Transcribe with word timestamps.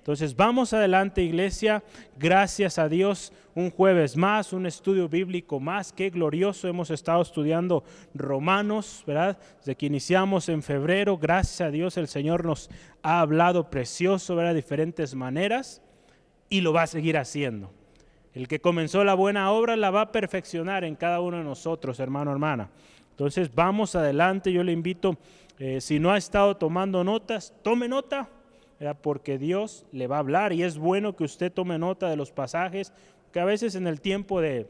Entonces 0.00 0.34
vamos 0.34 0.72
adelante 0.72 1.22
iglesia, 1.22 1.84
gracias 2.18 2.78
a 2.78 2.88
Dios, 2.88 3.34
un 3.54 3.70
jueves 3.70 4.16
más, 4.16 4.54
un 4.54 4.64
estudio 4.64 5.10
bíblico 5.10 5.60
más, 5.60 5.92
qué 5.92 6.08
glorioso, 6.08 6.68
hemos 6.68 6.90
estado 6.90 7.20
estudiando 7.20 7.84
Romanos, 8.14 9.04
¿verdad? 9.06 9.38
Desde 9.58 9.76
que 9.76 9.84
iniciamos 9.84 10.48
en 10.48 10.62
febrero, 10.62 11.18
gracias 11.18 11.60
a 11.60 11.70
Dios 11.70 11.98
el 11.98 12.08
Señor 12.08 12.46
nos 12.46 12.70
ha 13.02 13.20
hablado 13.20 13.68
precioso, 13.68 14.34
¿verdad? 14.36 14.52
De 14.52 14.62
diferentes 14.62 15.14
maneras 15.14 15.82
y 16.48 16.62
lo 16.62 16.72
va 16.72 16.84
a 16.84 16.86
seguir 16.86 17.18
haciendo. 17.18 17.70
El 18.32 18.48
que 18.48 18.58
comenzó 18.58 19.04
la 19.04 19.12
buena 19.12 19.52
obra 19.52 19.76
la 19.76 19.90
va 19.90 20.00
a 20.00 20.12
perfeccionar 20.12 20.82
en 20.82 20.96
cada 20.96 21.20
uno 21.20 21.36
de 21.36 21.44
nosotros, 21.44 22.00
hermano, 22.00 22.32
hermana. 22.32 22.70
Entonces 23.10 23.54
vamos 23.54 23.94
adelante, 23.94 24.50
yo 24.50 24.64
le 24.64 24.72
invito, 24.72 25.18
eh, 25.58 25.82
si 25.82 25.98
no 25.98 26.10
ha 26.10 26.16
estado 26.16 26.56
tomando 26.56 27.04
notas, 27.04 27.52
tome 27.62 27.86
nota 27.86 28.30
porque 29.02 29.38
Dios 29.38 29.86
le 29.92 30.06
va 30.06 30.16
a 30.16 30.20
hablar 30.20 30.52
y 30.52 30.62
es 30.62 30.78
bueno 30.78 31.14
que 31.14 31.24
usted 31.24 31.52
tome 31.52 31.78
nota 31.78 32.08
de 32.08 32.16
los 32.16 32.32
pasajes, 32.32 32.92
que 33.32 33.40
a 33.40 33.44
veces 33.44 33.74
en 33.74 33.86
el 33.86 34.00
tiempo 34.00 34.40
de 34.40 34.66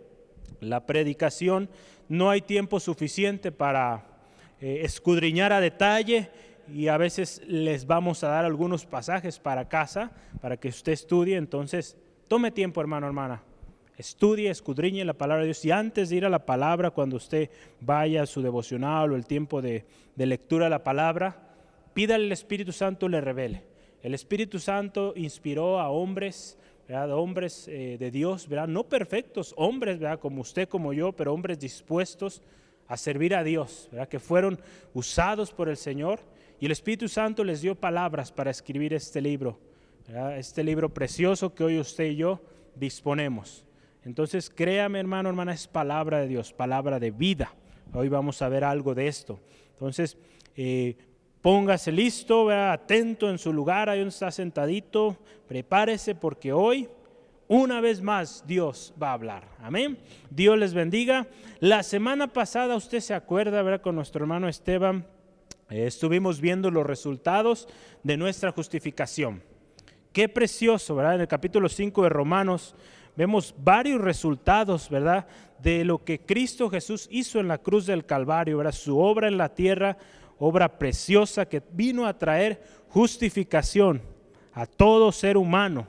la 0.60 0.86
predicación 0.86 1.68
no 2.08 2.30
hay 2.30 2.40
tiempo 2.40 2.80
suficiente 2.80 3.52
para 3.52 4.04
eh, 4.60 4.80
escudriñar 4.82 5.52
a 5.52 5.60
detalle 5.60 6.28
y 6.68 6.88
a 6.88 6.96
veces 6.96 7.42
les 7.46 7.86
vamos 7.86 8.24
a 8.24 8.28
dar 8.28 8.44
algunos 8.44 8.84
pasajes 8.84 9.38
para 9.38 9.68
casa, 9.68 10.12
para 10.40 10.56
que 10.56 10.68
usted 10.68 10.92
estudie, 10.92 11.36
entonces 11.36 11.96
tome 12.28 12.50
tiempo 12.50 12.80
hermano, 12.80 13.06
hermana, 13.06 13.42
estudie, 13.96 14.50
escudriñe 14.50 15.04
la 15.04 15.14
palabra 15.14 15.42
de 15.42 15.48
Dios 15.48 15.64
y 15.64 15.70
antes 15.70 16.08
de 16.08 16.16
ir 16.16 16.24
a 16.24 16.30
la 16.30 16.46
palabra, 16.46 16.90
cuando 16.90 17.16
usted 17.16 17.50
vaya 17.80 18.22
a 18.22 18.26
su 18.26 18.42
devocional 18.42 19.12
o 19.12 19.16
el 19.16 19.26
tiempo 19.26 19.60
de, 19.62 19.84
lectura 20.16 20.66
de 20.66 20.70
la 20.70 20.82
palabra, 20.82 21.36
pídale 21.92 22.24
al 22.24 22.32
Espíritu 22.32 22.72
Santo 22.72 23.08
le 23.08 23.20
revele. 23.20 23.69
El 24.02 24.14
Espíritu 24.14 24.58
Santo 24.58 25.12
inspiró 25.14 25.78
a 25.78 25.90
hombres, 25.90 26.58
hombres 26.88 27.68
eh, 27.68 27.96
de 27.98 28.10
Dios, 28.10 28.48
¿verdad? 28.48 28.68
no 28.68 28.84
perfectos, 28.84 29.52
hombres 29.56 29.98
¿verdad? 29.98 30.18
como 30.18 30.40
usted, 30.40 30.68
como 30.68 30.92
yo, 30.92 31.12
pero 31.12 31.34
hombres 31.34 31.58
dispuestos 31.58 32.42
a 32.88 32.96
servir 32.96 33.34
a 33.34 33.44
Dios, 33.44 33.88
¿verdad? 33.92 34.08
que 34.08 34.18
fueron 34.18 34.58
usados 34.94 35.52
por 35.52 35.68
el 35.68 35.76
Señor. 35.76 36.20
Y 36.58 36.66
el 36.66 36.72
Espíritu 36.72 37.08
Santo 37.08 37.44
les 37.44 37.60
dio 37.60 37.74
palabras 37.74 38.32
para 38.32 38.50
escribir 38.50 38.94
este 38.94 39.20
libro, 39.20 39.58
este 40.36 40.64
libro 40.64 40.92
precioso 40.92 41.54
que 41.54 41.64
hoy 41.64 41.78
usted 41.78 42.04
y 42.04 42.16
yo 42.16 42.40
disponemos. 42.74 43.64
Entonces, 44.04 44.48
créame 44.50 44.98
hermano, 44.98 45.28
hermana, 45.28 45.52
es 45.52 45.66
palabra 45.68 46.20
de 46.20 46.28
Dios, 46.28 46.52
palabra 46.52 46.98
de 46.98 47.10
vida. 47.10 47.54
Hoy 47.92 48.08
vamos 48.08 48.40
a 48.40 48.48
ver 48.48 48.64
algo 48.64 48.94
de 48.94 49.08
esto. 49.08 49.40
Entonces, 49.72 50.16
eh, 50.56 50.96
Póngase 51.42 51.90
listo, 51.90 52.50
atento 52.50 53.30
en 53.30 53.38
su 53.38 53.50
lugar, 53.50 53.88
ahí 53.88 54.00
donde 54.00 54.10
está 54.10 54.30
sentadito, 54.30 55.16
prepárese 55.48 56.14
porque 56.14 56.52
hoy, 56.52 56.86
una 57.48 57.80
vez 57.80 58.02
más, 58.02 58.44
Dios 58.46 58.92
va 59.02 59.08
a 59.08 59.14
hablar. 59.14 59.48
Amén. 59.62 59.96
Dios 60.28 60.58
les 60.58 60.74
bendiga. 60.74 61.26
La 61.58 61.82
semana 61.82 62.26
pasada, 62.26 62.76
usted 62.76 63.00
se 63.00 63.14
acuerda, 63.14 63.62
¿verdad? 63.62 63.80
Con 63.80 63.94
nuestro 63.94 64.22
hermano 64.22 64.48
Esteban, 64.48 65.06
eh, 65.70 65.86
estuvimos 65.86 66.42
viendo 66.42 66.70
los 66.70 66.84
resultados 66.84 67.68
de 68.02 68.18
nuestra 68.18 68.52
justificación. 68.52 69.42
Qué 70.12 70.28
precioso, 70.28 70.94
¿verdad? 70.94 71.14
En 71.14 71.20
el 71.22 71.28
capítulo 71.28 71.70
5 71.70 72.02
de 72.02 72.08
Romanos 72.10 72.74
vemos 73.16 73.54
varios 73.56 74.02
resultados, 74.02 74.90
¿verdad? 74.90 75.26
De 75.58 75.86
lo 75.86 76.04
que 76.04 76.20
Cristo 76.20 76.68
Jesús 76.68 77.08
hizo 77.10 77.40
en 77.40 77.48
la 77.48 77.58
cruz 77.58 77.86
del 77.86 78.04
Calvario, 78.04 78.58
¿verdad? 78.58 78.72
Su 78.72 78.98
obra 78.98 79.26
en 79.26 79.38
la 79.38 79.54
tierra 79.54 79.96
obra 80.40 80.78
preciosa 80.78 81.46
que 81.46 81.62
vino 81.72 82.06
a 82.06 82.18
traer 82.18 82.60
justificación 82.88 84.02
a 84.52 84.66
todo 84.66 85.12
ser 85.12 85.36
humano. 85.36 85.86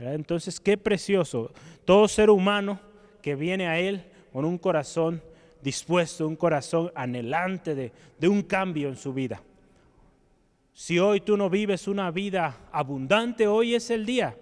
Entonces, 0.00 0.58
qué 0.58 0.76
precioso. 0.76 1.52
Todo 1.84 2.08
ser 2.08 2.30
humano 2.30 2.80
que 3.20 3.36
viene 3.36 3.68
a 3.68 3.78
Él 3.78 4.04
con 4.32 4.44
un 4.44 4.58
corazón 4.58 5.22
dispuesto, 5.62 6.26
un 6.26 6.36
corazón 6.36 6.90
anhelante 6.94 7.74
de, 7.74 8.28
un 8.28 8.42
cambio 8.42 8.88
en 8.88 8.96
su 8.96 9.12
vida. 9.12 9.42
Si 10.72 10.98
hoy 10.98 11.20
tú 11.20 11.36
no 11.36 11.50
vives 11.50 11.86
una 11.86 12.10
vida 12.10 12.68
abundante, 12.72 13.46
hoy 13.46 13.74
es 13.74 13.90
el 13.90 14.06
día. 14.06 14.36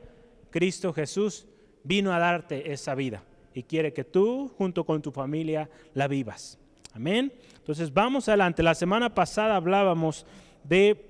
Cristo 0.51 0.93
Jesús 0.93 1.47
vino 1.83 2.13
a 2.13 2.19
darte 2.19 2.73
esa 2.73 2.95
vida 2.95 3.25
y 3.53 3.65
quiere 3.65 3.93
que 3.93 4.05
tú 4.05 4.49
junto 4.57 4.85
con 4.85 5.03
tu 5.03 5.11
familia 5.11 5.69
la 5.93 6.07
vivas. 6.07 6.57
Amén. 6.95 7.33
Entonces 7.71 7.95
vamos 7.95 8.29
adelante. 8.29 8.65
La 8.65 8.75
semana 8.75 9.15
pasada 9.15 9.55
hablábamos 9.55 10.27
de 10.65 11.07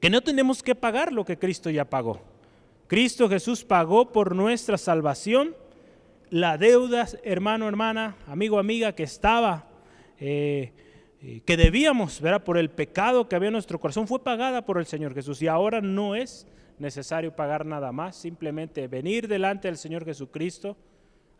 que 0.00 0.08
no 0.08 0.20
tenemos 0.20 0.62
que 0.62 0.76
pagar 0.76 1.12
lo 1.12 1.24
que 1.24 1.36
Cristo 1.36 1.68
ya 1.68 1.84
pagó. 1.84 2.20
Cristo 2.86 3.28
Jesús 3.28 3.64
pagó 3.64 4.12
por 4.12 4.36
nuestra 4.36 4.78
salvación 4.78 5.56
la 6.30 6.56
deuda, 6.58 7.08
hermano, 7.24 7.66
hermana, 7.66 8.14
amigo, 8.28 8.60
amiga, 8.60 8.94
que 8.94 9.02
estaba, 9.02 9.66
eh, 10.20 10.70
eh, 11.22 11.40
que 11.44 11.56
debíamos, 11.56 12.20
¿verdad? 12.20 12.44
Por 12.44 12.56
el 12.56 12.70
pecado 12.70 13.28
que 13.28 13.34
había 13.34 13.48
en 13.48 13.54
nuestro 13.54 13.80
corazón, 13.80 14.06
fue 14.06 14.22
pagada 14.22 14.64
por 14.64 14.78
el 14.78 14.86
Señor 14.86 15.12
Jesús. 15.12 15.42
Y 15.42 15.48
ahora 15.48 15.80
no 15.80 16.14
es 16.14 16.46
necesario 16.78 17.34
pagar 17.34 17.66
nada 17.66 17.90
más, 17.90 18.14
simplemente 18.14 18.86
venir 18.86 19.26
delante 19.26 19.66
del 19.66 19.76
Señor 19.76 20.04
Jesucristo, 20.04 20.76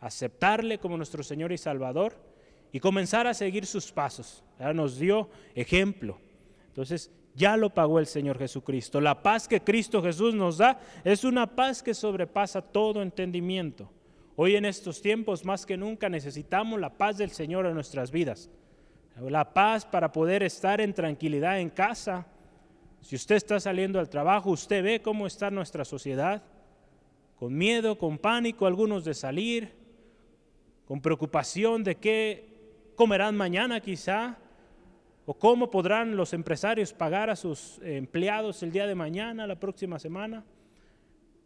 aceptarle 0.01 0.77
como 0.77 0.97
nuestro 0.97 1.23
Señor 1.23 1.53
y 1.53 1.57
Salvador 1.57 2.30
y 2.71 2.79
comenzar 2.79 3.27
a 3.27 3.33
seguir 3.33 3.65
sus 3.65 3.91
pasos. 3.91 4.43
Nos 4.73 4.97
dio 4.97 5.29
ejemplo. 5.55 6.19
Entonces, 6.67 7.11
ya 7.35 7.57
lo 7.57 7.73
pagó 7.73 7.99
el 7.99 8.07
Señor 8.07 8.37
Jesucristo. 8.37 9.01
La 9.01 9.21
paz 9.21 9.47
que 9.47 9.61
Cristo 9.61 10.01
Jesús 10.01 10.33
nos 10.33 10.57
da 10.57 10.79
es 11.03 11.23
una 11.23 11.47
paz 11.55 11.81
que 11.81 11.93
sobrepasa 11.93 12.61
todo 12.61 13.01
entendimiento. 13.01 13.89
Hoy 14.35 14.55
en 14.55 14.65
estos 14.65 15.01
tiempos, 15.01 15.45
más 15.45 15.65
que 15.65 15.77
nunca, 15.77 16.09
necesitamos 16.09 16.79
la 16.79 16.97
paz 16.97 17.17
del 17.17 17.31
Señor 17.31 17.65
en 17.65 17.73
nuestras 17.73 18.11
vidas. 18.11 18.49
La 19.19 19.53
paz 19.53 19.85
para 19.85 20.11
poder 20.11 20.41
estar 20.43 20.81
en 20.81 20.93
tranquilidad 20.93 21.59
en 21.59 21.69
casa. 21.69 22.25
Si 23.01 23.15
usted 23.15 23.35
está 23.35 23.59
saliendo 23.59 23.99
al 23.99 24.09
trabajo, 24.09 24.51
usted 24.51 24.83
ve 24.83 25.01
cómo 25.01 25.27
está 25.27 25.51
nuestra 25.51 25.85
sociedad, 25.85 26.43
con 27.37 27.57
miedo, 27.57 27.97
con 27.97 28.17
pánico, 28.17 28.65
algunos 28.65 29.03
de 29.03 29.13
salir, 29.13 29.73
con 30.85 31.01
preocupación 31.01 31.83
de 31.83 31.95
qué 31.95 32.50
comerán 33.01 33.35
mañana 33.35 33.79
quizá? 33.79 34.37
¿O 35.25 35.33
cómo 35.33 35.71
podrán 35.71 36.15
los 36.15 36.33
empresarios 36.33 36.93
pagar 36.93 37.31
a 37.31 37.35
sus 37.35 37.79
empleados 37.81 38.61
el 38.61 38.71
día 38.71 38.85
de 38.85 38.93
mañana, 38.93 39.47
la 39.47 39.55
próxima 39.55 39.97
semana? 39.97 40.43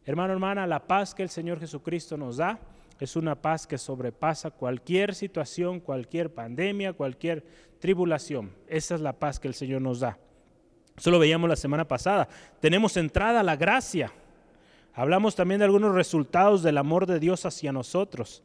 Hermano, 0.04 0.34
hermana, 0.34 0.68
la 0.68 0.86
paz 0.86 1.16
que 1.16 1.24
el 1.24 1.30
Señor 1.30 1.62
Jesucristo 1.62 2.18
nos 2.18 2.36
da 2.36 2.60
es 3.00 3.16
una 3.16 3.42
paz 3.42 3.66
que 3.66 3.78
sobrepasa 3.78 4.52
cualquier 4.52 5.16
situación, 5.16 5.80
cualquier 5.80 6.34
pandemia, 6.34 6.92
cualquier 6.92 7.46
tribulación. 7.80 8.52
Esa 8.68 8.96
es 8.96 9.00
la 9.00 9.14
paz 9.14 9.40
que 9.40 9.48
el 9.48 9.54
Señor 9.54 9.82
nos 9.82 10.02
da. 10.02 10.18
Eso 10.98 11.10
lo 11.10 11.20
veíamos 11.20 11.50
la 11.50 11.56
semana 11.56 11.88
pasada. 11.88 12.28
Tenemos 12.60 12.98
entrada 12.98 13.40
a 13.40 13.44
la 13.44 13.56
gracia. 13.56 14.12
Hablamos 14.94 15.36
también 15.36 15.60
de 15.60 15.66
algunos 15.66 15.96
resultados 15.96 16.64
del 16.64 16.78
amor 16.78 17.06
de 17.06 17.18
Dios 17.18 17.46
hacia 17.46 17.72
nosotros. 17.72 18.44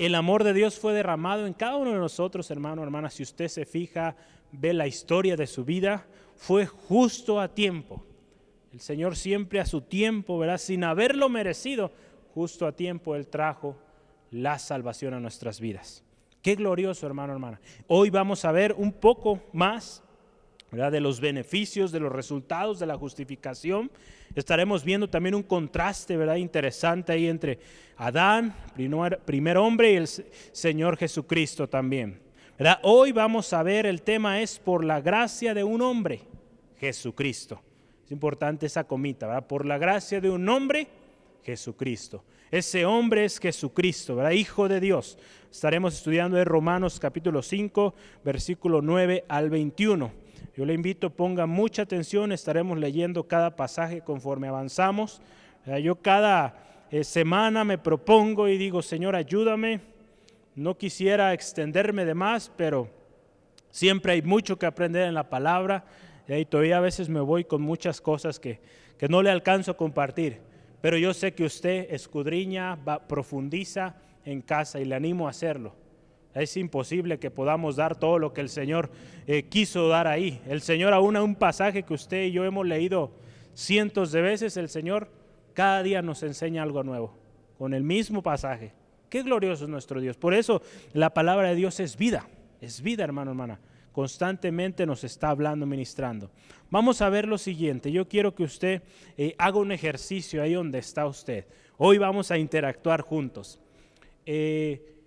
El 0.00 0.14
amor 0.14 0.44
de 0.44 0.54
Dios 0.54 0.78
fue 0.78 0.94
derramado 0.94 1.46
en 1.46 1.52
cada 1.52 1.76
uno 1.76 1.92
de 1.92 1.98
nosotros, 1.98 2.50
hermano, 2.50 2.82
hermana. 2.82 3.10
Si 3.10 3.22
usted 3.22 3.48
se 3.48 3.66
fija, 3.66 4.16
ve 4.50 4.72
la 4.72 4.86
historia 4.86 5.36
de 5.36 5.46
su 5.46 5.62
vida, 5.62 6.06
fue 6.36 6.64
justo 6.64 7.38
a 7.38 7.48
tiempo. 7.48 8.02
El 8.72 8.80
Señor 8.80 9.14
siempre 9.14 9.60
a 9.60 9.66
su 9.66 9.82
tiempo, 9.82 10.38
¿verdad? 10.38 10.56
Sin 10.56 10.84
haberlo 10.84 11.28
merecido, 11.28 11.92
justo 12.32 12.66
a 12.66 12.72
tiempo 12.72 13.14
Él 13.14 13.26
trajo 13.26 13.76
la 14.30 14.58
salvación 14.58 15.12
a 15.12 15.20
nuestras 15.20 15.60
vidas. 15.60 16.02
Qué 16.40 16.54
glorioso, 16.54 17.06
hermano, 17.06 17.34
hermana. 17.34 17.60
Hoy 17.86 18.08
vamos 18.08 18.46
a 18.46 18.52
ver 18.52 18.72
un 18.78 18.92
poco 18.92 19.38
más 19.52 20.02
de 20.70 21.00
los 21.00 21.20
beneficios, 21.20 21.90
de 21.90 22.00
los 22.00 22.12
resultados 22.12 22.78
de 22.78 22.86
la 22.86 22.96
justificación. 22.96 23.90
Estaremos 24.34 24.84
viendo 24.84 25.10
también 25.10 25.34
un 25.34 25.42
contraste 25.42 26.14
interesante 26.38 27.12
ahí 27.12 27.26
entre 27.26 27.58
Adán, 27.96 28.54
primer, 29.24 29.58
hombre, 29.58 29.92
y 29.92 29.96
el 29.96 30.06
Señor 30.06 30.96
Jesucristo 30.96 31.68
también. 31.68 32.20
Hoy 32.82 33.10
vamos 33.10 33.52
a 33.52 33.62
ver, 33.62 33.86
el 33.86 34.02
tema 34.02 34.40
es 34.40 34.58
por 34.58 34.84
la 34.84 35.00
gracia 35.00 35.54
de 35.54 35.64
un 35.64 35.82
hombre, 35.82 36.22
Jesucristo. 36.78 37.60
Es 38.04 38.12
importante 38.12 38.66
esa 38.66 38.84
comita, 38.84 39.40
por 39.48 39.66
la 39.66 39.78
gracia 39.78 40.20
de 40.20 40.30
un 40.30 40.48
hombre, 40.48 40.86
Jesucristo. 41.42 42.22
Ese 42.50 42.84
hombre 42.84 43.24
es 43.24 43.38
Jesucristo. 43.38 44.30
Hijo 44.32 44.68
de 44.68 44.80
Dios. 44.80 45.18
Estaremos 45.50 45.94
estudiando 45.94 46.38
en 46.38 46.44
Romanos 46.44 46.98
capítulo 47.00 47.42
5, 47.42 47.94
versículo 48.24 48.82
9 48.82 49.24
al 49.28 49.50
21. 49.50 50.19
Yo 50.60 50.66
le 50.66 50.74
invito, 50.74 51.08
ponga 51.08 51.46
mucha 51.46 51.80
atención, 51.80 52.32
estaremos 52.32 52.76
leyendo 52.76 53.26
cada 53.26 53.56
pasaje 53.56 54.02
conforme 54.02 54.46
avanzamos. 54.46 55.22
Yo 55.82 55.96
cada 56.02 56.54
eh, 56.90 57.02
semana 57.02 57.64
me 57.64 57.78
propongo 57.78 58.46
y 58.46 58.58
digo, 58.58 58.82
Señor, 58.82 59.16
ayúdame. 59.16 59.80
No 60.54 60.76
quisiera 60.76 61.32
extenderme 61.32 62.04
de 62.04 62.12
más, 62.12 62.52
pero 62.58 62.90
siempre 63.70 64.12
hay 64.12 64.20
mucho 64.20 64.58
que 64.58 64.66
aprender 64.66 65.08
en 65.08 65.14
la 65.14 65.30
palabra 65.30 65.86
y 66.28 66.44
todavía 66.44 66.76
a 66.76 66.80
veces 66.80 67.08
me 67.08 67.20
voy 67.20 67.44
con 67.44 67.62
muchas 67.62 68.02
cosas 68.02 68.38
que, 68.38 68.60
que 68.98 69.08
no 69.08 69.22
le 69.22 69.30
alcanzo 69.30 69.70
a 69.70 69.78
compartir. 69.78 70.40
Pero 70.82 70.98
yo 70.98 71.14
sé 71.14 71.32
que 71.32 71.44
usted 71.44 71.86
escudriña, 71.88 72.78
profundiza 73.08 73.94
en 74.26 74.42
casa 74.42 74.78
y 74.78 74.84
le 74.84 74.94
animo 74.94 75.26
a 75.26 75.30
hacerlo. 75.30 75.79
Es 76.34 76.56
imposible 76.56 77.18
que 77.18 77.30
podamos 77.30 77.76
dar 77.76 77.98
todo 77.98 78.18
lo 78.18 78.32
que 78.32 78.40
el 78.40 78.48
Señor 78.48 78.90
eh, 79.26 79.44
quiso 79.44 79.88
dar 79.88 80.06
ahí. 80.06 80.40
El 80.46 80.60
Señor, 80.60 80.92
aún 80.92 81.16
a 81.16 81.22
un 81.22 81.34
pasaje 81.34 81.82
que 81.82 81.94
usted 81.94 82.24
y 82.24 82.32
yo 82.32 82.44
hemos 82.44 82.66
leído 82.66 83.12
cientos 83.54 84.12
de 84.12 84.22
veces, 84.22 84.56
el 84.56 84.68
Señor 84.68 85.08
cada 85.54 85.82
día 85.82 86.02
nos 86.02 86.22
enseña 86.22 86.62
algo 86.62 86.82
nuevo, 86.84 87.12
con 87.58 87.74
el 87.74 87.82
mismo 87.82 88.22
pasaje. 88.22 88.72
Qué 89.08 89.22
glorioso 89.22 89.64
es 89.64 89.70
nuestro 89.70 90.00
Dios. 90.00 90.16
Por 90.16 90.34
eso 90.34 90.62
la 90.92 91.12
palabra 91.12 91.48
de 91.48 91.56
Dios 91.56 91.80
es 91.80 91.96
vida, 91.96 92.28
es 92.60 92.80
vida, 92.80 93.02
hermano, 93.02 93.32
hermana. 93.32 93.60
Constantemente 93.92 94.86
nos 94.86 95.02
está 95.02 95.30
hablando, 95.30 95.66
ministrando. 95.66 96.30
Vamos 96.70 97.02
a 97.02 97.08
ver 97.08 97.26
lo 97.26 97.38
siguiente. 97.38 97.90
Yo 97.90 98.08
quiero 98.08 98.36
que 98.36 98.44
usted 98.44 98.82
eh, 99.16 99.34
haga 99.36 99.58
un 99.58 99.72
ejercicio 99.72 100.40
ahí 100.40 100.54
donde 100.54 100.78
está 100.78 101.06
usted. 101.06 101.44
Hoy 101.76 101.98
vamos 101.98 102.30
a 102.30 102.38
interactuar 102.38 103.00
juntos. 103.00 103.58
Eh, 104.24 104.99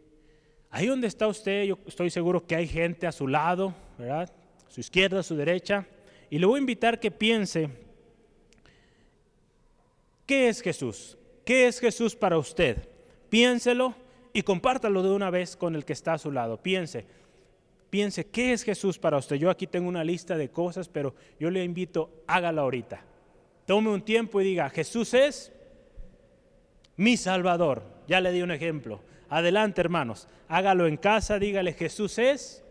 ahí 0.74 0.88
donde 0.88 1.08
está 1.08 1.28
usted, 1.28 1.66
yo 1.66 1.78
estoy 1.86 2.10
seguro 2.10 2.46
que 2.46 2.56
hay 2.56 2.68
gente 2.68 3.06
a 3.06 3.12
su 3.12 3.28
lado, 3.28 3.76
¿verdad? 3.98 4.30
Su 4.68 4.82
izquierda, 4.82 5.20
a 5.20 5.24
su 5.24 5.36
derecha. 5.36 5.86
Y 6.32 6.40
le 6.40 6.48
voy 6.48 6.58
a 6.58 6.62
invitar 6.62 7.00
que 7.00 7.12
piense, 7.12 7.70
¿qué 10.26 10.50
es 10.50 10.62
Jesús? 10.62 11.16
¿Qué 11.46 11.68
es 11.68 11.80
Jesús 11.80 12.16
para 12.16 12.40
usted? 12.40 12.90
Piénselo 13.30 13.94
y 14.34 14.42
compártalo 14.42 15.04
de 15.04 15.12
una 15.12 15.30
vez 15.30 15.56
con 15.56 15.76
el 15.76 15.86
que 15.86 15.94
está 15.94 16.14
a 16.14 16.18
su 16.18 16.32
lado. 16.32 16.58
Piense, 16.58 17.06
piense, 17.92 18.26
¿qué 18.26 18.52
es 18.52 18.64
Jesús 18.64 18.98
para 18.98 19.18
usted? 19.18 19.36
Yo 19.36 19.52
aquí 19.52 19.68
tengo 19.68 19.88
una 19.88 20.04
lista 20.04 20.36
de 20.38 20.50
cosas, 20.50 20.90
pero 20.90 21.14
yo 21.40 21.52
le 21.52 21.64
invito, 21.64 22.10
hágala 22.26 22.64
ahorita. 22.64 23.00
Tome 23.68 23.92
un 23.92 24.02
tiempo 24.02 24.42
y 24.42 24.46
diga, 24.46 24.72
Jesús 24.72 25.14
es 25.14 25.52
mi 26.98 27.16
Salvador. 27.16 27.84
Ya 28.08 28.20
le 28.22 28.32
di 28.32 28.42
un 28.42 28.50
ejemplo. 28.50 29.13
Adelante, 29.34 29.82
hermanos. 29.82 30.28
Hágalo 30.48 30.86
en 30.86 30.96
casa, 30.96 31.40
dígale, 31.40 31.74
Jesús 31.74 32.20
es 32.20 32.64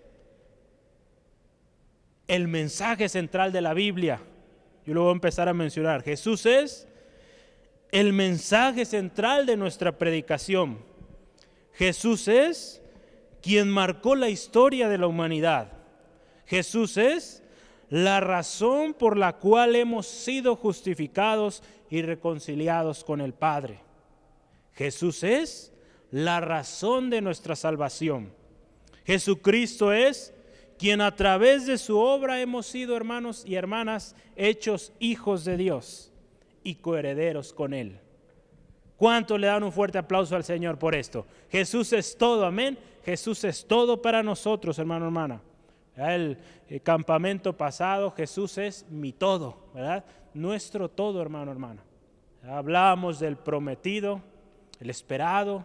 el 2.29 2.47
mensaje 2.47 3.09
central 3.09 3.51
de 3.51 3.61
la 3.61 3.75
Biblia. 3.75 4.21
Yo 4.87 4.95
lo 4.95 5.03
voy 5.03 5.11
a 5.11 5.15
empezar 5.15 5.49
a 5.49 5.55
mencionar. 5.55 6.05
Jesús 6.05 6.47
es 6.47 6.87
el 7.91 8.13
mensaje 8.13 8.85
central 8.85 9.45
de 9.45 9.57
nuestra 9.57 9.99
predicación. 9.99 10.79
Jesús 11.73 12.29
es 12.29 12.81
quien 13.41 13.69
marcó 13.69 14.15
la 14.15 14.29
historia 14.29 14.89
de 14.89 14.99
la 14.99 15.09
humanidad. 15.09 15.73
Jesús 16.47 16.97
es 16.97 17.43
la 17.91 18.21
razón 18.21 18.95
por 18.95 19.17
la 19.17 19.33
cual 19.33 19.75
hemos 19.75 20.07
sido 20.07 20.55
justificados 20.55 21.61
y 21.91 22.03
reconciliados 22.03 23.03
con 23.03 23.21
el 23.21 23.35
Padre. 23.35 23.81
Jesús 24.75 25.25
es 25.25 25.72
la 26.13 26.41
razón 26.41 27.11
de 27.11 27.21
nuestra 27.21 27.57
salvación. 27.57 28.33
Jesucristo 29.05 29.93
es 29.93 30.33
quien 30.79 31.01
a 31.01 31.17
través 31.17 31.67
de 31.67 31.79
su 31.79 31.99
obra 31.99 32.41
hemos 32.41 32.67
sido 32.67 32.97
hermanos 32.97 33.45
y 33.47 33.57
hermanas 33.57 34.15
hechos 34.37 34.93
hijos 35.01 35.45
de 35.45 35.57
Dios 35.57 36.13
y 36.63 36.77
coherederos 36.77 37.53
con 37.53 37.73
Él. 37.73 37.99
¿Cuánto 38.97 39.37
le 39.39 39.49
dan 39.49 39.65
un 39.65 39.73
fuerte 39.73 39.99
aplauso 39.99 40.37
al 40.37 40.45
Señor 40.45 40.79
por 40.79 40.95
esto? 40.95 41.27
Jesús 41.51 41.93
es 41.93 42.17
todo, 42.17 42.45
amén. 42.45 42.79
Jesús 43.05 43.43
es 43.43 43.67
todo 43.67 44.01
para 44.01 44.23
nosotros, 44.23 44.79
hermano, 44.79 45.07
hermana. 45.07 45.41
El, 45.97 46.39
el, 46.69 46.83
campamento 46.83 47.57
pasado, 47.57 48.11
Jesús 48.13 48.59
es 48.59 48.87
mi 48.89 49.13
todo, 49.13 49.57
¿verdad? 49.75 50.05
Nuestro 50.35 50.89
todo, 50.89 51.21
hermano, 51.21 51.51
hermana. 51.51 51.83
Hablamos 52.49 53.19
del 53.19 53.37
prometido, 53.37 54.21
el 54.79 54.89
esperado, 54.91 55.65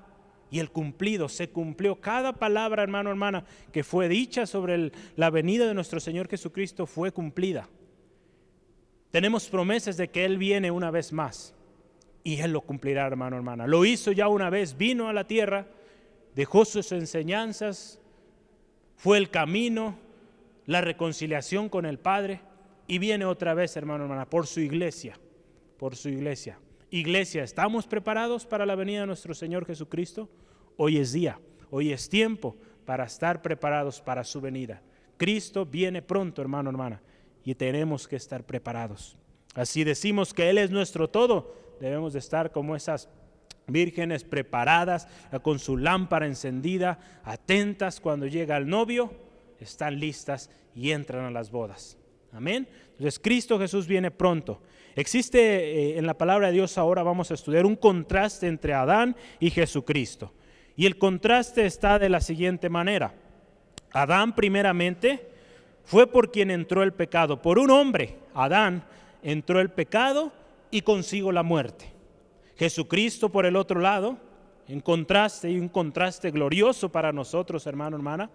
y 0.49 0.59
el 0.59 0.71
cumplido. 0.71 1.29
Se 1.29 1.49
cumplió 1.49 1.99
cada 1.99 2.33
palabra, 2.33 2.83
hermano, 2.83 3.09
hermana, 3.09 3.45
que 3.71 3.83
fue 3.83 4.07
dicha 4.07 4.45
sobre 4.45 4.91
la 5.15 5.29
venida 5.29 5.67
de 5.67 5.73
nuestro 5.73 5.99
Señor 5.99 6.27
Jesucristo 6.27 6.85
fue 6.85 7.11
cumplida. 7.11 7.67
Tenemos 9.11 9.47
promesas 9.49 9.97
de 9.97 10.09
que 10.09 10.25
Él 10.25 10.37
viene 10.37 10.71
una 10.71 10.91
vez 10.91 11.13
más 11.13 11.53
y 12.23 12.39
Él 12.39 12.51
lo 12.51 12.61
cumplirá, 12.61 13.07
hermano, 13.07 13.35
hermana. 13.35 13.67
Lo 13.67 13.85
hizo 13.85 14.11
ya 14.11 14.27
una 14.27 14.49
vez, 14.49 14.77
vino 14.77 15.07
a 15.07 15.13
la 15.13 15.25
tierra, 15.25 15.67
dejó 16.35 16.65
sus 16.65 16.91
enseñanzas, 16.91 17.99
fue 18.95 19.17
el 19.17 19.29
camino, 19.29 19.97
la 20.65 20.81
reconciliación 20.81 21.69
con 21.69 21.85
el 21.85 21.99
Padre 21.99 22.41
y 22.87 22.99
viene 22.99 23.25
otra 23.25 23.53
vez, 23.53 23.75
hermano, 23.77 24.03
hermana, 24.03 24.29
por 24.29 24.47
su 24.47 24.59
iglesia, 24.59 25.17
por 25.77 25.95
su 25.95 26.09
iglesia. 26.09 26.59
Iglesia, 26.89 27.43
¿estamos 27.43 27.85
preparados 27.85 28.45
para 28.45 28.65
la 28.65 28.75
venida 28.75 29.01
de 29.01 29.07
nuestro 29.07 29.33
Señor 29.33 29.65
Jesucristo? 29.65 30.29
Hoy 30.77 30.97
es 30.97 31.11
día, 31.11 31.37
hoy 31.69 31.91
es 31.91 32.07
tiempo 32.07 32.55
para 32.85 33.03
estar 33.03 33.41
preparados 33.41 33.99
para 33.99 34.23
su 34.23 34.39
venida. 34.39 34.81
Cristo 35.17 35.65
viene 35.65 36.01
pronto, 36.01 36.41
hermano, 36.41 36.69
hermana, 36.69 37.01
y 37.43 37.55
tenemos 37.55 38.07
que 38.07 38.15
estar 38.15 38.45
preparados. 38.45 39.17
Así 39.53 39.83
decimos 39.83 40.33
que 40.33 40.49
Él 40.49 40.57
es 40.57 40.71
nuestro 40.71 41.09
todo, 41.09 41.55
debemos 41.81 42.13
de 42.13 42.19
estar 42.19 42.51
como 42.51 42.73
esas 42.73 43.09
vírgenes 43.67 44.23
preparadas, 44.23 45.09
con 45.41 45.59
su 45.59 45.75
lámpara 45.75 46.25
encendida, 46.25 46.99
atentas 47.25 47.99
cuando 47.99 48.27
llega 48.27 48.55
el 48.55 48.69
novio, 48.69 49.11
están 49.59 49.99
listas 49.99 50.49
y 50.73 50.91
entran 50.91 51.25
a 51.25 51.31
las 51.31 51.51
bodas. 51.51 51.97
Amén. 52.31 52.67
Entonces 52.91 53.19
Cristo 53.19 53.59
Jesús 53.59 53.87
viene 53.87 54.11
pronto. 54.11 54.61
Existe 54.95 55.39
eh, 55.39 55.97
en 55.97 56.07
la 56.07 56.17
palabra 56.17 56.47
de 56.47 56.53
Dios 56.53 56.77
ahora 56.77 57.03
vamos 57.03 57.31
a 57.31 57.35
estudiar 57.35 57.65
un 57.65 57.75
contraste 57.75 58.47
entre 58.47 58.73
Adán 58.73 59.15
y 59.39 59.49
Jesucristo. 59.49 60.33
Y 60.75 60.85
el 60.85 60.97
contraste 60.97 61.65
está 61.65 61.99
de 61.99 62.09
la 62.09 62.21
siguiente 62.21 62.69
manera. 62.69 63.13
Adán 63.91 64.35
primeramente 64.35 65.27
fue 65.83 66.07
por 66.07 66.31
quien 66.31 66.51
entró 66.51 66.83
el 66.83 66.93
pecado. 66.93 67.41
Por 67.41 67.59
un 67.59 67.71
hombre, 67.71 68.17
Adán, 68.33 68.83
entró 69.23 69.59
el 69.59 69.69
pecado 69.69 70.31
y 70.69 70.81
consigo 70.81 71.31
la 71.31 71.43
muerte. 71.43 71.93
Jesucristo 72.57 73.29
por 73.29 73.45
el 73.45 73.55
otro 73.55 73.79
lado, 73.79 74.17
en 74.67 74.81
contraste 74.81 75.49
y 75.49 75.59
un 75.59 75.69
contraste 75.69 76.31
glorioso 76.31 76.91
para 76.91 77.11
nosotros, 77.11 77.65
hermano, 77.67 77.95
hermana, 77.95 78.29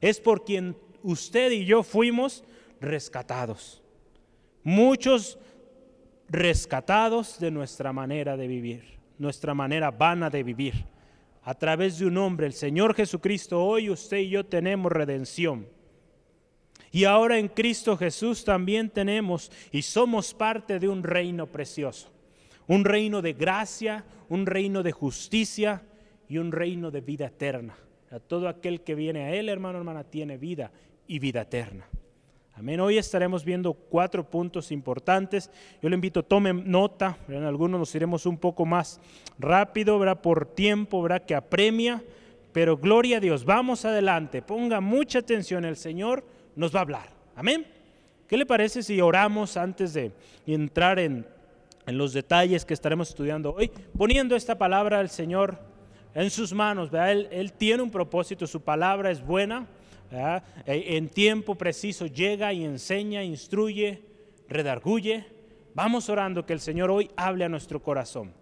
es 0.00 0.20
por 0.20 0.44
quien 0.44 0.76
usted 1.02 1.52
y 1.52 1.64
yo 1.64 1.82
fuimos 1.82 2.42
rescatados. 2.80 3.82
Muchos 4.62 5.38
rescatados 6.28 7.38
de 7.38 7.50
nuestra 7.50 7.92
manera 7.92 8.36
de 8.36 8.48
vivir, 8.48 8.98
nuestra 9.18 9.54
manera 9.54 9.90
vana 9.90 10.30
de 10.30 10.42
vivir. 10.42 10.84
A 11.42 11.54
través 11.54 11.98
de 11.98 12.06
un 12.06 12.16
hombre, 12.18 12.46
el 12.46 12.52
Señor 12.52 12.94
Jesucristo, 12.94 13.64
hoy 13.64 13.88
usted 13.88 14.18
y 14.18 14.30
yo 14.30 14.44
tenemos 14.44 14.90
redención. 14.90 15.68
Y 16.90 17.04
ahora 17.04 17.38
en 17.38 17.48
Cristo 17.48 17.96
Jesús 17.96 18.44
también 18.44 18.90
tenemos 18.90 19.52
y 19.70 19.82
somos 19.82 20.34
parte 20.34 20.78
de 20.78 20.88
un 20.88 21.02
reino 21.02 21.46
precioso. 21.46 22.10
Un 22.66 22.84
reino 22.84 23.22
de 23.22 23.32
gracia, 23.32 24.04
un 24.28 24.44
reino 24.46 24.82
de 24.82 24.90
justicia 24.92 25.82
y 26.28 26.38
un 26.38 26.50
reino 26.50 26.90
de 26.90 27.00
vida 27.00 27.26
eterna. 27.26 27.76
A 28.10 28.18
todo 28.18 28.48
aquel 28.48 28.80
que 28.80 28.94
viene 28.94 29.24
a 29.24 29.34
Él, 29.34 29.48
hermano, 29.48 29.78
hermana, 29.78 30.04
tiene 30.04 30.36
vida 30.36 30.72
y 31.06 31.18
vida 31.18 31.42
eterna. 31.42 31.86
Amén. 32.58 32.80
Hoy 32.80 32.96
estaremos 32.96 33.44
viendo 33.44 33.74
cuatro 33.74 34.24
puntos 34.24 34.72
importantes. 34.72 35.50
Yo 35.82 35.90
le 35.90 35.94
invito, 35.94 36.22
tomen 36.22 36.62
nota. 36.70 37.18
En 37.28 37.44
algunos 37.44 37.78
nos 37.78 37.94
iremos 37.94 38.24
un 38.24 38.38
poco 38.38 38.64
más 38.64 38.98
rápido, 39.38 39.98
¿verdad? 39.98 40.22
Por 40.22 40.46
tiempo, 40.46 41.02
¿verdad? 41.02 41.22
Que 41.22 41.34
apremia. 41.34 42.02
Pero 42.52 42.78
gloria 42.78 43.18
a 43.18 43.20
Dios. 43.20 43.44
Vamos 43.44 43.84
adelante. 43.84 44.40
Ponga 44.40 44.80
mucha 44.80 45.18
atención. 45.18 45.66
El 45.66 45.76
Señor 45.76 46.24
nos 46.54 46.74
va 46.74 46.78
a 46.78 46.82
hablar. 46.82 47.08
Amén. 47.34 47.66
¿Qué 48.26 48.38
le 48.38 48.46
parece 48.46 48.82
si 48.82 49.02
oramos 49.02 49.58
antes 49.58 49.92
de 49.92 50.12
entrar 50.46 50.98
en, 50.98 51.26
los 51.84 52.14
detalles 52.14 52.64
que 52.64 52.72
estaremos 52.72 53.10
estudiando 53.10 53.52
hoy? 53.52 53.70
Poniendo 53.98 54.34
esta 54.34 54.56
palabra 54.56 54.98
al 54.98 55.10
Señor 55.10 55.58
en 56.14 56.30
sus 56.30 56.54
manos. 56.54 56.90
¿verdad? 56.90 57.12
Él, 57.12 57.28
él 57.32 57.52
tiene 57.52 57.82
un 57.82 57.90
propósito. 57.90 58.46
Su 58.46 58.62
palabra 58.62 59.10
es 59.10 59.22
buena 59.22 59.66
e, 60.10 60.96
en 60.96 61.08
tiempo 61.08 61.54
preciso 61.54 62.06
llega 62.06 62.52
y 62.52 62.64
enseña, 62.64 63.22
instruye, 63.22 64.02
redarguye. 64.48 65.24
Vamos 65.74 66.08
orando 66.08 66.46
que 66.46 66.52
el 66.52 66.60
Señor 66.60 66.90
hoy 66.90 67.10
hable 67.16 67.44
a 67.44 67.48
nuestro 67.48 67.82
corazón. 67.82 68.32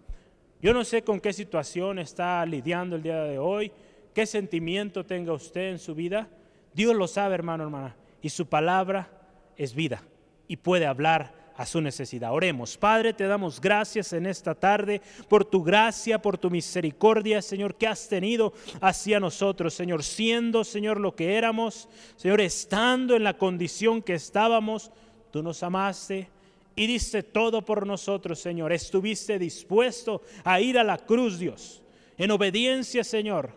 Yo 0.61 0.73
no 0.73 0.83
sé 0.83 1.03
con 1.03 1.19
qué 1.19 1.33
situación 1.33 1.99
está 1.99 2.45
lidiando 2.45 2.95
el 2.95 3.03
día 3.03 3.23
de 3.23 3.37
hoy, 3.37 3.71
qué 4.13 4.25
sentimiento 4.25 5.05
tenga 5.05 5.33
usted 5.33 5.71
en 5.71 5.79
su 5.79 5.93
vida. 5.93 6.29
Dios 6.73 6.95
lo 6.95 7.07
sabe, 7.07 7.35
hermano, 7.35 7.63
hermana, 7.63 7.95
y 8.21 8.29
su 8.29 8.47
palabra 8.47 9.09
es 9.57 9.75
vida 9.75 10.03
y 10.47 10.57
puede 10.57 10.85
hablar 10.85 11.44
a 11.57 11.65
su 11.65 11.81
necesidad. 11.81 12.33
Oremos. 12.33 12.77
Padre, 12.77 13.13
te 13.13 13.25
damos 13.25 13.61
gracias 13.61 14.13
en 14.13 14.25
esta 14.25 14.55
tarde 14.55 15.01
por 15.29 15.45
tu 15.45 15.63
gracia, 15.63 16.21
por 16.21 16.37
tu 16.37 16.49
misericordia, 16.49 17.41
Señor, 17.41 17.75
que 17.75 17.87
has 17.87 18.09
tenido 18.09 18.53
hacia 18.81 19.19
nosotros, 19.19 19.73
Señor, 19.73 20.03
siendo, 20.03 20.63
Señor, 20.63 20.99
lo 20.99 21.15
que 21.15 21.35
éramos, 21.35 21.87
Señor, 22.17 22.41
estando 22.41 23.15
en 23.15 23.23
la 23.23 23.37
condición 23.37 24.01
que 24.01 24.15
estábamos, 24.15 24.91
tú 25.31 25.41
nos 25.41 25.63
amaste 25.63 26.29
y 26.75 26.87
diste 26.87 27.23
todo 27.23 27.63
por 27.63 27.87
nosotros, 27.87 28.39
Señor. 28.39 28.73
Estuviste 28.73 29.39
dispuesto 29.39 30.21
a 30.43 30.59
ir 30.59 30.77
a 30.77 30.83
la 30.83 30.97
cruz, 30.97 31.39
Dios, 31.39 31.81
en 32.17 32.31
obediencia, 32.31 33.03
Señor, 33.03 33.51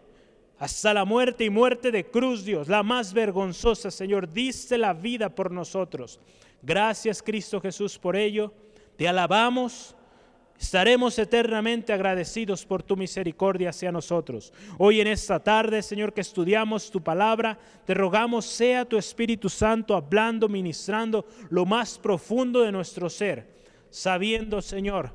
hasta 0.59 0.95
la 0.95 1.05
muerte 1.05 1.45
y 1.45 1.50
muerte 1.50 1.90
de 1.90 2.07
cruz, 2.07 2.45
Dios, 2.45 2.69
la 2.69 2.83
más 2.83 3.12
vergonzosa, 3.12 3.90
Señor. 3.90 4.33
Diste 4.33 4.78
la 4.78 4.93
vida 4.93 5.28
por 5.28 5.50
nosotros. 5.50 6.21
Gracias, 6.62 7.22
Cristo 7.22 7.60
Jesús, 7.60 7.98
por 7.98 8.16
ello. 8.16 8.52
Te 8.96 9.06
alabamos 9.08 9.94
Estaremos 10.58 11.16
eternamente 11.20 11.92
agradecidos 11.92 12.66
por 12.66 12.82
tu 12.82 12.96
misericordia 12.96 13.70
hacia 13.70 13.92
nosotros. 13.92 14.52
Hoy 14.76 15.00
en 15.00 15.06
esta 15.06 15.38
tarde, 15.38 15.82
Señor, 15.82 16.12
que 16.12 16.20
estudiamos 16.20 16.90
tu 16.90 17.00
palabra, 17.00 17.56
te 17.86 17.94
rogamos 17.94 18.44
sea 18.44 18.84
tu 18.84 18.98
Espíritu 18.98 19.48
Santo 19.48 19.94
hablando, 19.94 20.48
ministrando 20.48 21.24
lo 21.50 21.64
más 21.64 21.96
profundo 21.96 22.62
de 22.62 22.72
nuestro 22.72 23.08
ser, 23.08 23.46
sabiendo, 23.88 24.60
Señor, 24.60 25.14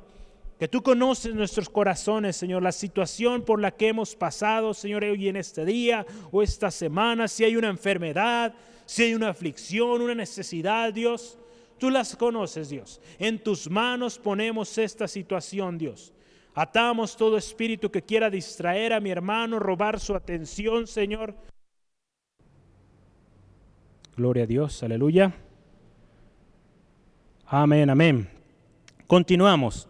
que 0.57 0.69
tú 0.69 0.81
conoces 0.81 1.35
nuestros 1.35 1.67
corazones, 1.67 2.37
Señor, 2.37 2.63
la 2.63 2.71
situación 2.71 3.41
por 3.41 3.59
la 3.59 3.71
que 3.71 3.89
hemos 3.89 4.15
pasado, 4.15 4.73
Señor, 4.73 5.03
hoy 5.03 5.27
en 5.27 5.35
este 5.35 5.65
día 5.65 6.05
o 6.31 6.41
esta 6.41 6.71
semana, 6.71 7.27
si 7.27 7.43
hay 7.43 7.57
una 7.57 7.67
enfermedad, 7.67 8.53
si 8.85 9.03
hay 9.03 9.13
una 9.13 9.29
aflicción, 9.29 10.01
una 10.01 10.15
necesidad, 10.15 10.93
Dios. 10.93 11.37
Tú 11.77 11.89
las 11.89 12.15
conoces, 12.15 12.69
Dios. 12.69 13.01
En 13.19 13.39
tus 13.43 13.69
manos 13.69 14.17
ponemos 14.17 14.77
esta 14.77 15.07
situación, 15.07 15.77
Dios. 15.77 16.13
Atamos 16.55 17.17
todo 17.17 17.37
espíritu 17.37 17.89
que 17.89 18.03
quiera 18.03 18.29
distraer 18.29 18.93
a 18.93 18.99
mi 18.99 19.09
hermano, 19.09 19.59
robar 19.59 19.99
su 19.99 20.15
atención, 20.15 20.85
Señor. 20.87 21.35
Gloria 24.15 24.43
a 24.43 24.47
Dios, 24.47 24.83
aleluya. 24.83 25.33
Amén, 27.47 27.89
amén. 27.89 28.29
Continuamos. 29.07 29.87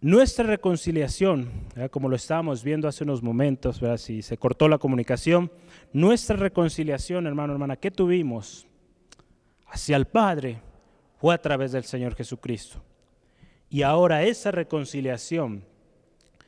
Nuestra 0.00 0.46
reconciliación, 0.46 1.50
como 1.90 2.08
lo 2.08 2.16
estábamos 2.16 2.62
viendo 2.62 2.86
hace 2.86 3.04
unos 3.04 3.22
momentos, 3.22 3.80
si 3.96 4.22
se 4.22 4.38
cortó 4.38 4.68
la 4.68 4.78
comunicación, 4.78 5.50
nuestra 5.92 6.36
reconciliación, 6.36 7.26
hermano, 7.26 7.52
hermana, 7.52 7.76
¿qué 7.76 7.90
tuvimos? 7.90 8.68
hacia 9.68 9.96
el 9.96 10.06
Padre 10.06 10.60
fue 11.18 11.34
a 11.34 11.42
través 11.42 11.72
del 11.72 11.84
Señor 11.84 12.14
Jesucristo. 12.14 12.82
Y 13.70 13.82
ahora 13.82 14.22
esa 14.22 14.50
reconciliación 14.50 15.64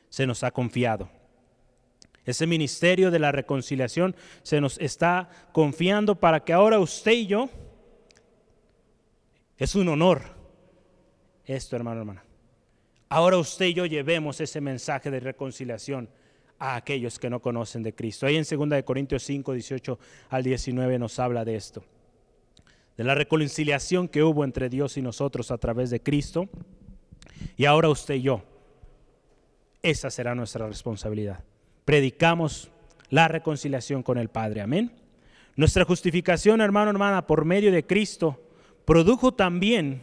se 0.09 0.25
nos 0.25 0.43
ha 0.43 0.51
confiado. 0.51 1.09
Ese 2.25 2.45
ministerio 2.47 3.11
de 3.11 3.19
la 3.19 3.31
reconciliación 3.31 4.15
se 4.43 4.61
nos 4.61 4.77
está 4.79 5.29
confiando 5.51 6.19
para 6.19 6.43
que 6.43 6.53
ahora 6.53 6.79
usted 6.79 7.13
y 7.13 7.27
yo, 7.27 7.49
es 9.57 9.75
un 9.75 9.87
honor 9.89 10.21
esto, 11.45 11.75
hermano, 11.75 12.01
hermana. 12.01 12.23
Ahora 13.11 13.37
usted 13.37 13.65
y 13.65 13.73
yo 13.73 13.85
llevemos 13.85 14.39
ese 14.39 14.61
mensaje 14.61 15.11
de 15.11 15.19
reconciliación 15.19 16.09
a 16.57 16.77
aquellos 16.77 17.19
que 17.19 17.29
no 17.29 17.41
conocen 17.41 17.83
de 17.83 17.93
Cristo. 17.93 18.25
Ahí 18.25 18.37
en 18.37 18.45
2 18.49 18.83
Corintios 18.83 19.23
5, 19.23 19.51
18 19.51 19.99
al 20.29 20.43
19 20.43 20.97
nos 20.97 21.19
habla 21.19 21.43
de 21.43 21.55
esto 21.55 21.83
de 22.97 23.03
la 23.03 23.15
reconciliación 23.15 24.07
que 24.07 24.23
hubo 24.23 24.45
entre 24.45 24.69
Dios 24.69 24.95
y 24.95 25.01
nosotros 25.01 25.51
a 25.51 25.57
través 25.57 25.89
de 25.89 26.01
Cristo. 26.01 26.47
Y 27.57 27.65
ahora 27.65 27.89
usted 27.89 28.13
y 28.13 28.21
yo, 28.21 28.43
esa 29.81 30.09
será 30.09 30.35
nuestra 30.35 30.67
responsabilidad. 30.67 31.43
Predicamos 31.83 32.71
la 33.09 33.27
reconciliación 33.27 34.03
con 34.03 34.17
el 34.17 34.29
Padre. 34.29 34.61
Amén. 34.61 34.91
Nuestra 35.57 35.83
justificación, 35.83 36.61
hermano, 36.61 36.91
hermana, 36.91 37.27
por 37.27 37.43
medio 37.43 37.73
de 37.73 37.85
Cristo, 37.85 38.41
produjo 38.85 39.33
también 39.33 40.01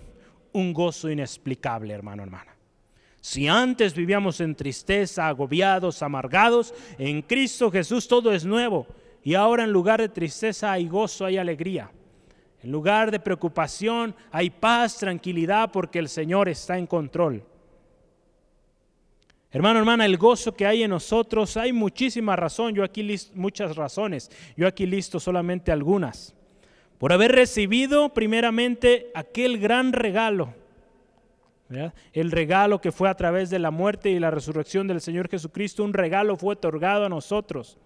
un 0.52 0.74
gozo 0.74 1.08
inexplicable, 1.08 1.94
hermano, 1.94 2.22
hermana. 2.22 2.57
Si 3.28 3.46
antes 3.46 3.92
vivíamos 3.92 4.40
en 4.40 4.54
tristeza, 4.54 5.28
agobiados, 5.28 6.02
amargados, 6.02 6.72
en 6.96 7.20
Cristo 7.20 7.70
Jesús 7.70 8.08
todo 8.08 8.32
es 8.32 8.46
nuevo. 8.46 8.86
Y 9.22 9.34
ahora 9.34 9.64
en 9.64 9.70
lugar 9.70 10.00
de 10.00 10.08
tristeza 10.08 10.72
hay 10.72 10.88
gozo, 10.88 11.26
hay 11.26 11.36
alegría. 11.36 11.90
En 12.62 12.72
lugar 12.72 13.10
de 13.10 13.20
preocupación 13.20 14.16
hay 14.32 14.48
paz, 14.48 14.96
tranquilidad, 14.96 15.70
porque 15.70 15.98
el 15.98 16.08
Señor 16.08 16.48
está 16.48 16.78
en 16.78 16.86
control. 16.86 17.44
Hermano, 19.50 19.80
hermana, 19.80 20.06
el 20.06 20.16
gozo 20.16 20.54
que 20.54 20.64
hay 20.64 20.84
en 20.84 20.90
nosotros, 20.90 21.58
hay 21.58 21.74
muchísima 21.74 22.34
razón, 22.34 22.74
yo 22.74 22.82
aquí 22.82 23.02
listo, 23.02 23.32
muchas 23.34 23.76
razones, 23.76 24.30
yo 24.56 24.66
aquí 24.66 24.86
listo 24.86 25.20
solamente 25.20 25.70
algunas. 25.70 26.34
Por 26.96 27.12
haber 27.12 27.32
recibido 27.32 28.08
primeramente 28.14 29.10
aquel 29.14 29.58
gran 29.58 29.92
regalo, 29.92 30.54
el 32.12 32.30
regalo 32.30 32.80
que 32.80 32.92
fue 32.92 33.08
a 33.08 33.14
través 33.14 33.50
de 33.50 33.58
la 33.58 33.70
muerte 33.70 34.10
y 34.10 34.18
la 34.18 34.30
resurrección 34.30 34.86
del 34.86 35.00
Señor 35.00 35.28
Jesucristo, 35.28 35.84
un 35.84 35.92
regalo 35.92 36.36
fue 36.36 36.54
otorgado 36.54 37.04
a 37.04 37.08
nosotros. 37.08 37.78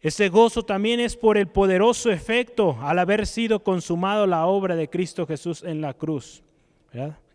Ese 0.00 0.28
gozo 0.28 0.62
también 0.62 1.00
es 1.00 1.16
por 1.16 1.38
el 1.38 1.48
poderoso 1.48 2.10
efecto 2.10 2.78
al 2.80 2.98
haber 2.98 3.26
sido 3.26 3.64
consumado 3.64 4.26
la 4.26 4.46
obra 4.46 4.76
de 4.76 4.88
Cristo 4.88 5.26
Jesús 5.26 5.62
en 5.62 5.80
la 5.80 5.94
cruz. 5.94 6.42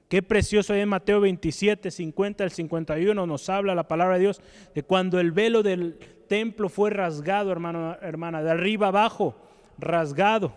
Qué 0.08 0.22
precioso 0.22 0.74
en 0.74 0.90
Mateo 0.90 1.22
27, 1.22 1.90
50 1.90 2.44
al 2.44 2.52
51 2.52 3.26
nos 3.26 3.50
habla 3.50 3.76
la 3.76 3.88
palabra 3.88 4.16
de 4.16 4.22
Dios 4.22 4.42
de 4.76 4.84
cuando 4.84 5.20
el 5.20 5.32
velo 5.32 5.64
del 5.64 5.98
templo 6.28 6.70
fue 6.70 6.90
rasgado, 6.92 7.52
hermano, 7.52 7.98
hermana, 8.02 8.42
de 8.44 8.52
arriba 8.52 8.88
abajo, 8.88 9.36
rasgado. 9.78 10.54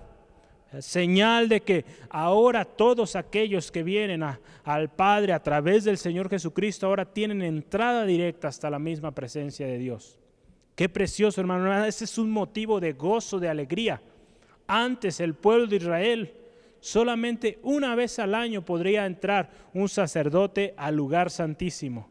Señal 0.81 1.49
de 1.49 1.61
que 1.61 1.85
ahora 2.11 2.65
todos 2.65 3.17
aquellos 3.17 3.71
que 3.71 3.83
vienen 3.83 4.23
al 4.23 4.91
Padre 4.91 5.33
a 5.33 5.43
través 5.43 5.85
del 5.85 5.99
Señor 5.99 6.29
Jesucristo 6.29 6.87
ahora 6.87 7.05
tienen 7.05 7.43
entrada 7.43 8.05
directa 8.05 8.49
hasta 8.49 8.71
la 8.71 8.79
misma 8.79 9.13
presencia 9.13 9.67
de 9.67 9.79
Dios. 9.79 10.19
Qué 10.75 10.89
precioso, 10.89 11.41
hermano. 11.41 11.85
Ese 11.85 12.05
es 12.05 12.19
un 12.19 12.31
motivo 12.31 12.81
de 12.81 12.93
gozo, 12.93 13.39
de 13.39 13.49
alegría. 13.49 14.03
Antes 14.67 15.21
el 15.21 15.35
pueblo 15.35 15.67
de 15.67 15.77
Israel 15.77 16.35
solamente 16.81 17.59
una 17.63 17.95
vez 17.95 18.19
al 18.19 18.35
año 18.35 18.63
podría 18.63 19.07
entrar 19.07 19.51
un 19.73 19.89
sacerdote 19.89 20.75
al 20.77 20.95
lugar 20.95 21.31
santísimo. 21.31 22.11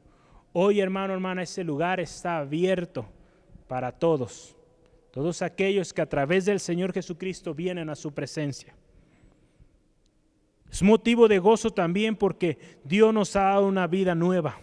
Hoy, 0.52 0.80
hermano, 0.80 1.14
hermana, 1.14 1.44
ese 1.44 1.64
lugar 1.64 2.00
está 2.00 2.40
abierto 2.40 3.06
para 3.68 3.92
todos. 3.92 4.56
Todos 5.14 5.44
aquellos 5.44 5.94
que 5.94 6.02
a 6.02 6.10
través 6.10 6.46
del 6.46 6.60
Señor 6.60 6.92
Jesucristo 6.92 7.54
vienen 7.54 7.88
a 7.92 7.96
su 7.96 8.12
presencia. 8.12 8.74
Es 10.72 10.82
motivo 10.82 11.28
de 11.28 11.38
gozo 11.38 11.70
también 11.70 12.16
porque 12.16 12.58
Dios 12.84 13.14
nos 13.14 13.36
ha 13.36 13.44
dado 13.44 13.68
una 13.68 13.86
vida 13.86 14.16
nueva. 14.16 14.60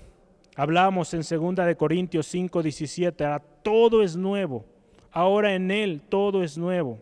Hablamos 0.56 1.14
en 1.14 1.20
2 1.20 1.54
de 1.64 1.76
Corintios 1.76 2.26
5, 2.26 2.64
17, 2.64 3.24
todo 3.62 4.02
es 4.02 4.16
nuevo. 4.16 4.64
Ahora 5.12 5.54
en 5.54 5.70
Él 5.70 6.02
todo 6.08 6.42
es 6.42 6.58
nuevo. 6.58 6.98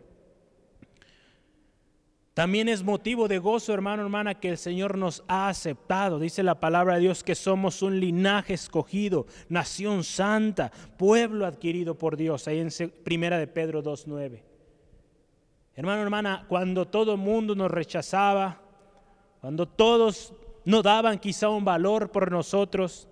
También 2.39 2.69
es 2.69 2.83
motivo 2.83 3.27
de 3.27 3.37
gozo, 3.37 3.73
hermano, 3.73 4.01
hermana, 4.01 4.33
que 4.33 4.47
el 4.47 4.57
Señor 4.57 4.97
nos 4.97 5.25
ha 5.27 5.49
aceptado. 5.49 6.19
Dice 6.19 6.41
la 6.41 6.57
palabra 6.57 6.93
de 6.93 7.01
Dios 7.01 7.21
que 7.21 7.35
somos 7.35 7.81
un 7.81 7.99
linaje 7.99 8.53
escogido, 8.53 9.25
nación 9.49 10.05
santa, 10.05 10.71
pueblo 10.97 11.45
adquirido 11.45 11.97
por 11.97 12.15
Dios. 12.15 12.47
Ahí 12.47 12.59
en 12.59 12.69
Primera 13.03 13.37
de 13.37 13.47
Pedro 13.47 13.83
2.9. 13.83 14.41
Hermano, 15.75 16.01
hermana, 16.01 16.45
cuando 16.47 16.87
todo 16.87 17.11
el 17.11 17.17
mundo 17.17 17.55
nos 17.55 17.69
rechazaba, 17.69 18.61
cuando 19.41 19.67
todos 19.67 20.33
no 20.63 20.81
daban 20.81 21.19
quizá 21.19 21.49
un 21.49 21.65
valor 21.65 22.09
por 22.09 22.31
nosotros, 22.31 23.09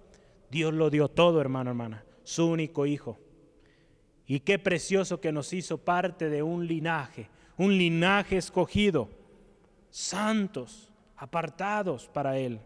Dios 0.50 0.74
lo 0.74 0.90
dio 0.90 1.10
todo, 1.10 1.42
hermano, 1.42 1.72
hermana, 1.72 2.06
su 2.24 2.48
único 2.48 2.86
hijo. 2.86 3.20
Y 4.26 4.40
qué 4.40 4.58
precioso 4.58 5.20
que 5.20 5.34
nos 5.34 5.52
hizo 5.52 5.80
parte 5.80 6.30
de 6.30 6.44
un 6.44 6.66
linaje, 6.66 7.30
un 7.58 7.78
linaje 7.78 8.38
escogido, 8.38 9.17
santos, 9.98 10.92
apartados 11.16 12.08
para 12.08 12.38
Él. 12.38 12.60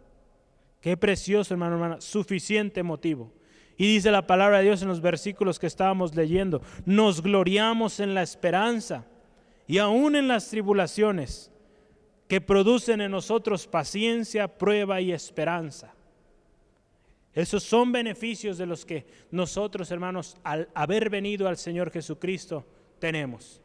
Qué 0.81 0.97
precioso, 0.97 1.53
hermano, 1.53 1.75
hermana, 1.75 2.01
suficiente 2.01 2.83
motivo. 2.83 3.31
Y 3.77 3.93
dice 3.93 4.11
la 4.11 4.27
palabra 4.27 4.57
de 4.57 4.65
Dios 4.65 4.81
en 4.81 4.89
los 4.89 4.99
versículos 4.99 5.57
que 5.57 5.67
estábamos 5.67 6.13
leyendo, 6.13 6.61
nos 6.85 7.21
gloriamos 7.21 8.01
en 8.01 8.13
la 8.13 8.21
esperanza 8.21 9.05
y 9.65 9.77
aún 9.77 10.17
en 10.17 10.27
las 10.27 10.49
tribulaciones 10.49 11.51
que 12.27 12.41
producen 12.41 12.99
en 12.99 13.11
nosotros 13.11 13.65
paciencia, 13.65 14.49
prueba 14.57 14.99
y 14.99 15.13
esperanza. 15.13 15.93
Esos 17.33 17.63
son 17.63 17.93
beneficios 17.93 18.57
de 18.57 18.65
los 18.65 18.85
que 18.85 19.05
nosotros, 19.31 19.89
hermanos, 19.89 20.35
al 20.43 20.67
haber 20.73 21.09
venido 21.09 21.47
al 21.47 21.55
Señor 21.55 21.91
Jesucristo, 21.91 22.65
tenemos. 22.99 23.61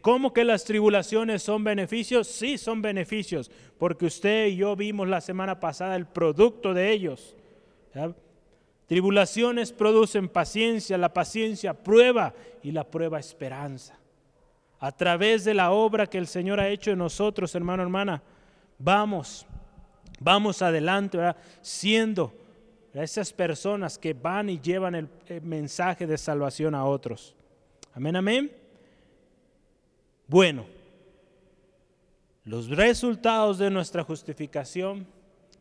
¿Cómo 0.00 0.32
que 0.32 0.44
las 0.44 0.64
tribulaciones 0.64 1.42
son 1.42 1.62
beneficios? 1.62 2.26
Sí, 2.26 2.58
son 2.58 2.82
beneficios, 2.82 3.50
porque 3.78 4.06
usted 4.06 4.46
y 4.46 4.56
yo 4.56 4.74
vimos 4.74 5.08
la 5.08 5.20
semana 5.20 5.60
pasada 5.60 5.94
el 5.94 6.06
producto 6.06 6.74
de 6.74 6.90
ellos. 6.90 7.36
Tribulaciones 8.86 9.72
producen 9.72 10.28
paciencia, 10.28 10.98
la 10.98 11.12
paciencia 11.12 11.74
prueba 11.74 12.34
y 12.62 12.72
la 12.72 12.84
prueba 12.84 13.18
esperanza. 13.18 13.94
a 14.80 14.92
través 14.92 15.44
de 15.44 15.54
la 15.54 15.72
obra 15.72 16.06
que 16.06 16.18
el 16.18 16.28
Señor 16.28 16.60
ha 16.60 16.68
hecho 16.68 16.92
en 16.92 16.98
nosotros, 16.98 17.52
hermano, 17.56 17.82
hermana, 17.82 18.22
vamos, 18.78 19.44
vamos 20.20 20.62
adelante, 20.62 21.18
siendo 21.60 22.32
esas 22.94 23.32
personas 23.32 23.98
que 23.98 24.14
van 24.14 24.48
y 24.48 24.60
llevan 24.60 24.94
el, 24.94 25.08
mensaje 25.42 26.06
de 26.06 26.16
salvación 26.16 26.74
a 26.74 26.84
otros. 26.84 27.34
Amén, 27.92 28.16
amén. 28.16 28.52
Bueno, 30.28 30.66
los 32.44 32.68
resultados 32.68 33.56
de 33.56 33.70
nuestra 33.70 34.04
justificación 34.04 35.06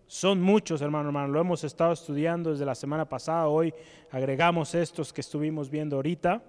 son 0.07 0.41
muchos, 0.41 0.81
hermano, 0.81 1.07
hermano. 1.07 1.29
Lo 1.29 1.39
hemos 1.39 1.63
estado 1.63 1.93
estudiando 1.93 2.51
desde 2.51 2.65
la 2.65 2.75
semana 2.75 3.05
pasada. 3.07 3.47
Hoy 3.47 3.73
agregamos 4.11 4.75
estos 4.75 5.13
que 5.13 5.21
estuvimos 5.21 5.69
viendo 5.69 5.95
ahorita. 5.95 6.43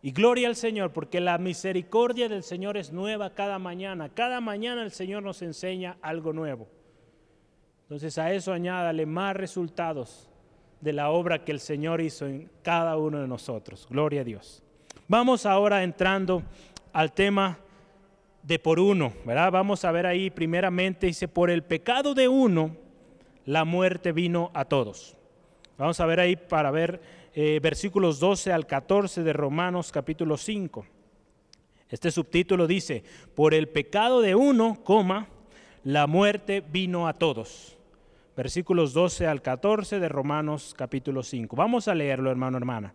Y 0.00 0.12
gloria 0.12 0.48
al 0.48 0.56
Señor, 0.56 0.94
porque 0.94 1.20
la 1.20 1.36
misericordia 1.36 2.30
del 2.30 2.42
Señor 2.42 2.78
es 2.78 2.90
nueva 2.90 3.34
cada 3.34 3.58
mañana. 3.58 4.08
Cada 4.08 4.40
mañana 4.40 4.82
el 4.82 4.92
Señor 4.92 5.22
nos 5.22 5.42
enseña 5.42 5.98
algo 6.00 6.32
nuevo. 6.32 6.68
Entonces 7.82 8.16
a 8.16 8.32
eso 8.32 8.54
añádale 8.54 9.04
más 9.04 9.36
resultados 9.36 10.30
de 10.80 10.94
la 10.94 11.10
obra 11.10 11.44
que 11.44 11.52
el 11.52 11.60
Señor 11.60 12.00
hizo 12.00 12.26
en 12.26 12.50
cada 12.62 12.96
uno 12.96 13.20
de 13.20 13.28
nosotros. 13.28 13.86
Gloria 13.90 14.22
a 14.22 14.24
Dios. 14.24 14.62
Vamos 15.06 15.44
ahora 15.44 15.84
entrando 15.84 16.42
al 16.96 17.12
tema 17.12 17.58
de 18.42 18.58
por 18.58 18.80
uno, 18.80 19.12
¿verdad? 19.26 19.52
Vamos 19.52 19.84
a 19.84 19.92
ver 19.92 20.06
ahí 20.06 20.30
primeramente, 20.30 21.08
dice, 21.08 21.28
por 21.28 21.50
el 21.50 21.62
pecado 21.62 22.14
de 22.14 22.26
uno, 22.26 22.74
la 23.44 23.66
muerte 23.66 24.12
vino 24.12 24.50
a 24.54 24.64
todos. 24.64 25.14
Vamos 25.76 26.00
a 26.00 26.06
ver 26.06 26.20
ahí 26.20 26.36
para 26.36 26.70
ver 26.70 27.02
eh, 27.34 27.60
versículos 27.62 28.18
12 28.18 28.50
al 28.50 28.66
14 28.66 29.22
de 29.22 29.32
Romanos 29.34 29.92
capítulo 29.92 30.38
5. 30.38 30.86
Este 31.90 32.10
subtítulo 32.10 32.66
dice, 32.66 33.04
por 33.34 33.52
el 33.52 33.68
pecado 33.68 34.22
de 34.22 34.34
uno, 34.34 34.82
coma, 34.82 35.28
la 35.84 36.06
muerte 36.06 36.62
vino 36.66 37.08
a 37.08 37.12
todos. 37.12 37.76
Versículos 38.34 38.94
12 38.94 39.26
al 39.26 39.42
14 39.42 40.00
de 40.00 40.08
Romanos 40.08 40.74
capítulo 40.74 41.22
5. 41.22 41.56
Vamos 41.56 41.88
a 41.88 41.94
leerlo, 41.94 42.30
hermano, 42.30 42.56
hermana. 42.56 42.94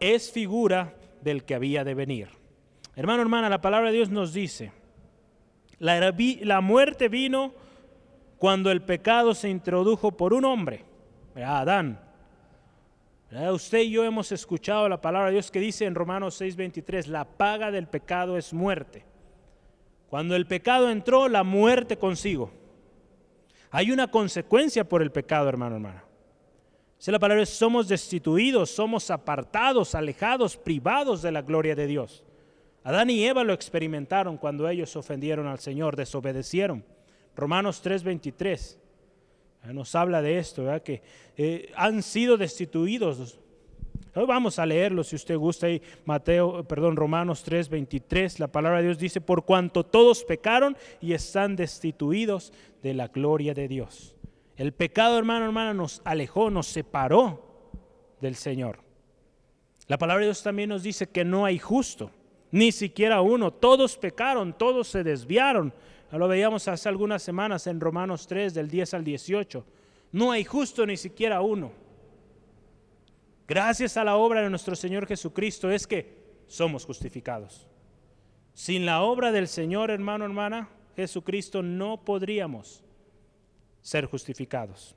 es 0.00 0.30
figura 0.30 0.94
del 1.20 1.44
que 1.44 1.54
había 1.54 1.84
de 1.84 1.94
venir. 1.94 2.28
Hermano, 2.96 3.22
hermana, 3.22 3.48
la 3.48 3.60
palabra 3.60 3.90
de 3.90 3.96
Dios 3.96 4.10
nos 4.10 4.32
dice, 4.32 4.72
la, 5.78 6.60
muerte 6.60 7.08
vino 7.08 7.52
cuando 8.38 8.70
el 8.70 8.82
pecado 8.82 9.34
se 9.34 9.48
introdujo 9.48 10.12
por 10.12 10.32
un 10.32 10.44
hombre, 10.44 10.84
Adán. 11.36 12.00
Usted 13.30 13.80
y 13.80 13.90
yo 13.90 14.04
hemos 14.04 14.32
escuchado 14.32 14.88
la 14.88 15.00
palabra 15.00 15.28
de 15.28 15.34
Dios 15.34 15.50
que 15.50 15.60
dice 15.60 15.84
en 15.84 15.94
Romanos 15.94 16.40
6:23, 16.40 17.06
la 17.06 17.24
paga 17.24 17.70
del 17.70 17.86
pecado 17.86 18.38
es 18.38 18.52
muerte. 18.52 19.04
Cuando 20.08 20.34
el 20.34 20.46
pecado 20.46 20.90
entró, 20.90 21.28
la 21.28 21.44
muerte 21.44 21.98
consigo. 21.98 22.50
Hay 23.70 23.90
una 23.92 24.10
consecuencia 24.10 24.88
por 24.88 25.02
el 25.02 25.12
pecado, 25.12 25.48
hermano, 25.48 25.76
hermana. 25.76 26.07
Dice 26.98 27.12
la 27.12 27.20
palabra, 27.20 27.46
somos 27.46 27.86
destituidos, 27.86 28.70
somos 28.70 29.08
apartados, 29.10 29.94
alejados, 29.94 30.56
privados 30.56 31.22
de 31.22 31.30
la 31.30 31.42
gloria 31.42 31.76
de 31.76 31.86
Dios. 31.86 32.24
Adán 32.82 33.08
y 33.10 33.24
Eva 33.24 33.44
lo 33.44 33.52
experimentaron 33.52 34.36
cuando 34.36 34.68
ellos 34.68 34.96
ofendieron 34.96 35.46
al 35.46 35.60
Señor, 35.60 35.94
desobedecieron. 35.94 36.84
Romanos 37.36 37.80
3:23 37.84 38.78
eh, 39.64 39.72
nos 39.72 39.94
habla 39.94 40.22
de 40.22 40.38
esto, 40.38 40.64
que 40.82 41.02
eh, 41.36 41.70
han 41.76 42.02
sido 42.02 42.36
destituidos. 42.36 43.38
Hoy 44.14 44.26
vamos 44.26 44.58
a 44.58 44.66
leerlo 44.66 45.04
si 45.04 45.14
usted 45.14 45.36
gusta 45.36 45.68
ahí, 45.68 45.80
Mateo, 46.04 46.64
perdón, 46.64 46.96
Romanos 46.96 47.44
3:23, 47.46 48.40
la 48.40 48.48
palabra 48.48 48.78
de 48.78 48.86
Dios 48.86 48.98
dice, 48.98 49.20
por 49.20 49.44
cuanto 49.44 49.84
todos 49.84 50.24
pecaron 50.24 50.76
y 51.00 51.12
están 51.12 51.54
destituidos 51.54 52.52
de 52.82 52.94
la 52.94 53.06
gloria 53.06 53.54
de 53.54 53.68
Dios. 53.68 54.17
El 54.58 54.72
pecado, 54.72 55.16
hermano, 55.16 55.46
hermana, 55.46 55.72
nos 55.72 56.02
alejó, 56.04 56.50
nos 56.50 56.66
separó 56.66 57.70
del 58.20 58.34
Señor. 58.34 58.80
La 59.86 59.98
palabra 59.98 60.22
de 60.22 60.26
Dios 60.26 60.42
también 60.42 60.68
nos 60.68 60.82
dice 60.82 61.08
que 61.08 61.24
no 61.24 61.44
hay 61.44 61.60
justo 61.60 62.10
ni 62.50 62.72
siquiera 62.72 63.20
uno. 63.20 63.52
Todos 63.52 63.96
pecaron, 63.96 64.52
todos 64.52 64.88
se 64.88 65.04
desviaron. 65.04 65.72
Lo 66.10 66.26
veíamos 66.26 66.66
hace 66.66 66.88
algunas 66.88 67.22
semanas 67.22 67.68
en 67.68 67.80
Romanos 67.80 68.26
3, 68.26 68.52
del 68.52 68.68
10 68.68 68.94
al 68.94 69.04
18. 69.04 69.64
No 70.10 70.32
hay 70.32 70.42
justo 70.42 70.84
ni 70.84 70.96
siquiera 70.96 71.40
uno. 71.40 71.70
Gracias 73.46 73.96
a 73.96 74.02
la 74.02 74.16
obra 74.16 74.42
de 74.42 74.50
nuestro 74.50 74.74
Señor 74.74 75.06
Jesucristo 75.06 75.70
es 75.70 75.86
que 75.86 76.18
somos 76.48 76.84
justificados. 76.84 77.68
Sin 78.54 78.84
la 78.84 79.02
obra 79.02 79.30
del 79.30 79.46
Señor, 79.46 79.92
hermano, 79.92 80.24
hermana, 80.24 80.68
Jesucristo 80.96 81.62
no 81.62 82.04
podríamos 82.04 82.82
ser 83.82 84.06
justificados. 84.06 84.94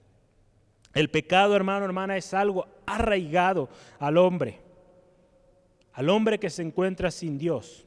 El 0.94 1.10
pecado, 1.10 1.56
hermano, 1.56 1.86
hermana, 1.86 2.18
es 2.18 2.34
algo 2.34 2.68
arraigado 2.86 3.70
al 4.00 4.18
hombre 4.18 4.60
al 5.94 6.10
hombre 6.10 6.40
que 6.40 6.50
se 6.50 6.62
encuentra 6.62 7.12
sin 7.12 7.38
Dios. 7.38 7.86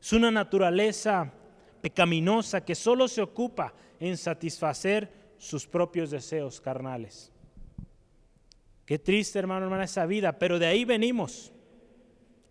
Es 0.00 0.12
una 0.12 0.30
naturaleza 0.30 1.32
pecaminosa 1.80 2.64
que 2.64 2.74
solo 2.74 3.08
se 3.08 3.22
ocupa 3.22 3.74
en 4.00 4.16
satisfacer 4.16 5.10
sus 5.38 5.66
propios 5.66 6.10
deseos 6.10 6.60
carnales. 6.60 7.32
Qué 8.84 8.98
triste, 8.98 9.38
hermano, 9.38 9.64
hermana, 9.66 9.84
esa 9.84 10.06
vida, 10.06 10.38
pero 10.38 10.58
de 10.58 10.66
ahí 10.66 10.84
venimos. 10.84 11.52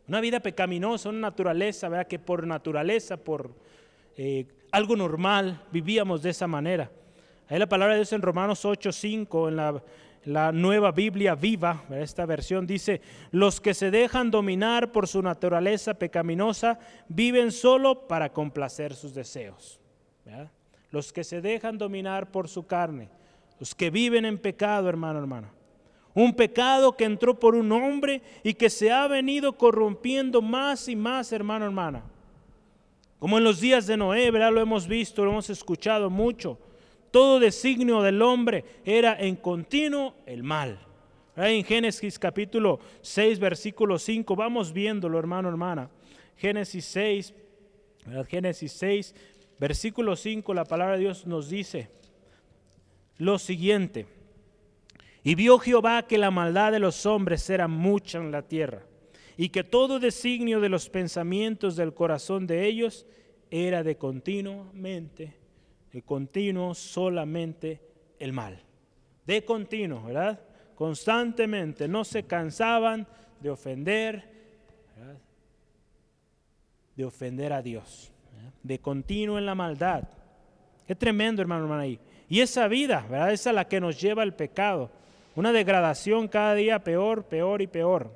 Una 0.08 0.22
vida 0.22 0.40
pecaminosa, 0.40 1.10
una 1.10 1.20
naturaleza, 1.20 1.90
¿verdad? 1.90 2.08
Que 2.08 2.20
por 2.20 2.46
naturaleza, 2.46 3.18
por 3.18 3.56
eh, 4.18 4.46
algo 4.72 4.96
normal, 4.96 5.64
vivíamos 5.72 6.22
de 6.22 6.30
esa 6.30 6.46
manera. 6.46 6.92
Ahí 7.48 7.60
la 7.60 7.70
palabra 7.70 7.94
de 7.94 8.00
Dios 8.00 8.14
en 8.14 8.24
Romanos 8.24 8.66
8, 8.66 8.92
5, 8.92 9.50
en 9.50 9.56
la 10.26 10.52
nueva 10.52 10.92
Biblia 10.92 11.36
viva, 11.36 11.84
esta 11.92 12.26
versión 12.26 12.66
dice, 12.66 13.02
los 13.30 13.62
que 13.62 13.76
se 13.76 13.92
dejan 13.92 14.32
dominar 14.32 14.92
por 14.92 15.08
su 15.08 15.22
naturaleza 15.22 15.94
pecaminosa 15.94 16.80
viven 17.08 17.52
solo 17.52 18.08
para 18.08 18.34
complacer 18.34 18.96
sus 18.96 19.14
deseos. 19.14 19.80
Los 20.90 21.14
que 21.14 21.24
se 21.24 21.40
dejan 21.40 21.78
dominar 21.78 22.32
por 22.32 22.50
su 22.50 22.66
carne, 22.66 23.10
los 23.60 23.76
que 23.76 23.92
viven 23.92 24.26
en 24.26 24.40
pecado, 24.40 24.90
hermano, 24.90 25.20
hermano. 25.20 25.50
Un 26.16 26.34
pecado 26.34 26.98
que 26.98 27.04
entró 27.04 27.40
por 27.40 27.54
un 27.54 27.72
hombre 27.72 28.24
y 28.42 28.56
que 28.56 28.72
se 28.72 28.92
ha 28.92 29.08
venido 29.08 29.54
corrompiendo 29.54 30.42
más 30.42 30.88
y 30.88 30.96
más, 30.96 31.32
hermano, 31.32 31.66
hermana. 31.66 32.02
Como 33.20 33.38
en 33.38 33.44
los 33.44 33.60
días 33.60 33.86
de 33.86 33.98
Noé, 33.98 34.32
¿verdad? 34.32 34.52
Lo 34.52 34.62
hemos 34.62 34.88
visto, 34.88 35.24
lo 35.24 35.32
hemos 35.32 35.50
escuchado 35.52 36.10
mucho 36.10 36.58
todo 37.15 37.39
designio 37.39 38.01
del 38.01 38.21
hombre 38.21 38.65
era 38.84 39.17
en 39.17 39.38
continuo 39.38 40.15
el 40.25 40.43
mal. 40.43 40.78
En 41.38 41.63
Génesis 41.63 42.19
capítulo 42.19 42.82
6, 42.99 43.39
versículo 43.39 43.97
5, 43.97 44.36
vamos 44.36 44.73
viéndolo, 44.73 45.17
hermano, 45.17 45.47
hermana. 45.47 45.89
Génesis 46.36 46.84
6, 46.84 47.34
Génesis 48.28 48.73
6, 48.73 49.15
versículo 49.58 50.17
5, 50.17 50.54
la 50.54 50.65
palabra 50.65 50.95
de 50.95 51.04
Dios 51.04 51.25
nos 51.25 51.47
dice 51.47 51.88
lo 53.17 53.39
siguiente. 53.39 54.08
Y 55.23 55.36
vio 55.36 55.58
Jehová 55.58 56.08
que 56.08 56.17
la 56.17 56.32
maldad 56.32 56.73
de 56.73 56.80
los 56.80 57.06
hombres 57.06 57.49
era 57.49 57.69
mucha 57.69 58.17
en 58.17 58.34
la 58.34 58.41
tierra, 58.41 58.84
y 59.38 59.47
que 59.47 59.63
todo 59.63 60.01
designio 60.01 60.60
de 60.60 60.67
los 60.67 60.89
pensamientos 60.89 61.78
del 61.78 61.93
corazón 61.93 62.45
de 62.45 62.65
ellos 62.65 63.06
era 63.49 63.84
de 63.84 63.95
continuamente 63.95 65.45
de 65.96 66.02
continuo 66.02 66.76
solamente 66.76 67.80
el 68.20 68.34
mal. 68.34 68.62
De 69.26 69.46
continuo, 69.46 70.04
¿verdad? 70.04 70.42
Constantemente, 70.76 71.88
no 71.88 72.04
se 72.04 72.24
cansaban 72.24 73.08
de 73.40 73.50
ofender, 73.50 74.30
de 76.98 77.06
ofender 77.06 77.54
a 77.54 77.62
Dios, 77.62 78.12
de 78.62 78.78
continuo 78.80 79.38
en 79.38 79.46
la 79.46 79.56
maldad. 79.56 80.04
Qué 80.86 80.96
tremendo, 80.96 81.42
hermano, 81.42 81.64
hermano, 81.64 81.84
ahí. 81.84 81.98
Y 82.28 82.42
esa 82.42 82.68
vida, 82.68 83.08
¿verdad? 83.10 83.32
Esa 83.32 83.52
es 83.52 83.56
la 83.56 83.70
que 83.70 83.80
nos 83.80 83.98
lleva 83.98 84.22
al 84.22 84.36
pecado. 84.36 84.92
Una 85.34 85.54
degradación 85.54 86.28
cada 86.28 86.56
día 86.56 86.84
peor, 86.84 87.24
peor 87.24 87.62
y 87.62 87.68
peor. 87.68 88.12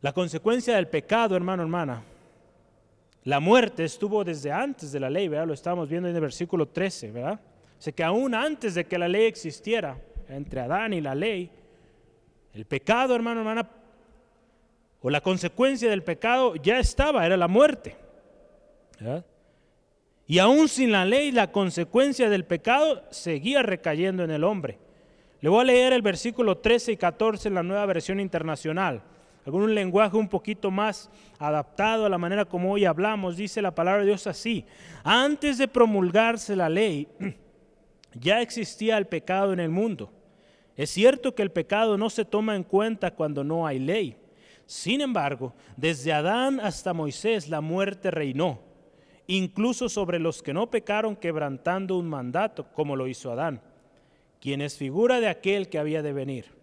La 0.00 0.14
consecuencia 0.14 0.76
del 0.76 0.88
pecado, 0.88 1.36
hermano, 1.36 1.62
hermana, 1.62 2.02
La 3.24 3.40
muerte 3.40 3.84
estuvo 3.84 4.22
desde 4.22 4.52
antes 4.52 4.92
de 4.92 5.00
la 5.00 5.08
ley, 5.08 5.28
¿verdad? 5.28 5.46
Lo 5.46 5.54
estamos 5.54 5.88
viendo 5.88 6.08
en 6.08 6.14
el 6.14 6.20
versículo 6.20 6.68
13, 6.68 7.10
¿verdad? 7.10 7.40
O 7.86 7.92
que 7.92 8.04
aún 8.04 8.34
antes 8.34 8.74
de 8.74 8.84
que 8.84 8.98
la 8.98 9.08
ley 9.08 9.24
existiera, 9.24 9.98
entre 10.28 10.60
Adán 10.60 10.92
y 10.92 11.00
la 11.00 11.14
ley, 11.14 11.50
el 12.52 12.66
pecado, 12.66 13.14
hermano, 13.14 13.40
hermana, 13.40 13.68
o 15.00 15.10
la 15.10 15.20
consecuencia 15.20 15.90
del 15.90 16.02
pecado 16.02 16.54
ya 16.56 16.78
estaba, 16.78 17.26
era 17.26 17.36
la 17.36 17.48
muerte. 17.48 17.96
Y 20.26 20.38
aún 20.38 20.68
sin 20.68 20.92
la 20.92 21.04
ley, 21.04 21.32
la 21.32 21.50
consecuencia 21.50 22.30
del 22.30 22.44
pecado 22.44 23.02
seguía 23.10 23.62
recayendo 23.62 24.22
en 24.22 24.30
el 24.30 24.44
hombre. 24.44 24.78
Le 25.40 25.48
voy 25.50 25.60
a 25.60 25.64
leer 25.64 25.92
el 25.92 26.00
versículo 26.00 26.58
13 26.58 26.92
y 26.92 26.96
14 26.96 27.48
en 27.48 27.54
la 27.54 27.62
nueva 27.62 27.84
versión 27.84 28.20
internacional. 28.20 29.02
Algún 29.44 29.74
lenguaje 29.74 30.16
un 30.16 30.28
poquito 30.28 30.70
más 30.70 31.10
adaptado 31.38 32.06
a 32.06 32.08
la 32.08 32.16
manera 32.16 32.46
como 32.46 32.72
hoy 32.72 32.86
hablamos, 32.86 33.36
dice 33.36 33.60
la 33.60 33.74
palabra 33.74 34.00
de 34.00 34.06
Dios 34.06 34.26
así. 34.26 34.64
Antes 35.02 35.58
de 35.58 35.68
promulgarse 35.68 36.56
la 36.56 36.70
ley, 36.70 37.08
ya 38.14 38.40
existía 38.40 38.96
el 38.96 39.06
pecado 39.06 39.52
en 39.52 39.60
el 39.60 39.68
mundo. 39.68 40.10
Es 40.76 40.90
cierto 40.90 41.34
que 41.34 41.42
el 41.42 41.52
pecado 41.52 41.98
no 41.98 42.08
se 42.08 42.24
toma 42.24 42.56
en 42.56 42.64
cuenta 42.64 43.14
cuando 43.14 43.44
no 43.44 43.66
hay 43.66 43.78
ley. 43.78 44.16
Sin 44.66 45.02
embargo, 45.02 45.52
desde 45.76 46.12
Adán 46.12 46.58
hasta 46.58 46.94
Moisés 46.94 47.50
la 47.50 47.60
muerte 47.60 48.10
reinó, 48.10 48.60
incluso 49.26 49.90
sobre 49.90 50.18
los 50.18 50.42
que 50.42 50.54
no 50.54 50.70
pecaron 50.70 51.16
quebrantando 51.16 51.98
un 51.98 52.08
mandato, 52.08 52.66
como 52.72 52.96
lo 52.96 53.06
hizo 53.06 53.30
Adán, 53.30 53.60
quien 54.40 54.62
es 54.62 54.78
figura 54.78 55.20
de 55.20 55.28
aquel 55.28 55.68
que 55.68 55.78
había 55.78 56.02
de 56.02 56.14
venir. 56.14 56.53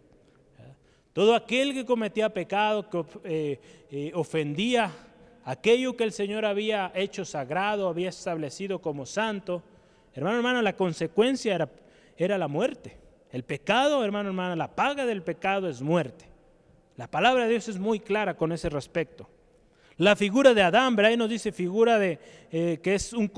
Todo 1.13 1.35
aquel 1.35 1.73
que 1.73 1.85
cometía 1.85 2.33
pecado, 2.33 2.89
que 2.89 3.03
eh, 3.25 3.59
eh, 3.91 4.11
ofendía 4.15 4.91
aquello 5.43 5.97
que 5.97 6.05
el 6.05 6.13
Señor 6.13 6.45
había 6.45 6.91
hecho 6.95 7.25
sagrado, 7.25 7.89
había 7.89 8.09
establecido 8.09 8.79
como 8.79 9.05
santo, 9.05 9.61
hermano, 10.13 10.37
hermano, 10.37 10.61
la 10.61 10.75
consecuencia 10.75 11.69
era, 12.17 12.37
la 12.37 12.47
muerte. 12.47 12.97
El 13.31 13.43
pecado, 13.43 14.03
hermano, 14.05 14.29
hermano, 14.29 14.55
la 14.55 14.73
paga 14.73 15.05
del 15.05 15.21
pecado 15.21 15.67
es 15.67 15.81
muerte. 15.81 16.25
La 16.95 17.07
palabra 17.07 17.43
de 17.43 17.51
Dios 17.51 17.67
es 17.67 17.77
muy 17.79 17.99
clara 17.99 18.35
con 18.35 18.53
ese 18.53 18.69
respecto. 18.69 19.27
La 19.97 20.15
figura 20.15 20.53
de 20.53 20.61
Adán, 20.61 20.95
¿verdad? 20.95 21.11
Ahí 21.11 21.17
nos 21.17 21.29
dice 21.29 21.51
figura 21.51 21.99
de, 21.99 22.19
eh, 22.51 22.79
que 22.81 22.95
es 22.95 23.11
un, 23.11 23.31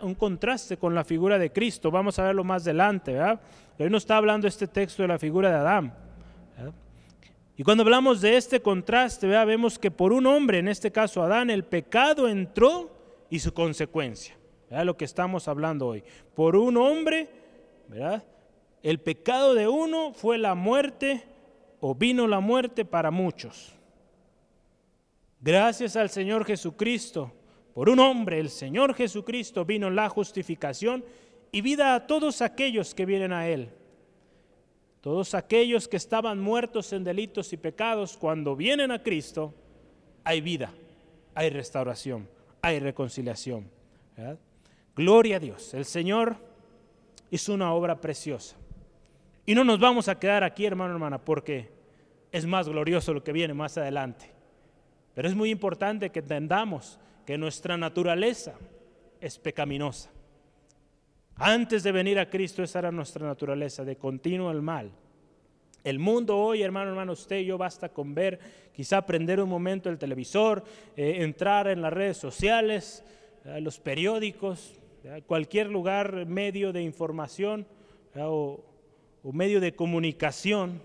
un, 0.00 0.14
contraste 0.14 0.76
con 0.76 0.94
la 0.94 1.04
figura 1.04 1.38
de 1.38 1.52
Cristo. 1.52 1.90
Vamos 1.90 2.18
a 2.18 2.24
verlo 2.24 2.42
más 2.42 2.62
adelante, 2.62 3.12
¿verdad? 3.12 3.40
Hoy 3.78 3.90
no 3.90 3.98
está 3.98 4.16
hablando 4.16 4.48
este 4.48 4.66
texto 4.66 5.02
de 5.02 5.08
la 5.08 5.18
figura 5.18 5.50
de 5.50 5.56
Adán. 5.56 5.94
Y 7.62 7.64
cuando 7.64 7.84
hablamos 7.84 8.20
de 8.20 8.36
este 8.36 8.60
contraste, 8.60 9.28
vemos 9.28 9.78
que 9.78 9.92
por 9.92 10.12
un 10.12 10.26
hombre, 10.26 10.58
en 10.58 10.66
este 10.66 10.90
caso 10.90 11.22
Adán, 11.22 11.48
el 11.48 11.62
pecado 11.62 12.26
entró 12.26 12.90
y 13.30 13.38
su 13.38 13.54
consecuencia. 13.54 14.36
¿verdad? 14.68 14.84
Lo 14.84 14.96
que 14.96 15.04
estamos 15.04 15.46
hablando 15.46 15.86
hoy. 15.86 16.02
Por 16.34 16.56
un 16.56 16.76
hombre, 16.76 17.28
¿verdad? 17.86 18.24
el 18.82 18.98
pecado 18.98 19.54
de 19.54 19.68
uno 19.68 20.12
fue 20.12 20.38
la 20.38 20.56
muerte 20.56 21.22
o 21.78 21.94
vino 21.94 22.26
la 22.26 22.40
muerte 22.40 22.84
para 22.84 23.12
muchos. 23.12 23.72
Gracias 25.40 25.94
al 25.94 26.10
Señor 26.10 26.44
Jesucristo, 26.44 27.32
por 27.74 27.88
un 27.88 28.00
hombre, 28.00 28.40
el 28.40 28.50
Señor 28.50 28.92
Jesucristo, 28.92 29.64
vino 29.64 29.88
la 29.88 30.08
justificación 30.08 31.04
y 31.52 31.60
vida 31.60 31.94
a 31.94 32.08
todos 32.08 32.42
aquellos 32.42 32.92
que 32.92 33.06
vienen 33.06 33.32
a 33.32 33.46
Él. 33.46 33.70
Todos 35.02 35.34
aquellos 35.34 35.88
que 35.88 35.96
estaban 35.96 36.40
muertos 36.40 36.92
en 36.92 37.02
delitos 37.02 37.52
y 37.52 37.56
pecados, 37.56 38.16
cuando 38.16 38.54
vienen 38.54 38.92
a 38.92 39.02
Cristo, 39.02 39.52
hay 40.22 40.40
vida, 40.40 40.72
hay 41.34 41.50
restauración, 41.50 42.28
hay 42.62 42.78
reconciliación. 42.78 43.68
Gloria 44.94 45.36
a 45.36 45.40
Dios. 45.40 45.74
El 45.74 45.84
Señor 45.84 46.36
hizo 47.32 47.52
una 47.52 47.74
obra 47.74 48.00
preciosa. 48.00 48.56
Y 49.44 49.56
no 49.56 49.64
nos 49.64 49.80
vamos 49.80 50.06
a 50.06 50.20
quedar 50.20 50.44
aquí, 50.44 50.66
hermano, 50.66 50.92
hermana, 50.92 51.18
porque 51.18 51.72
es 52.30 52.46
más 52.46 52.68
glorioso 52.68 53.12
lo 53.12 53.24
que 53.24 53.32
viene 53.32 53.54
más 53.54 53.76
adelante. 53.76 54.30
Pero 55.14 55.26
es 55.26 55.34
muy 55.34 55.50
importante 55.50 56.10
que 56.10 56.20
entendamos 56.20 57.00
que 57.26 57.36
nuestra 57.36 57.76
naturaleza 57.76 58.54
es 59.20 59.36
pecaminosa. 59.36 60.10
Antes 61.44 61.82
de 61.82 61.90
venir 61.90 62.20
a 62.20 62.30
Cristo, 62.30 62.62
esa 62.62 62.78
era 62.78 62.92
nuestra 62.92 63.26
naturaleza, 63.26 63.84
de 63.84 63.96
continuo 63.96 64.52
el 64.52 64.62
mal. 64.62 64.92
El 65.82 65.98
mundo 65.98 66.38
hoy, 66.38 66.62
hermano, 66.62 66.90
hermano, 66.90 67.14
usted 67.14 67.40
y 67.40 67.46
yo 67.46 67.58
basta 67.58 67.88
con 67.88 68.14
ver, 68.14 68.38
quizá 68.72 69.04
prender 69.04 69.40
un 69.40 69.48
momento 69.48 69.90
el 69.90 69.98
televisor, 69.98 70.62
eh, 70.96 71.16
entrar 71.18 71.66
en 71.66 71.82
las 71.82 71.92
redes 71.92 72.16
sociales, 72.16 73.04
los 73.58 73.80
periódicos, 73.80 74.78
cualquier 75.26 75.68
lugar, 75.68 76.26
medio 76.26 76.72
de 76.72 76.82
información 76.82 77.66
o, 78.14 78.62
medio 79.32 79.60
de 79.60 79.74
comunicación, 79.74 80.80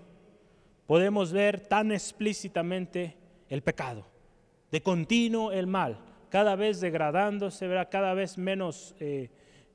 podemos 0.87 1.33
ver 1.33 1.59
tan 1.59 1.91
explícitamente 1.91 3.15
el 3.47 3.61
pecado, 3.61 4.07
de 4.71 4.81
continuo 4.81 5.51
el 5.51 5.67
mal, 5.67 5.99
cada 6.31 6.55
vez 6.55 6.81
degradándose, 6.81 7.69
cada 7.91 8.15
vez 8.15 8.39
menos 8.39 8.95
eh, 8.99 9.29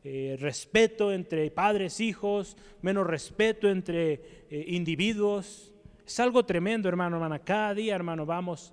eh, 0.05 0.37
respeto 0.41 1.13
entre 1.13 1.49
padres, 1.53 2.01
hijos, 2.01 2.57
menos 2.81 3.07
respeto 3.07 3.69
entre 3.69 4.15
eh, 4.51 4.65
individuos. 4.69 5.73
Es 6.05 6.19
algo 6.19 6.45
tremendo, 6.45 6.89
hermano, 6.89 7.17
hermana. 7.17 7.39
Cada 7.39 7.73
día, 7.75 7.95
hermano, 7.95 8.27
vamos. 8.27 8.73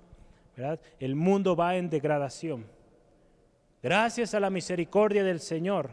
El 0.98 1.14
mundo 1.14 1.54
va 1.54 1.76
en 1.76 1.88
degradación. 1.88 2.66
Gracias 3.82 4.34
a 4.34 4.40
la 4.40 4.50
misericordia 4.50 5.22
del 5.22 5.40
Señor. 5.40 5.92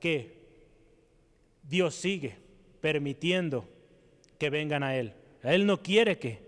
Que 0.00 0.38
Dios 1.62 1.94
sigue 1.94 2.36
permitiendo 2.80 3.68
que 4.38 4.48
vengan 4.48 4.82
a 4.82 4.96
Él. 4.96 5.12
Él 5.42 5.66
no 5.66 5.82
quiere 5.82 6.18
que, 6.18 6.40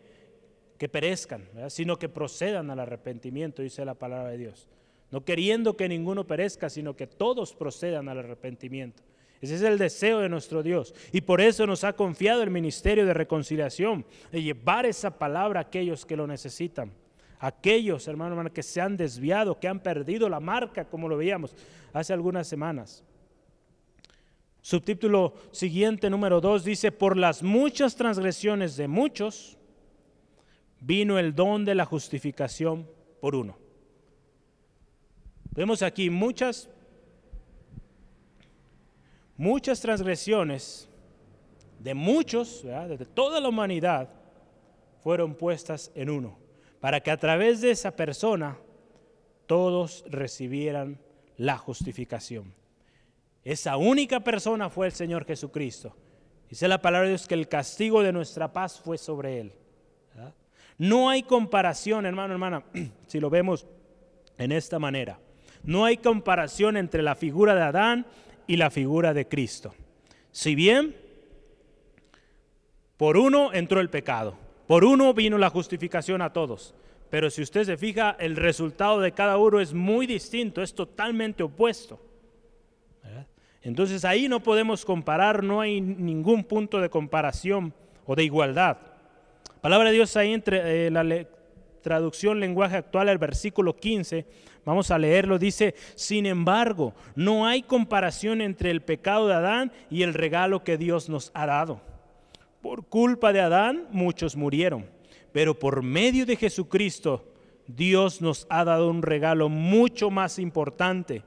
que 0.78 0.88
perezcan, 0.88 1.46
sino 1.68 1.98
que 1.98 2.08
procedan 2.08 2.70
al 2.70 2.80
arrepentimiento, 2.80 3.60
dice 3.60 3.84
la 3.84 3.94
palabra 3.94 4.30
de 4.30 4.38
Dios 4.38 4.68
no 5.10 5.24
queriendo 5.24 5.76
que 5.76 5.88
ninguno 5.88 6.26
perezca, 6.26 6.70
sino 6.70 6.94
que 6.94 7.06
todos 7.06 7.54
procedan 7.54 8.08
al 8.08 8.18
arrepentimiento. 8.18 9.02
Ese 9.40 9.54
es 9.54 9.62
el 9.62 9.78
deseo 9.78 10.20
de 10.20 10.28
nuestro 10.28 10.62
Dios. 10.62 10.94
Y 11.12 11.22
por 11.22 11.40
eso 11.40 11.66
nos 11.66 11.82
ha 11.84 11.94
confiado 11.94 12.42
el 12.42 12.50
ministerio 12.50 13.06
de 13.06 13.14
reconciliación, 13.14 14.04
de 14.30 14.42
llevar 14.42 14.84
esa 14.84 15.18
palabra 15.18 15.60
a 15.60 15.62
aquellos 15.64 16.04
que 16.04 16.16
lo 16.16 16.26
necesitan. 16.26 16.92
Aquellos, 17.38 18.06
hermano, 18.06 18.32
hermano, 18.32 18.52
que 18.52 18.62
se 18.62 18.82
han 18.82 18.98
desviado, 18.98 19.58
que 19.58 19.66
han 19.66 19.80
perdido 19.80 20.28
la 20.28 20.40
marca, 20.40 20.84
como 20.84 21.08
lo 21.08 21.16
veíamos 21.16 21.54
hace 21.94 22.12
algunas 22.12 22.46
semanas. 22.46 23.02
Subtítulo 24.60 25.32
siguiente, 25.52 26.10
número 26.10 26.42
2, 26.42 26.64
dice, 26.64 26.92
por 26.92 27.16
las 27.16 27.42
muchas 27.42 27.96
transgresiones 27.96 28.76
de 28.76 28.88
muchos, 28.88 29.56
vino 30.80 31.18
el 31.18 31.34
don 31.34 31.64
de 31.64 31.74
la 31.74 31.86
justificación 31.86 32.86
por 33.22 33.34
uno. 33.34 33.56
Vemos 35.60 35.82
aquí 35.82 36.08
muchas, 36.08 36.70
muchas 39.36 39.78
transgresiones 39.78 40.88
de 41.78 41.92
muchos, 41.92 42.62
de 42.62 43.04
toda 43.04 43.40
la 43.40 43.50
humanidad, 43.50 44.08
fueron 45.02 45.34
puestas 45.34 45.92
en 45.94 46.08
uno, 46.08 46.38
para 46.80 47.00
que 47.00 47.10
a 47.10 47.18
través 47.18 47.60
de 47.60 47.72
esa 47.72 47.94
persona 47.94 48.56
todos 49.44 50.02
recibieran 50.08 50.98
la 51.36 51.58
justificación. 51.58 52.54
Esa 53.44 53.76
única 53.76 54.20
persona 54.20 54.70
fue 54.70 54.86
el 54.86 54.92
Señor 54.92 55.26
Jesucristo. 55.26 55.94
Dice 56.48 56.68
la 56.68 56.80
palabra 56.80 57.08
de 57.08 57.16
Dios 57.16 57.28
que 57.28 57.34
el 57.34 57.48
castigo 57.48 58.02
de 58.02 58.14
nuestra 58.14 58.50
paz 58.50 58.80
fue 58.80 58.96
sobre 58.96 59.40
él. 59.40 59.52
No 60.78 61.10
hay 61.10 61.22
comparación, 61.22 62.06
hermano, 62.06 62.32
hermana, 62.32 62.64
si 63.06 63.20
lo 63.20 63.28
vemos 63.28 63.66
en 64.38 64.52
esta 64.52 64.78
manera. 64.78 65.20
No 65.62 65.84
hay 65.84 65.98
comparación 65.98 66.76
entre 66.76 67.02
la 67.02 67.14
figura 67.14 67.54
de 67.54 67.62
Adán 67.62 68.06
y 68.46 68.56
la 68.56 68.70
figura 68.70 69.14
de 69.14 69.28
Cristo. 69.28 69.74
Si 70.32 70.54
bien 70.54 70.96
por 72.96 73.16
uno 73.16 73.52
entró 73.52 73.80
el 73.80 73.90
pecado, 73.90 74.36
por 74.66 74.84
uno 74.84 75.14
vino 75.14 75.38
la 75.38 75.50
justificación 75.50 76.22
a 76.22 76.32
todos, 76.32 76.74
pero 77.10 77.28
si 77.28 77.42
usted 77.42 77.64
se 77.64 77.76
fija, 77.76 78.16
el 78.20 78.36
resultado 78.36 79.00
de 79.00 79.12
cada 79.12 79.36
uno 79.36 79.60
es 79.60 79.74
muy 79.74 80.06
distinto, 80.06 80.62
es 80.62 80.74
totalmente 80.74 81.42
opuesto. 81.42 82.00
Entonces 83.62 84.04
ahí 84.04 84.28
no 84.28 84.40
podemos 84.40 84.84
comparar, 84.84 85.42
no 85.42 85.60
hay 85.60 85.80
ningún 85.80 86.44
punto 86.44 86.80
de 86.80 86.88
comparación 86.88 87.74
o 88.06 88.14
de 88.14 88.24
igualdad. 88.24 88.78
Palabra 89.60 89.90
de 89.90 89.96
Dios 89.96 90.16
ahí 90.16 90.32
entre 90.32 90.86
eh, 90.86 90.90
la 90.90 91.04
traducción 91.82 92.40
lenguaje 92.40 92.76
actual, 92.76 93.08
el 93.08 93.18
versículo 93.18 93.76
15, 93.76 94.26
vamos 94.64 94.90
a 94.90 94.98
leerlo, 94.98 95.38
dice, 95.38 95.74
sin 95.94 96.26
embargo, 96.26 96.94
no 97.14 97.46
hay 97.46 97.62
comparación 97.62 98.40
entre 98.40 98.70
el 98.70 98.82
pecado 98.82 99.28
de 99.28 99.34
Adán 99.34 99.72
y 99.90 100.02
el 100.02 100.14
regalo 100.14 100.64
que 100.64 100.78
Dios 100.78 101.08
nos 101.08 101.30
ha 101.34 101.46
dado. 101.46 101.80
Por 102.62 102.86
culpa 102.86 103.32
de 103.32 103.40
Adán 103.40 103.88
muchos 103.90 104.36
murieron, 104.36 104.86
pero 105.32 105.58
por 105.58 105.82
medio 105.82 106.26
de 106.26 106.36
Jesucristo 106.36 107.24
Dios 107.66 108.20
nos 108.20 108.46
ha 108.50 108.64
dado 108.64 108.90
un 108.90 109.02
regalo 109.02 109.48
mucho 109.48 110.10
más 110.10 110.38
importante 110.38 111.22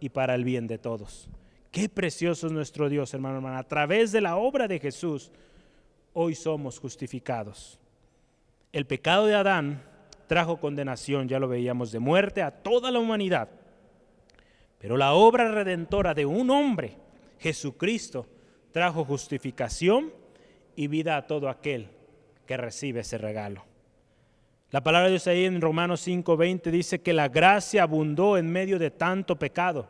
y 0.00 0.10
para 0.10 0.34
el 0.34 0.44
bien 0.44 0.66
de 0.66 0.78
todos. 0.78 1.28
Qué 1.70 1.88
precioso 1.88 2.46
es 2.46 2.52
nuestro 2.52 2.88
Dios, 2.88 3.12
hermano. 3.12 3.46
A 3.48 3.62
través 3.62 4.12
de 4.12 4.20
la 4.20 4.36
obra 4.36 4.68
de 4.68 4.78
Jesús, 4.78 5.30
hoy 6.12 6.34
somos 6.34 6.78
justificados. 6.78 7.78
El 8.72 8.86
pecado 8.86 9.26
de 9.26 9.34
Adán 9.34 9.82
trajo 10.26 10.58
condenación, 10.58 11.28
ya 11.28 11.38
lo 11.38 11.48
veíamos, 11.48 11.92
de 11.92 11.98
muerte 11.98 12.42
a 12.42 12.50
toda 12.50 12.90
la 12.90 12.98
humanidad. 12.98 13.48
Pero 14.78 14.96
la 14.96 15.14
obra 15.14 15.50
redentora 15.50 16.14
de 16.14 16.26
un 16.26 16.50
hombre, 16.50 16.96
Jesucristo, 17.38 18.26
trajo 18.72 19.04
justificación 19.04 20.12
y 20.74 20.86
vida 20.88 21.16
a 21.16 21.26
todo 21.26 21.48
aquel 21.48 21.88
que 22.46 22.56
recibe 22.56 23.00
ese 23.00 23.18
regalo. 23.18 23.64
La 24.70 24.82
palabra 24.82 25.06
de 25.06 25.12
Dios 25.12 25.26
ahí 25.26 25.44
en 25.44 25.60
Romanos 25.60 26.06
5:20 26.06 26.70
dice 26.70 27.00
que 27.00 27.12
la 27.12 27.28
gracia 27.28 27.82
abundó 27.82 28.36
en 28.36 28.50
medio 28.50 28.78
de 28.78 28.90
tanto 28.90 29.36
pecado. 29.36 29.88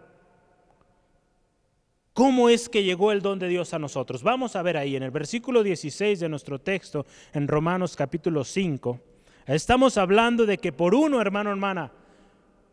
¿Cómo 2.13 2.49
es 2.49 2.69
que 2.69 2.83
llegó 2.83 3.13
el 3.13 3.21
don 3.21 3.39
de 3.39 3.49
Dios 3.49 3.75
a 3.75 3.79
nosotros? 3.79 4.23
Vamos 4.23 4.57
a 4.57 4.63
ver 4.63 4.77
ahí 4.77 4.97
en 4.97 5.03
el 5.03 5.11
versículo 5.11 5.63
16 5.63 6.21
de 6.21 6.29
nuestro 6.29 6.59
texto, 6.59 7.05
en 7.35 7.47
Romanos 7.47 7.95
capítulo 7.95 8.43
5. 8.43 9.01
Estamos 9.47 9.97
hablando 9.97 10.45
de 10.45 10.59
que 10.59 10.73
por 10.73 10.95
uno, 10.95 11.21
hermano, 11.21 11.51
hermana, 11.51 11.93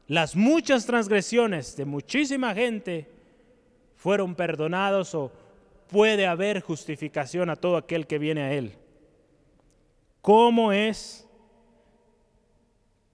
las 0.07 0.35
muchas 0.35 0.85
transgresiones 0.85 1.75
de 1.75 1.85
muchísima 1.85 2.53
gente 2.53 3.09
fueron 3.95 4.35
perdonados 4.35 5.13
o 5.13 5.31
puede 5.87 6.25
haber 6.25 6.61
justificación 6.61 7.49
a 7.49 7.55
todo 7.55 7.77
aquel 7.77 8.07
que 8.07 8.17
viene 8.17 8.41
a 8.41 8.53
Él. 8.53 8.73
¿Cómo 10.21 10.71
es 10.71 11.27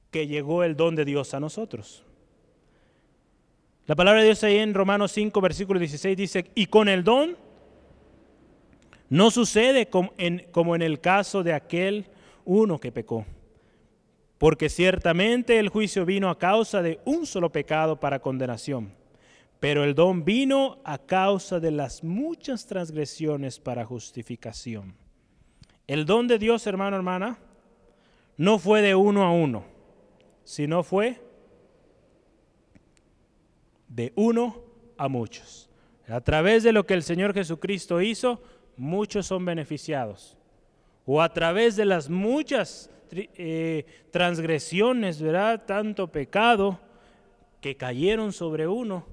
que 0.10 0.28
llegó 0.28 0.63
el 0.63 0.76
don 0.76 0.95
de 0.95 1.06
Dios 1.06 1.34
a 1.34 1.39
nosotros? 1.39 2.04
La 3.88 3.95
palabra 3.95 4.22
de 4.22 4.28
Dios 4.28 4.43
ahí 4.43 4.58
en 4.58 4.74
Romanos 4.74 5.12
5, 5.12 5.41
versículo 5.41 5.80
16 5.80 6.15
dice, 6.15 6.52
y 6.56 6.67
con 6.67 6.88
el 6.88 7.04
don 7.04 7.36
no 9.10 9.32
sucede 9.32 9.88
como 9.88 10.13
en, 10.17 10.45
como 10.52 10.76
en 10.76 10.84
el 10.84 11.02
caso 11.02 11.43
de 11.43 11.54
aquel 11.54 12.06
uno 12.45 12.80
que 12.80 12.91
pecó, 12.91 13.26
porque 14.39 14.69
ciertamente 14.69 15.60
el 15.60 15.67
juicio 15.67 16.06
vino 16.06 16.30
a 16.30 16.39
causa 16.39 16.82
de 16.82 16.99
un 17.04 17.25
solo 17.25 17.52
pecado 17.52 17.99
para 17.99 18.19
condenación, 18.19 18.93
pero 19.60 19.84
el 19.84 19.93
don 19.93 20.23
vino 20.23 20.80
a 20.86 20.97
causa 20.97 21.60
de 21.60 21.71
las 21.71 22.04
muchas 22.06 22.65
transgresiones 22.65 23.60
para 23.60 23.86
justificación. 23.86 24.95
El 25.88 26.06
don 26.06 26.28
de 26.28 26.39
Dios, 26.39 26.65
hermano, 26.67 26.95
hermana, 26.95 27.38
no 28.38 28.60
fue 28.60 28.82
de 28.82 28.95
uno 28.95 29.25
a 29.25 29.32
uno, 29.32 29.65
sino 30.45 30.84
fue 30.84 31.21
de 33.89 34.13
uno 34.15 34.63
a 34.97 35.10
muchos. 35.10 35.69
A 36.08 36.21
través 36.21 36.63
de 36.63 36.71
lo 36.71 36.86
que 36.86 36.93
el 36.93 37.04
Señor 37.04 37.34
Jesucristo 37.34 38.02
hizo, 38.02 38.41
muchos 38.78 39.28
son 39.28 39.43
beneficiados. 39.43 40.38
O 41.06 41.21
a 41.21 41.34
través 41.34 41.75
de 41.75 41.86
las 41.86 42.10
muchas 42.10 42.89
eh, 43.12 43.86
transgresiones, 44.12 45.22
¿verdad? 45.22 45.65
Tanto 45.65 46.12
pecado 46.12 46.80
que 47.62 47.76
cayeron 47.76 48.32
sobre 48.32 48.67
uno, 48.67 49.06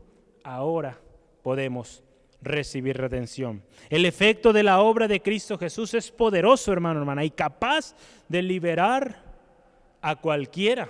ahora 0.42 1.00
podemos 1.42 2.02
recibir 2.42 2.96
redención. 2.96 3.62
El 3.90 4.04
efecto 4.04 4.52
de 4.52 4.62
la 4.62 4.80
obra 4.80 5.08
de 5.08 5.20
Cristo 5.20 5.58
Jesús 5.58 5.94
es 5.94 6.10
poderoso, 6.10 6.72
hermano, 6.72 7.00
hermana, 7.00 7.24
y 7.24 7.30
capaz 7.30 7.94
de 8.28 8.42
liberar 8.42 9.24
a 10.00 10.16
cualquiera 10.16 10.88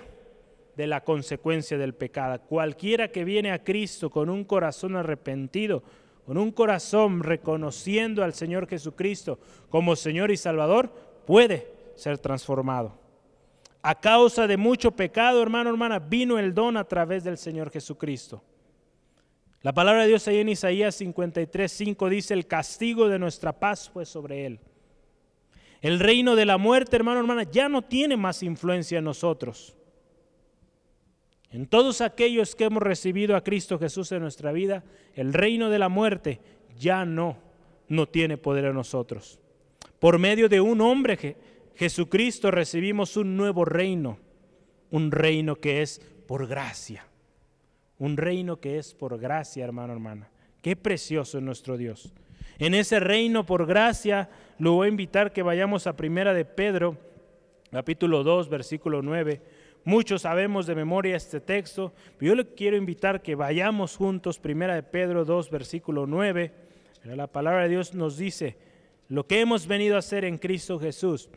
de 0.75 0.87
la 0.87 1.03
consecuencia 1.03 1.77
del 1.77 1.95
pecado. 1.95 2.39
Cualquiera 2.47 3.11
que 3.11 3.23
viene 3.23 3.51
a 3.51 3.63
Cristo 3.63 4.09
con 4.09 4.29
un 4.29 4.43
corazón 4.43 4.95
arrepentido, 4.95 5.83
con 6.25 6.37
un 6.37 6.51
corazón 6.51 7.23
reconociendo 7.23 8.23
al 8.23 8.33
Señor 8.33 8.67
Jesucristo 8.67 9.39
como 9.69 9.95
Señor 9.95 10.29
y 10.29 10.37
Salvador, 10.37 10.91
puede 11.25 11.76
ser 11.97 12.17
transformado. 12.17 12.97
A 13.81 13.95
causa 13.95 14.47
de 14.47 14.57
mucho 14.57 14.91
pecado, 14.91 15.41
hermano, 15.41 15.69
hermana, 15.69 15.99
vino 15.99 16.39
el 16.39 16.53
don 16.53 16.77
a 16.77 16.83
través 16.83 17.23
del 17.23 17.37
Señor 17.37 17.69
Jesucristo. 17.71 18.43
La 19.61 19.73
palabra 19.73 20.03
de 20.03 20.09
Dios 20.09 20.27
ahí 20.27 20.37
en 20.37 20.49
Isaías 20.49 20.95
53, 20.95 21.71
5 21.71 22.09
dice, 22.09 22.33
el 22.33 22.47
castigo 22.47 23.09
de 23.09 23.19
nuestra 23.19 23.51
paz 23.51 23.89
fue 23.89 24.05
sobre 24.05 24.45
él. 24.45 24.59
El 25.81 25.99
reino 25.99 26.35
de 26.35 26.45
la 26.45 26.57
muerte, 26.57 26.95
hermano, 26.95 27.19
hermana, 27.19 27.43
ya 27.43 27.67
no 27.69 27.81
tiene 27.81 28.17
más 28.17 28.43
influencia 28.43 28.99
en 28.99 29.05
nosotros. 29.05 29.75
En 31.51 31.65
todos 31.67 32.01
aquellos 32.01 32.55
que 32.55 32.65
hemos 32.65 32.83
recibido 32.83 33.35
a 33.35 33.43
Cristo 33.43 33.79
Jesús 33.79 34.11
en 34.11 34.21
nuestra 34.21 34.51
vida, 34.51 34.83
el 35.15 35.33
reino 35.33 35.69
de 35.69 35.79
la 35.79 35.89
muerte 35.89 36.39
ya 36.77 37.05
no, 37.05 37.37
no 37.87 38.07
tiene 38.07 38.37
poder 38.37 38.65
en 38.65 38.75
nosotros. 38.75 39.39
Por 39.99 40.19
medio 40.19 40.49
de 40.49 40.61
un 40.61 40.81
hombre, 40.81 41.17
Jesucristo, 41.77 42.51
recibimos 42.51 43.17
un 43.17 43.37
nuevo 43.37 43.63
reino, 43.63 44.17
un 44.91 45.11
reino 45.11 45.55
que 45.55 45.81
es 45.81 45.99
por 46.27 46.47
gracia, 46.47 47.07
un 47.99 48.17
reino 48.17 48.59
que 48.59 48.77
es 48.77 48.93
por 48.93 49.17
gracia, 49.19 49.63
hermano, 49.63 49.93
hermana. 49.93 50.29
Qué 50.61 50.75
precioso 50.75 51.37
es 51.37 51.43
nuestro 51.43 51.77
Dios. 51.77 52.13
En 52.59 52.73
ese 52.73 52.99
reino 52.99 53.45
por 53.45 53.65
gracia, 53.65 54.29
lo 54.57 54.73
voy 54.73 54.87
a 54.87 54.89
invitar 54.89 55.31
que 55.31 55.43
vayamos 55.43 55.87
a 55.87 55.95
Primera 55.95 56.33
de 56.33 56.45
Pedro, 56.45 56.97
capítulo 57.71 58.23
2, 58.23 58.49
versículo 58.49 59.01
9 59.01 59.41
Muchos 59.87 60.23
sabemos 60.23 60.65
de 60.65 60.75
memoria 60.75 61.15
este 61.15 61.39
texto, 61.39 61.93
pero 62.17 62.31
yo 62.31 62.35
le 62.35 62.45
quiero 62.45 62.75
invitar 62.75 63.21
que 63.21 63.35
vayamos 63.35 63.95
juntos, 63.95 64.37
primera 64.37 64.75
de 64.75 64.83
Pedro 64.83 65.23
2, 65.23 65.49
versículo 65.49 66.05
9. 66.05 66.51
La 67.05 67.27
palabra 67.27 67.63
de 67.63 67.69
Dios 67.69 67.93
nos 67.93 68.17
dice 68.17 68.57
lo 69.07 69.25
que 69.25 69.39
hemos 69.39 69.65
venido 69.65 69.95
a 69.95 69.99
hacer 69.99 70.25
en 70.25 70.39
Cristo 70.39 70.77
Jesús. 70.77 71.29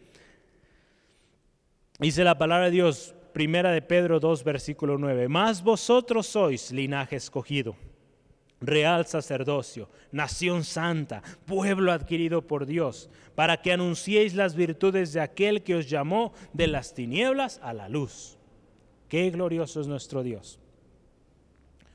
Dice 2.01 2.25
la 2.25 2.39
palabra 2.39 2.67
de 2.67 2.71
Dios, 2.73 3.15
primera 3.33 3.71
de 3.73 3.83
Pedro 3.83 4.21
2, 4.21 4.43
versículo 4.43 4.99
9. 4.99 5.29
Más 5.29 5.63
vosotros 5.63 6.27
sois 6.27 6.73
linaje 6.73 7.17
escogido 7.17 7.77
real 8.61 9.07
sacerdocio, 9.07 9.89
nación 10.13 10.65
santa, 10.65 11.23
pueblo 11.47 11.93
adquirido 11.93 12.47
por 12.47 12.67
Dios, 12.67 13.09
para 13.35 13.63
que 13.63 13.73
anunciéis 13.73 14.35
las 14.35 14.55
virtudes 14.55 15.13
de 15.13 15.21
aquel 15.21 15.63
que 15.63 15.75
os 15.75 15.89
llamó 15.89 16.33
de 16.53 16.67
las 16.67 16.95
tinieblas 16.95 17.59
a 17.63 17.73
la 17.73 17.89
luz. 17.89 18.39
Qué 19.09 19.31
glorioso 19.31 19.81
es 19.81 19.87
nuestro 19.87 20.23
Dios. 20.23 20.59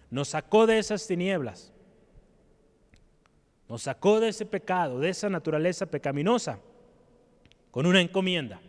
Nos 0.10 0.30
sacó 0.30 0.65
de 0.65 0.80
esas 0.80 1.06
tinieblas. 1.08 1.72
Nos 3.70 3.84
sacó 3.84 4.20
de 4.20 4.30
ese 4.30 4.46
pecado, 4.46 5.00
de 5.00 5.10
esa 5.10 5.30
naturaleza 5.30 5.86
pecaminosa, 5.86 6.60
con 7.72 7.86
una 7.86 8.02
encomienda, 8.02 8.62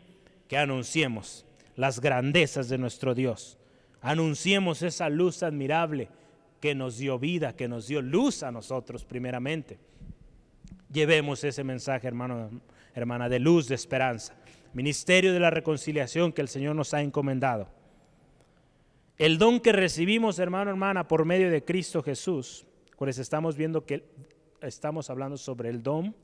que 0.48 0.56
anunciemos 0.56 1.44
las 1.74 2.00
grandezas 2.00 2.68
de 2.68 2.78
nuestro 2.78 3.14
Dios. 3.14 3.59
Anunciemos 4.00 4.82
esa 4.82 5.09
luz 5.09 5.42
admirable 5.42 6.09
que 6.61 6.74
nos 6.74 6.98
dio 6.98 7.18
vida, 7.18 7.54
que 7.54 7.68
nos 7.68 7.87
dio 7.87 8.02
luz 8.02 8.42
a 8.42 8.50
nosotros 8.50 9.04
primeramente. 9.04 9.78
Llevemos 10.90 11.44
ese 11.44 11.64
mensaje, 11.64 12.06
hermano, 12.06 12.61
hermana, 12.94 13.28
de 13.28 13.38
luz, 13.38 13.68
de 13.68 13.74
esperanza. 13.74 14.35
Ministerio 14.72 15.32
de 15.32 15.40
la 15.40 15.50
reconciliación 15.50 16.32
que 16.32 16.42
el 16.42 16.48
Señor 16.48 16.76
nos 16.76 16.94
ha 16.94 17.02
encomendado. 17.02 17.68
El 19.18 19.38
don 19.38 19.61
que 19.61 19.72
recibimos, 19.72 20.38
hermano, 20.38 20.70
hermana, 20.70 21.09
por 21.09 21.24
medio 21.24 21.50
de 21.50 21.64
Cristo 21.64 22.02
Jesús, 22.02 22.66
pues 22.96 23.18
estamos 23.18 23.56
viendo 23.56 23.85
que 23.85 24.04
estamos 24.61 25.11
hablando 25.11 25.37
sobre 25.37 25.70
el 25.70 25.82
don 25.82 26.14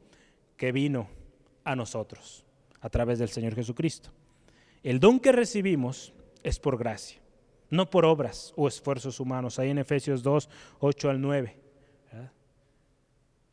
que 0.56 0.72
vino 0.72 1.08
a 1.64 1.74
nosotros 1.74 2.44
a 2.83 2.90
través 2.90 3.18
del 3.18 3.31
Señor 3.31 3.55
Jesucristo. 3.55 4.11
El 4.83 5.01
don 5.01 5.18
que 5.18 5.33
recibimos 5.33 6.12
es 6.42 6.59
por 6.59 6.77
gracia, 6.77 7.23
no 7.71 7.88
por 7.88 8.05
obras 8.05 8.53
o 8.55 8.68
esfuerzos 8.68 9.18
humanos. 9.18 9.59
Ahí 9.59 9.71
en 9.71 9.79
Efesios 9.79 10.23
2, 10.23 10.51
8 10.81 11.09
al 11.09 11.21
9. 11.23 11.57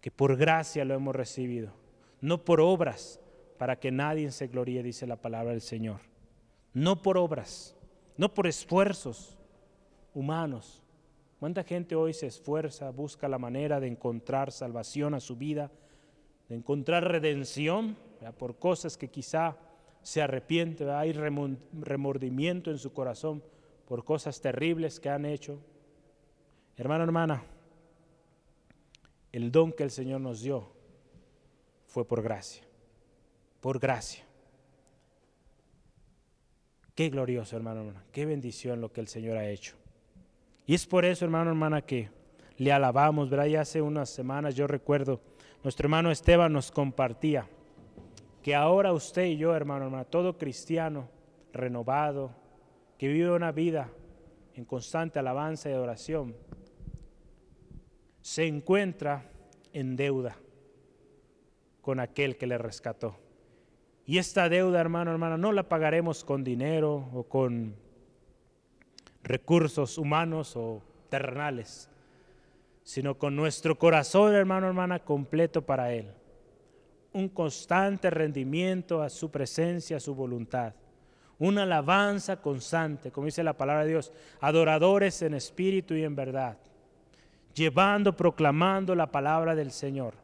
Que 0.01 0.11
por 0.11 0.35
gracia 0.35 0.83
lo 0.83 0.93
hemos 0.93 1.15
recibido, 1.15 1.73
no 2.19 2.43
por 2.43 2.59
obras, 2.59 3.21
para 3.57 3.79
que 3.79 3.91
nadie 3.91 4.31
se 4.31 4.47
gloríe, 4.47 4.83
dice 4.83 5.07
la 5.07 5.15
palabra 5.15 5.51
del 5.51 5.61
Señor. 5.61 6.01
No 6.73 7.01
por 7.01 7.17
obras 7.17 7.75
no 8.19 8.33
por 8.33 8.47
esfuerzos 8.47 9.37
humanos. 10.13 10.83
¿Cuánta 11.39 11.63
gente 11.63 11.95
hoy 11.95 12.13
se 12.13 12.27
esfuerza, 12.27 12.89
busca 12.89 13.29
la 13.29 13.37
manera 13.37 13.79
de 13.79 13.87
encontrar 13.87 14.51
salvación 14.51 15.13
a 15.13 15.21
su 15.21 15.37
vida, 15.37 15.71
de 16.49 16.55
encontrar 16.55 17.09
redención 17.09 17.95
por 18.37 18.57
cosas 18.57 18.97
que 18.97 19.07
quizá 19.07 19.57
se 20.01 20.21
arrepiente, 20.21 20.89
hay 20.91 21.13
remordimiento 21.13 22.71
en 22.71 22.77
su 22.77 22.91
corazón 22.91 23.43
por 23.87 24.03
cosas 24.03 24.41
terribles 24.41 24.99
que 24.99 25.09
han 25.09 25.25
hecho? 25.25 25.59
Hermano, 26.75 27.03
hermana, 27.03 27.43
el 29.31 29.51
don 29.51 29.71
que 29.71 29.83
el 29.83 29.91
Señor 29.91 30.21
nos 30.21 30.41
dio 30.41 30.71
fue 31.85 32.05
por 32.05 32.21
gracia, 32.21 32.63
por 33.59 33.79
gracia. 33.79 34.25
Qué 36.95 37.09
glorioso, 37.09 37.55
hermano, 37.55 37.81
hermana. 37.81 38.03
Qué 38.11 38.25
bendición 38.25 38.81
lo 38.81 38.91
que 38.91 39.01
el 39.01 39.07
Señor 39.07 39.37
ha 39.37 39.49
hecho. 39.49 39.75
Y 40.65 40.73
es 40.73 40.85
por 40.85 41.05
eso, 41.05 41.23
hermano, 41.23 41.49
hermana, 41.49 41.81
que 41.81 42.09
le 42.57 42.71
alabamos. 42.71 43.29
¿verdad? 43.29 43.45
Ya 43.45 43.61
hace 43.61 43.81
unas 43.81 44.09
semanas 44.09 44.53
yo 44.53 44.67
recuerdo, 44.67 45.21
nuestro 45.63 45.85
hermano 45.85 46.11
Esteban 46.11 46.53
nos 46.53 46.71
compartía 46.71 47.47
que 48.43 48.55
ahora 48.55 48.93
usted 48.93 49.25
y 49.25 49.37
yo, 49.37 49.55
hermano, 49.55 49.85
hermana, 49.85 50.05
todo 50.05 50.37
cristiano 50.37 51.09
renovado, 51.51 52.31
que 52.97 53.07
vive 53.07 53.31
una 53.31 53.51
vida 53.51 53.89
en 54.55 54.65
constante 54.65 55.19
alabanza 55.19 55.69
y 55.69 55.73
adoración, 55.73 56.35
se 58.21 58.45
encuentra 58.45 59.29
en 59.73 59.95
deuda 59.95 60.37
con 61.81 61.99
aquel 61.99 62.37
que 62.37 62.47
le 62.47 62.57
rescató. 62.57 63.15
Y 64.05 64.17
esta 64.17 64.49
deuda, 64.49 64.79
hermano, 64.79 65.11
hermana, 65.11 65.37
no 65.37 65.51
la 65.51 65.69
pagaremos 65.69 66.23
con 66.23 66.43
dinero 66.43 67.09
o 67.13 67.23
con 67.23 67.75
recursos 69.23 69.97
humanos 69.97 70.55
o 70.55 70.81
terrenales, 71.09 71.89
sino 72.83 73.17
con 73.17 73.35
nuestro 73.35 73.77
corazón, 73.77 74.33
hermano, 74.33 74.67
hermana, 74.67 74.99
completo 74.99 75.61
para 75.61 75.93
Él. 75.93 76.11
Un 77.13 77.29
constante 77.29 78.09
rendimiento 78.09 79.01
a 79.01 79.09
su 79.09 79.29
presencia, 79.31 79.97
a 79.97 79.99
su 79.99 80.15
voluntad. 80.15 80.73
Una 81.37 81.63
alabanza 81.63 82.41
constante, 82.41 83.11
como 83.11 83.25
dice 83.25 83.43
la 83.43 83.53
palabra 83.53 83.83
de 83.83 83.91
Dios, 83.91 84.11
adoradores 84.41 85.21
en 85.21 85.33
espíritu 85.33 85.93
y 85.93 86.03
en 86.03 86.15
verdad, 86.15 86.57
llevando, 87.53 88.15
proclamando 88.15 88.93
la 88.95 89.11
palabra 89.11 89.55
del 89.55 89.71
Señor. 89.71 90.15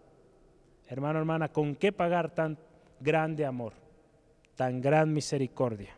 Hermano, 0.88 1.20
hermana, 1.20 1.50
¿con 1.50 1.76
qué 1.76 1.92
pagar 1.92 2.34
tan 2.34 2.58
grande 3.00 3.46
amor, 3.46 3.74
tan 4.56 4.82
gran 4.82 5.14
misericordia? 5.14 5.96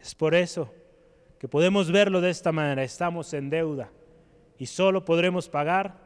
Es 0.00 0.14
por 0.14 0.34
eso 0.34 0.72
que 1.38 1.48
podemos 1.48 1.90
verlo 1.90 2.20
de 2.20 2.30
esta 2.30 2.52
manera. 2.52 2.82
Estamos 2.82 3.32
en 3.34 3.50
deuda 3.50 3.90
y 4.60 4.66
solo 4.66 5.06
podremos 5.06 5.48
pagar 5.48 5.96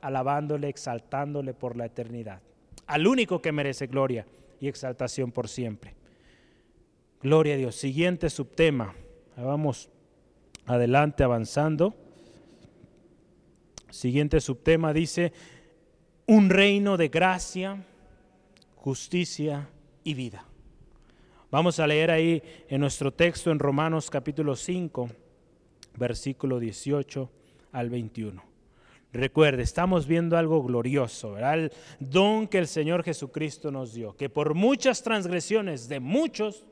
alabándole, 0.00 0.68
exaltándole 0.68 1.52
por 1.52 1.76
la 1.76 1.86
eternidad. 1.86 2.40
Al 2.86 3.08
único 3.08 3.42
que 3.42 3.50
merece 3.50 3.88
gloria 3.88 4.24
y 4.60 4.68
exaltación 4.68 5.32
por 5.32 5.48
siempre. 5.48 5.94
Gloria 7.20 7.54
a 7.54 7.56
Dios. 7.56 7.74
Siguiente 7.74 8.30
subtema. 8.30 8.94
Vamos 9.36 9.90
adelante 10.64 11.24
avanzando. 11.24 11.92
Siguiente 13.90 14.40
subtema 14.40 14.92
dice, 14.92 15.32
un 16.26 16.50
reino 16.50 16.96
de 16.96 17.08
gracia, 17.08 17.84
justicia 18.76 19.68
y 20.04 20.14
vida. 20.14 20.46
Vamos 21.50 21.80
a 21.80 21.86
leer 21.88 22.12
ahí 22.12 22.40
en 22.68 22.80
nuestro 22.80 23.12
texto 23.12 23.50
en 23.50 23.58
Romanos 23.58 24.08
capítulo 24.08 24.54
5, 24.54 25.08
versículo 25.96 26.60
18 26.60 27.28
al 27.74 27.90
21. 27.90 28.42
Recuerde, 29.12 29.62
estamos 29.62 30.06
viendo 30.06 30.38
algo 30.38 30.62
glorioso, 30.62 31.32
¿verdad? 31.32 31.54
el 31.54 31.72
don 32.00 32.48
que 32.48 32.58
el 32.58 32.66
Señor 32.66 33.04
Jesucristo 33.04 33.70
nos 33.70 33.92
dio, 33.92 34.16
que 34.16 34.28
por 34.28 34.54
muchas 34.54 35.02
transgresiones 35.02 35.88
de 35.88 36.00
muchos, 36.00 36.64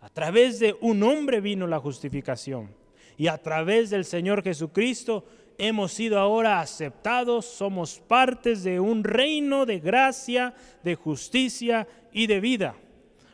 a 0.00 0.08
través 0.08 0.58
de 0.60 0.76
un 0.80 1.02
hombre 1.02 1.40
vino 1.40 1.66
la 1.66 1.78
justificación. 1.78 2.70
Y 3.16 3.26
a 3.26 3.38
través 3.38 3.90
del 3.90 4.04
Señor 4.04 4.42
Jesucristo 4.42 5.24
hemos 5.58 5.92
sido 5.92 6.18
ahora 6.18 6.60
aceptados, 6.60 7.46
somos 7.46 7.98
partes 7.98 8.62
de 8.62 8.78
un 8.78 9.02
reino 9.02 9.66
de 9.66 9.80
gracia, 9.80 10.54
de 10.84 10.94
justicia 10.94 11.88
y 12.12 12.28
de 12.28 12.40
vida. 12.40 12.76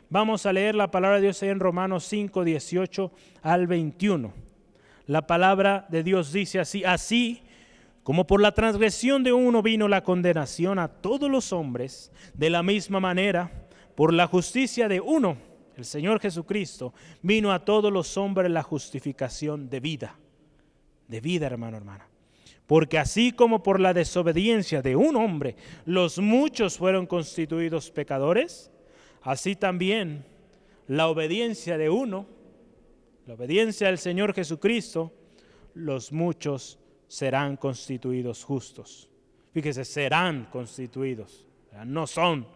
Vamos 0.09 0.45
a 0.45 0.53
leer 0.53 0.75
la 0.75 0.89
palabra 0.89 1.17
de 1.17 1.23
Dios 1.23 1.41
en 1.43 1.59
Romanos 1.59 2.05
5, 2.05 2.43
18 2.43 3.11
al 3.43 3.67
21. 3.67 4.44
La 5.07 5.27
palabra 5.27 5.85
de 5.89 6.03
Dios 6.03 6.31
dice 6.31 6.59
así, 6.59 6.83
así 6.83 7.43
como 8.03 8.27
por 8.27 8.41
la 8.41 8.53
transgresión 8.53 9.23
de 9.23 9.33
uno 9.33 9.61
vino 9.61 9.87
la 9.87 10.03
condenación 10.03 10.79
a 10.79 10.87
todos 10.87 11.29
los 11.29 11.51
hombres, 11.53 12.11
de 12.33 12.49
la 12.49 12.63
misma 12.63 12.99
manera, 12.99 13.67
por 13.95 14.13
la 14.13 14.27
justicia 14.27 14.87
de 14.87 14.99
uno 15.01 15.37
el 15.77 15.85
Señor 15.85 16.19
Jesucristo, 16.19 16.93
vino 17.21 17.51
a 17.51 17.65
todos 17.65 17.91
los 17.91 18.17
hombres 18.17 18.49
la 18.49 18.63
justificación 18.63 19.69
de 19.69 19.79
vida. 19.79 20.17
De 21.07 21.19
vida, 21.19 21.47
hermano, 21.47 21.77
hermana. 21.77 22.07
Porque 22.65 22.97
así 22.97 23.31
como 23.31 23.61
por 23.61 23.79
la 23.79 23.93
desobediencia 23.93 24.81
de 24.81 24.95
un 24.95 25.15
hombre 25.15 25.55
los 25.85 26.17
muchos 26.17 26.77
fueron 26.77 27.05
constituidos 27.05 27.91
pecadores, 27.91 28.71
así 29.21 29.55
también 29.55 30.25
la 30.87 31.07
obediencia 31.07 31.77
de 31.77 31.89
uno, 31.89 32.25
la 33.25 33.33
obediencia 33.33 33.87
del 33.87 33.97
Señor 33.97 34.33
Jesucristo, 34.33 35.13
los 35.73 36.11
muchos 36.11 36.79
serán 37.07 37.57
constituidos 37.57 38.43
justos. 38.43 39.09
Fíjese, 39.51 39.85
serán 39.85 40.47
constituidos, 40.51 41.45
no 41.85 42.07
son, 42.07 42.47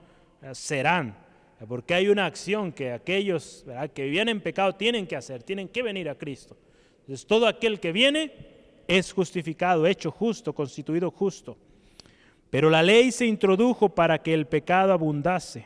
serán 0.51 1.29
porque 1.67 1.93
hay 1.93 2.07
una 2.07 2.25
acción 2.25 2.71
que 2.71 2.93
aquellos 2.93 3.65
que 3.93 4.07
vienen 4.07 4.37
en 4.37 4.43
pecado 4.43 4.75
tienen 4.75 5.05
que 5.05 5.15
hacer, 5.15 5.43
tienen 5.43 5.67
que 5.67 5.83
venir 5.83 6.09
a 6.09 6.15
Cristo. 6.15 6.55
Entonces 7.01 7.25
todo 7.25 7.47
aquel 7.47 7.79
que 7.79 7.91
viene 7.91 8.31
es 8.87 9.11
justificado, 9.11 9.85
hecho 9.85 10.09
justo, 10.09 10.53
constituido 10.53 11.11
justo. 11.11 11.57
Pero 12.49 12.69
la 12.69 12.81
ley 12.81 13.11
se 13.11 13.25
introdujo 13.25 13.89
para 13.89 14.21
que 14.21 14.33
el 14.33 14.47
pecado 14.47 14.93
abundase. 14.93 15.65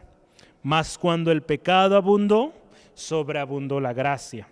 Mas 0.64 0.98
cuando 0.98 1.32
el 1.32 1.44
pecado 1.44 1.96
abundó, 1.96 2.54
sobreabundó 2.96 3.80
la 3.80 3.94
gracia. 3.94 4.48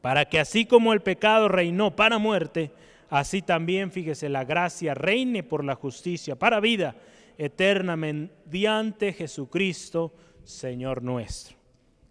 Para 0.00 0.26
que 0.26 0.38
así 0.38 0.64
como 0.64 0.92
el 0.92 1.00
pecado 1.00 1.48
reinó 1.48 1.94
para 1.96 2.18
muerte, 2.18 2.72
así 3.10 3.42
también, 3.42 3.90
fíjese, 3.90 4.28
la 4.28 4.44
gracia 4.44 4.94
reine 4.94 5.42
por 5.42 5.64
la 5.64 5.74
justicia 5.74 6.36
para 6.36 6.60
vida 6.60 6.96
eterna 7.36 7.96
mediante 7.96 9.12
Jesucristo, 9.12 10.14
Señor 10.44 11.02
nuestro. 11.02 11.56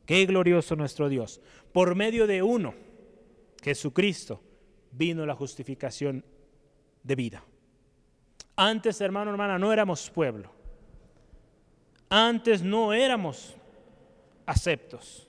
Qué 0.06 0.26
glorioso 0.26 0.76
nuestro 0.76 1.10
Dios. 1.10 1.42
Por 1.74 1.96
medio 1.96 2.28
de 2.28 2.42
uno, 2.42 2.74
Jesucristo, 3.62 4.42
vino 4.92 5.26
la 5.26 5.36
justificación 5.36 6.24
de 7.04 7.16
vida. 7.16 7.44
Antes, 8.56 9.02
hermano, 9.02 9.32
hermana, 9.32 9.60
no 9.60 9.72
éramos 9.72 10.10
pueblo. 10.10 10.52
Antes 12.10 12.64
no 12.64 12.94
éramos 12.94 13.56
aceptos. 14.46 15.27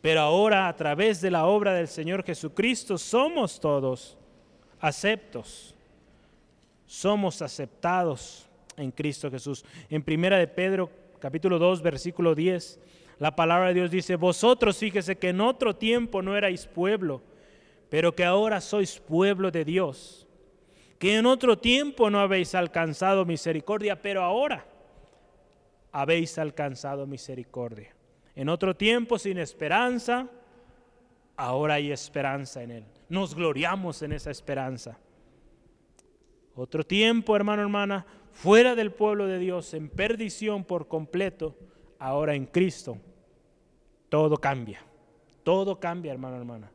Pero 0.00 0.20
ahora 0.20 0.68
a 0.68 0.76
través 0.76 1.20
de 1.20 1.30
la 1.30 1.46
obra 1.46 1.74
del 1.74 1.88
Señor 1.88 2.24
Jesucristo 2.24 2.96
somos 2.96 3.60
todos 3.60 4.16
aceptos. 4.80 5.74
Somos 6.86 7.42
aceptados 7.42 8.48
en 8.76 8.90
Cristo 8.90 9.30
Jesús. 9.30 9.64
En 9.88 10.02
primera 10.02 10.38
de 10.38 10.48
Pedro, 10.48 10.90
capítulo 11.18 11.58
2, 11.58 11.82
versículo 11.82 12.34
10, 12.34 12.80
la 13.18 13.36
palabra 13.36 13.68
de 13.68 13.74
Dios 13.74 13.90
dice, 13.90 14.16
vosotros 14.16 14.78
fíjese 14.78 15.18
que 15.18 15.28
en 15.28 15.42
otro 15.42 15.76
tiempo 15.76 16.22
no 16.22 16.36
erais 16.36 16.66
pueblo, 16.66 17.20
pero 17.90 18.14
que 18.14 18.24
ahora 18.24 18.60
sois 18.60 18.98
pueblo 18.98 19.50
de 19.50 19.64
Dios, 19.64 20.26
que 20.98 21.16
en 21.16 21.26
otro 21.26 21.58
tiempo 21.58 22.08
no 22.08 22.20
habéis 22.20 22.54
alcanzado 22.54 23.26
misericordia, 23.26 24.00
pero 24.00 24.22
ahora 24.22 24.64
habéis 25.92 26.38
alcanzado 26.38 27.06
misericordia. 27.06 27.94
En 28.34 28.48
otro 28.48 28.76
tiempo 28.76 29.18
sin 29.18 29.38
esperanza, 29.38 30.28
ahora 31.36 31.74
hay 31.74 31.90
esperanza 31.90 32.62
en 32.62 32.70
Él. 32.70 32.84
Nos 33.08 33.34
gloriamos 33.34 34.02
en 34.02 34.12
esa 34.12 34.30
esperanza. 34.30 34.98
Otro 36.54 36.84
tiempo, 36.84 37.34
hermano, 37.36 37.62
hermana, 37.62 38.06
fuera 38.32 38.74
del 38.74 38.92
pueblo 38.92 39.26
de 39.26 39.38
Dios, 39.38 39.74
en 39.74 39.88
perdición 39.88 40.64
por 40.64 40.88
completo, 40.88 41.56
ahora 41.98 42.34
en 42.34 42.46
Cristo, 42.46 42.98
todo 44.08 44.36
cambia. 44.36 44.80
Todo 45.42 45.80
cambia, 45.80 46.12
hermano, 46.12 46.36
hermana. 46.36 46.70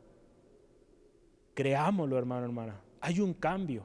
Creámoslo, 1.54 2.18
hermano, 2.18 2.46
hermana. 2.46 2.80
Hay 3.00 3.20
un 3.20 3.32
cambio. 3.32 3.84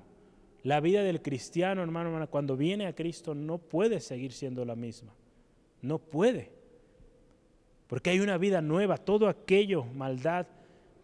La 0.63 0.79
vida 0.79 1.03
del 1.03 1.21
cristiano, 1.21 1.81
hermano, 1.81 2.09
hermana, 2.09 2.27
cuando 2.27 2.57
viene 2.57 2.87
a 2.87 2.95
Cristo 2.95 3.33
no 3.33 3.57
puede 3.57 3.99
seguir 3.99 4.31
siendo 4.33 4.65
la 4.65 4.75
misma. 4.75 5.13
No 5.81 5.99
puede. 5.99 6.51
Porque 7.91 8.09
hay 8.09 8.21
una 8.21 8.37
vida 8.37 8.61
nueva. 8.61 8.95
Todo 8.95 9.27
aquello, 9.27 9.83
maldad, 9.83 10.47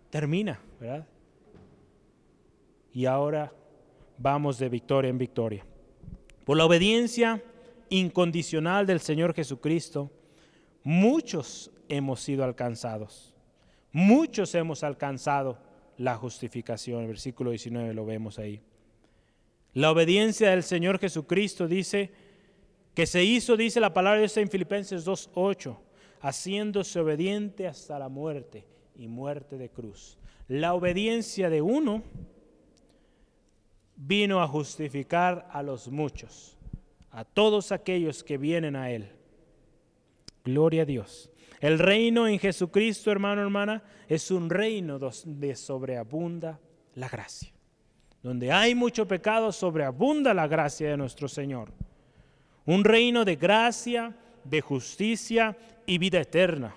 termina, 0.09 0.57
¿verdad? 0.79 1.05
Y 2.93 3.05
ahora 3.05 3.51
vamos 4.17 4.57
de 4.57 4.69
victoria 4.69 5.09
en 5.09 5.17
victoria. 5.17 5.65
Por 6.45 6.55
la 6.55 6.63
obediencia 6.63 7.43
incondicional 7.89 8.85
del 8.85 9.01
Señor 9.01 9.33
Jesucristo, 9.33 10.09
muchos 10.81 11.71
hemos 11.89 12.21
sido 12.21 12.45
alcanzados. 12.45 13.35
Muchos 13.91 14.55
hemos 14.55 14.81
alcanzado 14.81 15.57
la 15.97 16.15
justificación. 16.15 17.01
El 17.01 17.07
versículo 17.07 17.49
19 17.49 17.93
lo 17.93 18.05
vemos 18.05 18.39
ahí. 18.39 18.61
La 19.73 19.91
obediencia 19.91 20.51
del 20.51 20.63
Señor 20.63 20.99
Jesucristo 20.99 21.67
dice 21.67 22.11
que 22.93 23.05
se 23.05 23.25
hizo, 23.25 23.57
dice 23.57 23.81
la 23.81 23.93
palabra 23.93 24.19
de 24.19 24.27
Dios 24.27 24.37
en 24.37 24.49
Filipenses 24.49 25.05
2.8, 25.05 25.79
haciéndose 26.21 26.99
obediente 26.99 27.67
hasta 27.67 27.99
la 27.99 28.09
muerte 28.09 28.65
y 28.95 29.07
muerte 29.07 29.57
de 29.57 29.69
cruz. 29.69 30.17
La 30.47 30.73
obediencia 30.73 31.49
de 31.49 31.61
uno 31.61 32.03
vino 33.95 34.41
a 34.41 34.47
justificar 34.47 35.47
a 35.51 35.63
los 35.63 35.89
muchos, 35.89 36.57
a 37.11 37.25
todos 37.25 37.71
aquellos 37.71 38.23
que 38.23 38.37
vienen 38.37 38.75
a 38.75 38.91
Él. 38.91 39.11
Gloria 40.43 40.83
a 40.83 40.85
Dios. 40.85 41.29
El 41.59 41.79
reino 41.79 42.27
en 42.27 42.39
Jesucristo, 42.39 43.11
hermano, 43.11 43.41
hermana, 43.41 43.83
es 44.07 44.29
un 44.29 44.49
reino 44.49 44.99
donde 44.99 45.55
sobreabunda 45.55 46.59
la 46.93 47.09
gracia. 47.09 47.51
Donde 48.21 48.51
hay 48.51 48.75
mucho 48.75 49.07
pecado, 49.07 49.51
sobreabunda 49.51 50.33
la 50.33 50.47
gracia 50.47 50.89
de 50.89 50.97
nuestro 50.97 51.27
Señor. 51.27 51.71
Un 52.65 52.83
reino 52.83 53.25
de 53.25 53.35
gracia, 53.35 54.15
de 54.43 54.61
justicia 54.61 55.57
y 55.87 55.97
vida 55.97 56.19
eterna. 56.19 56.75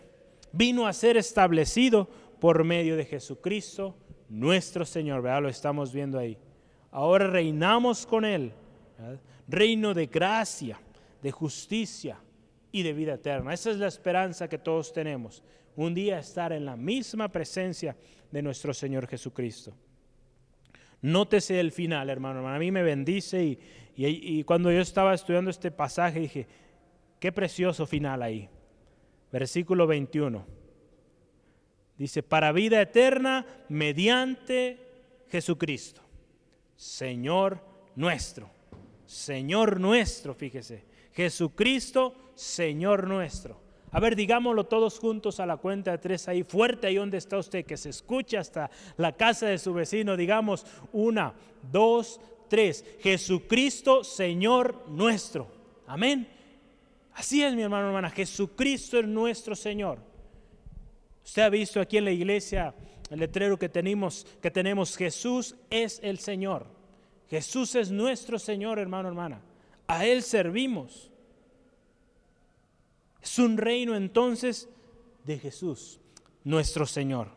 Vino 0.52 0.86
a 0.86 0.92
ser 0.94 1.18
establecido 1.18 2.08
por 2.40 2.64
medio 2.64 2.96
de 2.96 3.04
Jesucristo, 3.04 3.94
nuestro 4.30 4.86
Señor. 4.86 5.20
¿verdad? 5.20 5.42
Lo 5.42 5.48
estamos 5.50 5.92
viendo 5.92 6.18
ahí. 6.18 6.38
Ahora 6.90 7.26
reinamos 7.26 8.06
con 8.06 8.24
Él. 8.24 8.52
Reino 9.46 9.92
de 9.92 10.06
gracia, 10.06 10.80
de 11.20 11.30
justicia 11.30 12.18
y 12.72 12.82
de 12.82 12.92
vida 12.92 13.14
eterna. 13.14 13.52
Esa 13.52 13.72
es 13.72 13.78
la 13.78 13.88
esperanza 13.88 14.48
que 14.48 14.58
todos 14.58 14.92
tenemos. 14.92 15.42
Un 15.76 15.92
día 15.92 16.18
estar 16.18 16.52
en 16.52 16.64
la 16.64 16.76
misma 16.76 17.28
presencia 17.28 17.96
de 18.30 18.42
nuestro 18.42 18.72
Señor 18.72 19.06
Jesucristo. 19.06 19.74
Nótese 21.02 21.58
el 21.58 21.72
final, 21.72 22.10
hermano. 22.10 22.46
A 22.48 22.58
mí 22.58 22.70
me 22.70 22.82
bendice 22.82 23.42
y, 23.42 23.58
y 23.96 24.44
cuando 24.44 24.70
yo 24.70 24.80
estaba 24.80 25.14
estudiando 25.14 25.50
este 25.50 25.70
pasaje 25.70 26.20
dije, 26.20 26.46
qué 27.18 27.32
precioso 27.32 27.86
final 27.86 28.22
ahí. 28.22 28.48
Versículo 29.32 29.86
21. 29.86 30.44
Dice, 31.96 32.22
para 32.22 32.52
vida 32.52 32.80
eterna 32.80 33.46
mediante 33.68 34.78
Jesucristo, 35.28 36.00
Señor 36.74 37.60
nuestro. 37.94 38.50
Señor 39.04 39.80
nuestro, 39.80 40.34
fíjese. 40.34 40.84
Jesucristo, 41.12 42.14
Señor 42.34 43.06
nuestro. 43.06 43.60
A 43.92 44.00
ver, 44.00 44.14
digámoslo 44.14 44.64
todos 44.64 44.98
juntos 44.98 45.40
a 45.40 45.46
la 45.46 45.56
cuenta 45.56 45.90
de 45.90 45.98
tres 45.98 46.28
ahí, 46.28 46.44
fuerte 46.44 46.86
ahí 46.86 46.94
donde 46.94 47.18
está 47.18 47.38
usted, 47.38 47.66
que 47.66 47.76
se 47.76 47.90
escuche 47.90 48.38
hasta 48.38 48.70
la 48.96 49.12
casa 49.16 49.48
de 49.48 49.58
su 49.58 49.74
vecino. 49.74 50.16
Digamos, 50.16 50.64
una, 50.92 51.34
dos, 51.70 52.20
tres. 52.48 52.84
Jesucristo, 53.00 54.04
Señor 54.04 54.88
nuestro. 54.88 55.48
Amén. 55.86 56.39
Así 57.14 57.42
es, 57.42 57.54
mi 57.54 57.62
hermano, 57.62 57.88
hermana. 57.88 58.10
Jesucristo 58.10 58.98
es 58.98 59.06
nuestro 59.06 59.54
Señor. 59.54 59.98
Usted 61.24 61.42
ha 61.42 61.48
visto 61.48 61.80
aquí 61.80 61.98
en 61.98 62.04
la 62.06 62.10
iglesia 62.10 62.74
el 63.10 63.20
letrero 63.20 63.58
que 63.58 63.68
tenemos, 63.68 64.26
que 64.40 64.50
tenemos, 64.50 64.96
Jesús 64.96 65.56
es 65.68 66.00
el 66.02 66.18
Señor. 66.18 66.66
Jesús 67.28 67.74
es 67.74 67.90
nuestro 67.90 68.38
Señor, 68.38 68.78
hermano, 68.78 69.08
hermana. 69.08 69.40
A 69.86 70.06
Él 70.06 70.22
servimos. 70.22 71.10
Es 73.20 73.38
un 73.38 73.56
reino 73.56 73.94
entonces 73.94 74.68
de 75.24 75.38
Jesús, 75.38 76.00
nuestro 76.44 76.86
Señor. 76.86 77.28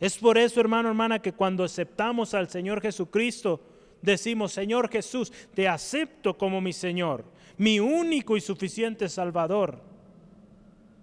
Es 0.00 0.18
por 0.18 0.38
eso, 0.38 0.60
hermano, 0.60 0.88
hermana, 0.88 1.20
que 1.20 1.32
cuando 1.32 1.64
aceptamos 1.64 2.34
al 2.34 2.48
Señor 2.48 2.80
Jesucristo, 2.80 3.60
decimos, 4.00 4.52
Señor 4.52 4.90
Jesús, 4.90 5.30
te 5.54 5.68
acepto 5.68 6.36
como 6.36 6.60
mi 6.60 6.72
Señor, 6.72 7.24
mi 7.60 7.78
único 7.78 8.38
y 8.38 8.40
suficiente 8.40 9.06
Salvador. 9.06 9.82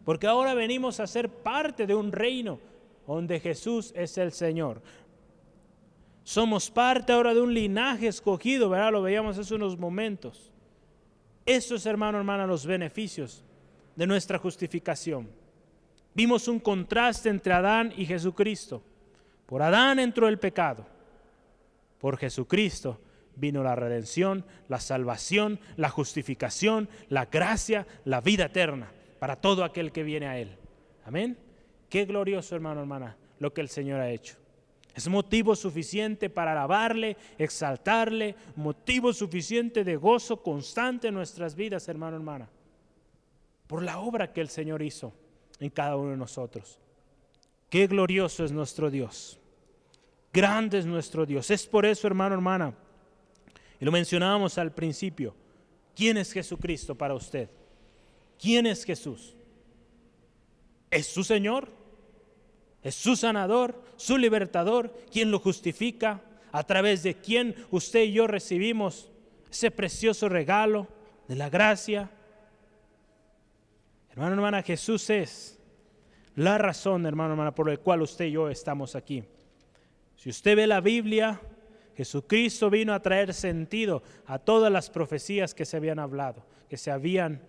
Porque 0.03 0.25
ahora 0.25 0.55
venimos 0.55 0.99
a 0.99 1.05
ser 1.05 1.29
parte 1.29 1.85
de 1.85 1.93
un 1.93 2.11
reino 2.11 2.59
donde 3.05 3.39
Jesús 3.39 3.93
es 3.95 4.17
el 4.17 4.31
Señor. 4.31 4.81
Somos 6.23 6.71
parte 6.71 7.13
ahora 7.13 7.35
de 7.35 7.41
un 7.41 7.53
linaje 7.53 8.07
escogido, 8.07 8.69
¿verdad? 8.69 8.91
Lo 8.91 9.03
veíamos 9.03 9.37
hace 9.37 9.53
unos 9.53 9.77
momentos. 9.77 10.51
Eso 11.45 11.75
es, 11.75 11.85
hermano, 11.85 12.17
hermana, 12.17 12.47
los 12.47 12.65
beneficios 12.65 13.43
de 13.95 14.07
nuestra 14.07 14.39
justificación. 14.39 15.29
Vimos 16.15 16.47
un 16.47 16.59
contraste 16.59 17.29
entre 17.29 17.53
Adán 17.53 17.93
y 17.95 18.03
Jesucristo. 18.07 18.81
Por 19.45 19.61
Adán 19.61 19.99
entró 19.99 20.27
el 20.27 20.39
pecado. 20.39 20.87
Por 21.99 22.17
Jesucristo 22.17 22.99
vino 23.37 23.63
la 23.63 23.75
redención, 23.75 24.45
la 24.67 24.79
salvación, 24.79 25.59
la 25.75 25.89
justificación, 25.89 26.89
la 27.09 27.25
gracia, 27.25 27.87
la 28.05 28.21
vida 28.21 28.45
eterna 28.45 28.91
para 29.19 29.37
todo 29.37 29.63
aquel 29.63 29.91
que 29.91 30.03
viene 30.03 30.27
a 30.27 30.37
Él. 30.39 30.57
Amén. 31.05 31.37
Qué 31.89 32.05
glorioso, 32.05 32.55
hermano, 32.55 32.81
hermana, 32.81 33.15
lo 33.39 33.53
que 33.53 33.61
el 33.61 33.69
Señor 33.69 34.01
ha 34.01 34.09
hecho. 34.09 34.35
Es 34.93 35.07
motivo 35.07 35.55
suficiente 35.55 36.29
para 36.29 36.51
alabarle, 36.51 37.17
exaltarle, 37.37 38.35
motivo 38.55 39.13
suficiente 39.13 39.83
de 39.83 39.95
gozo 39.95 40.41
constante 40.41 41.07
en 41.07 41.13
nuestras 41.13 41.55
vidas, 41.55 41.87
hermano, 41.87 42.17
hermana 42.17 42.49
por 43.67 43.83
la 43.83 43.99
obra 43.99 44.31
que 44.33 44.41
el 44.41 44.49
Señor 44.49 44.81
hizo 44.81 45.13
en 45.59 45.69
cada 45.69 45.97
uno 45.97 46.11
de 46.11 46.17
nosotros. 46.17 46.79
Qué 47.69 47.85
glorioso 47.87 48.45
es 48.45 48.51
nuestro 48.51 48.89
Dios. 48.89 49.39
Grande 50.33 50.79
es 50.79 50.85
nuestro 50.85 51.25
Dios. 51.25 51.51
Es 51.51 51.67
por 51.67 51.85
eso, 51.85 52.07
hermano, 52.07 52.35
hermana, 52.35 52.73
y 53.79 53.85
lo 53.85 53.91
mencionábamos 53.91 54.57
al 54.57 54.73
principio, 54.73 55.35
¿quién 55.95 56.17
es 56.17 56.31
Jesucristo 56.31 56.95
para 56.95 57.13
usted? 57.13 57.49
¿Quién 58.39 58.65
es 58.65 58.83
Jesús? 58.83 59.35
¿Es 60.89 61.07
su 61.07 61.23
Señor? 61.23 61.71
¿Es 62.83 62.95
su 62.95 63.15
sanador? 63.15 63.83
¿Su 63.97 64.17
libertador? 64.17 64.93
¿Quién 65.11 65.31
lo 65.31 65.39
justifica? 65.39 66.21
¿A 66.51 66.63
través 66.63 67.03
de 67.03 67.15
quién 67.15 67.55
usted 67.71 68.03
y 68.03 68.13
yo 68.13 68.27
recibimos 68.27 69.09
ese 69.51 69.71
precioso 69.71 70.29
regalo 70.29 70.87
de 71.27 71.35
la 71.35 71.49
gracia? 71.49 72.09
Hermano, 74.11 74.35
hermana, 74.35 74.63
Jesús 74.63 75.09
es 75.09 75.59
la 76.35 76.57
razón, 76.57 77.05
hermano, 77.05 77.33
hermana, 77.33 77.53
por 77.53 77.69
la 77.69 77.77
cual 77.77 78.01
usted 78.01 78.25
y 78.25 78.31
yo 78.31 78.49
estamos 78.49 78.95
aquí. 78.95 79.23
Si 80.15 80.29
usted 80.29 80.55
ve 80.55 80.67
la 80.67 80.81
Biblia, 80.81 81.39
Jesucristo 81.97 82.69
vino 82.69 82.93
a 82.93 83.01
traer 83.01 83.33
sentido 83.33 84.03
a 84.27 84.37
todas 84.37 84.71
las 84.71 84.87
profecías 84.91 85.55
que 85.55 85.65
se 85.65 85.77
habían 85.77 85.97
hablado, 85.97 86.45
que 86.69 86.77
se 86.77 86.91
habían 86.91 87.41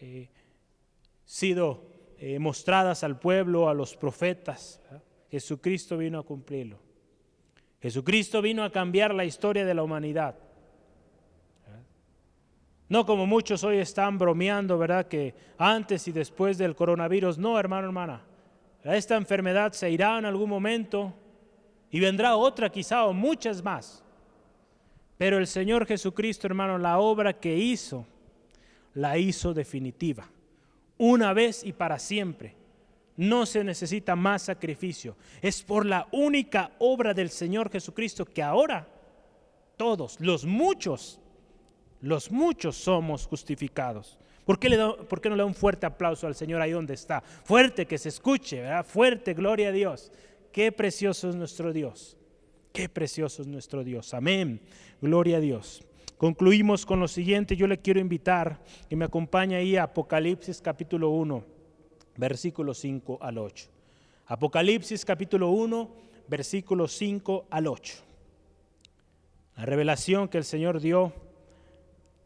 eh, 0.00 0.30
sido 1.26 1.84
eh, 2.16 2.38
mostradas 2.38 3.04
al 3.04 3.18
pueblo, 3.18 3.68
a 3.68 3.74
los 3.74 3.94
profetas. 3.94 4.80
Jesucristo 5.30 5.98
vino 5.98 6.18
a 6.18 6.22
cumplirlo. 6.22 6.78
Jesucristo 7.78 8.40
vino 8.40 8.64
a 8.64 8.72
cambiar 8.72 9.14
la 9.14 9.26
historia 9.26 9.66
de 9.66 9.74
la 9.74 9.82
humanidad. 9.82 10.36
No 12.88 13.04
como 13.04 13.26
muchos 13.26 13.62
hoy 13.62 13.76
están 13.76 14.16
bromeando, 14.16 14.78
¿verdad? 14.78 15.06
Que 15.06 15.34
antes 15.58 16.08
y 16.08 16.12
después 16.12 16.56
del 16.56 16.74
coronavirus. 16.74 17.36
No, 17.36 17.58
hermano, 17.58 17.88
hermana. 17.88 18.22
Esta 18.84 19.16
enfermedad 19.16 19.72
se 19.72 19.90
irá 19.90 20.18
en 20.18 20.24
algún 20.24 20.48
momento 20.48 21.12
y 21.90 22.00
vendrá 22.00 22.36
otra 22.36 22.70
quizá 22.70 23.04
o 23.06 23.12
muchas 23.12 23.62
más. 23.62 24.02
Pero 25.18 25.38
el 25.38 25.46
Señor 25.46 25.86
Jesucristo, 25.86 26.46
hermano, 26.46 26.78
la 26.78 26.98
obra 26.98 27.32
que 27.38 27.56
hizo, 27.56 28.06
la 28.94 29.16
hizo 29.18 29.54
definitiva. 29.54 30.28
Una 30.98 31.32
vez 31.32 31.64
y 31.64 31.72
para 31.72 31.98
siempre. 31.98 32.54
No 33.16 33.46
se 33.46 33.64
necesita 33.64 34.14
más 34.14 34.42
sacrificio. 34.42 35.16
Es 35.40 35.62
por 35.62 35.86
la 35.86 36.06
única 36.12 36.72
obra 36.78 37.14
del 37.14 37.30
Señor 37.30 37.70
Jesucristo 37.70 38.26
que 38.26 38.42
ahora 38.42 38.86
todos, 39.78 40.20
los 40.20 40.44
muchos, 40.44 41.18
los 42.02 42.30
muchos 42.30 42.76
somos 42.76 43.26
justificados. 43.26 44.18
¿Por 44.44 44.58
qué, 44.58 44.68
le 44.68 44.76
no 44.76 44.96
le 45.08 45.36
da 45.36 45.44
un 45.44 45.54
fuerte 45.54 45.86
aplauso 45.86 46.26
al 46.26 46.34
Señor 46.34 46.60
ahí 46.60 46.70
donde 46.70 46.94
está? 46.94 47.20
Fuerte, 47.20 47.86
que 47.86 47.98
se 47.98 48.10
escuche, 48.10 48.60
¿verdad? 48.60 48.86
Fuerte, 48.86 49.34
gloria 49.34 49.68
a 49.68 49.72
Dios. 49.72 50.12
Qué 50.56 50.72
precioso 50.72 51.28
es 51.28 51.36
nuestro 51.36 51.70
Dios. 51.70 52.16
Qué 52.72 52.88
precioso 52.88 53.42
es 53.42 53.46
nuestro 53.46 53.84
Dios. 53.84 54.14
Amén. 54.14 54.62
Gloria 55.02 55.36
a 55.36 55.40
Dios. 55.40 55.84
Concluimos 56.16 56.86
con 56.86 56.98
lo 56.98 57.08
siguiente. 57.08 57.56
Yo 57.56 57.66
le 57.66 57.76
quiero 57.76 58.00
invitar 58.00 58.58
que 58.88 58.96
me 58.96 59.04
acompañe 59.04 59.56
ahí 59.56 59.76
a 59.76 59.82
Apocalipsis 59.82 60.62
capítulo 60.62 61.10
1, 61.10 61.44
versículo 62.16 62.72
5 62.72 63.18
al 63.20 63.36
8. 63.36 63.66
Apocalipsis 64.28 65.04
capítulo 65.04 65.50
1, 65.50 65.90
versículo 66.26 66.88
5 66.88 67.48
al 67.50 67.66
8. 67.66 67.94
La 69.58 69.66
revelación 69.66 70.26
que 70.26 70.38
el 70.38 70.44
Señor 70.44 70.80
dio 70.80 71.12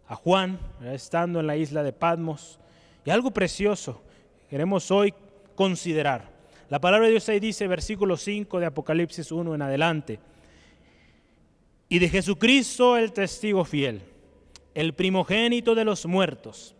a 0.06 0.14
Juan, 0.14 0.60
estando 0.84 1.40
en 1.40 1.48
la 1.48 1.56
isla 1.56 1.82
de 1.82 1.92
Patmos. 1.92 2.60
Y 3.04 3.10
algo 3.10 3.32
precioso 3.32 4.00
queremos 4.48 4.92
hoy 4.92 5.14
considerar. 5.56 6.39
La 6.70 6.80
palabra 6.80 7.06
de 7.06 7.10
Dios 7.10 7.28
ahí 7.28 7.40
dice, 7.40 7.66
versículo 7.66 8.16
5 8.16 8.60
de 8.60 8.66
Apocalipsis 8.66 9.32
1 9.32 9.56
en 9.56 9.62
adelante. 9.62 10.20
Y 11.88 11.98
de 11.98 12.08
Jesucristo 12.08 12.96
el 12.96 13.12
testigo 13.12 13.64
fiel, 13.64 14.00
el 14.72 14.94
primogénito 14.94 15.74
de 15.74 15.84
los 15.84 16.06
muertos, 16.06 16.76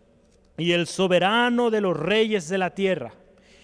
y 0.57 0.71
el 0.71 0.87
soberano 0.87 1.69
de 1.69 1.81
los 1.81 1.97
reyes 1.97 2.47
de 2.47 2.57
la 2.57 2.73
tierra, 2.73 3.13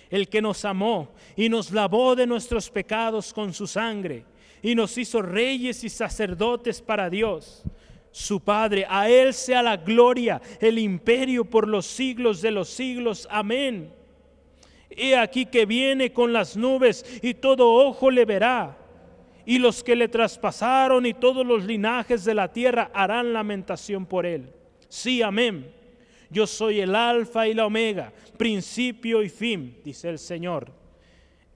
el 0.09 0.27
que 0.27 0.41
nos 0.41 0.65
amó 0.65 1.13
y 1.37 1.47
nos 1.47 1.71
lavó 1.71 2.13
de 2.13 2.27
nuestros 2.27 2.69
pecados 2.69 3.33
con 3.33 3.53
su 3.53 3.65
sangre 3.65 4.25
y 4.61 4.75
nos 4.75 4.97
hizo 4.97 5.21
reyes 5.21 5.85
y 5.85 5.89
sacerdotes 5.89 6.81
para 6.81 7.09
Dios, 7.09 7.63
su 8.11 8.41
Padre. 8.41 8.85
A 8.89 9.09
Él 9.09 9.33
sea 9.33 9.63
la 9.63 9.77
gloria, 9.77 10.41
el 10.59 10.77
imperio 10.77 11.45
por 11.45 11.69
los 11.69 11.85
siglos 11.85 12.41
de 12.41 12.51
los 12.51 12.67
siglos. 12.67 13.29
Amén. 13.31 13.96
He 14.89 15.15
aquí 15.15 15.45
que 15.45 15.65
viene 15.65 16.13
con 16.13 16.33
las 16.33 16.55
nubes 16.55 17.05
y 17.21 17.33
todo 17.33 17.71
ojo 17.73 18.09
le 18.09 18.25
verá. 18.25 18.77
Y 19.45 19.59
los 19.59 19.83
que 19.83 19.95
le 19.95 20.07
traspasaron 20.07 21.05
y 21.05 21.13
todos 21.13 21.45
los 21.45 21.63
linajes 21.65 22.25
de 22.25 22.33
la 22.33 22.51
tierra 22.51 22.91
harán 22.93 23.33
lamentación 23.33 24.05
por 24.05 24.25
él. 24.25 24.51
Sí, 24.89 25.21
amén. 25.21 25.73
Yo 26.29 26.45
soy 26.45 26.81
el 26.81 26.95
alfa 26.95 27.47
y 27.47 27.53
la 27.53 27.65
omega, 27.65 28.11
principio 28.37 29.23
y 29.23 29.29
fin, 29.29 29.79
dice 29.83 30.09
el 30.09 30.19
Señor 30.19 30.86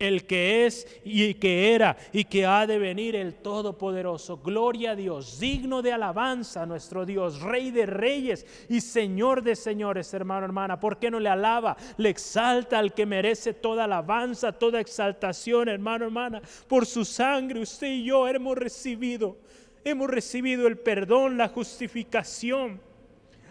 el 0.02 0.26
que 0.26 0.66
es 0.66 0.88
y 1.06 1.36
que 1.36 1.74
era 1.76 1.95
y 2.12 2.26
que 2.26 2.45
ha 2.45 2.66
de 2.66 2.80
venir 2.80 3.16
el 3.16 3.36
Todopoderoso. 3.36 4.38
Gloria 4.38 4.91
a 4.91 4.95
Dios, 4.95 5.39
digno 5.39 5.82
de 5.82 5.93
alabanza 5.93 6.66
nuestro 6.66 7.06
Dios, 7.06 7.41
Rey 7.41 7.72
de 7.72 7.86
reyes 7.86 8.45
y 8.68 8.82
Señor 8.82 9.43
de 9.43 9.56
señores, 9.56 10.14
hermano, 10.14 10.45
hermana. 10.45 10.80
¿Por 10.80 10.97
qué 10.97 11.12
no 11.12 11.20
le 11.20 11.30
alaba? 11.30 11.78
Le 11.97 12.10
exalta 12.10 12.80
al 12.80 12.93
que 12.93 13.06
merece 13.06 13.54
toda 13.54 13.84
alabanza, 13.84 14.52
toda 14.52 14.80
exaltación, 14.80 15.70
hermano, 15.70 16.06
hermana. 16.06 16.41
Por 16.68 16.86
su 16.86 17.06
sangre 17.06 17.62
usted 17.62 17.88
y 17.88 18.06
yo 18.06 18.28
hemos 18.28 18.58
recibido, 18.58 19.38
hemos 19.84 20.10
recibido 20.10 20.68
el 20.68 20.80
perdón, 20.80 21.38
la 21.38 21.49
justificación. 21.49 22.82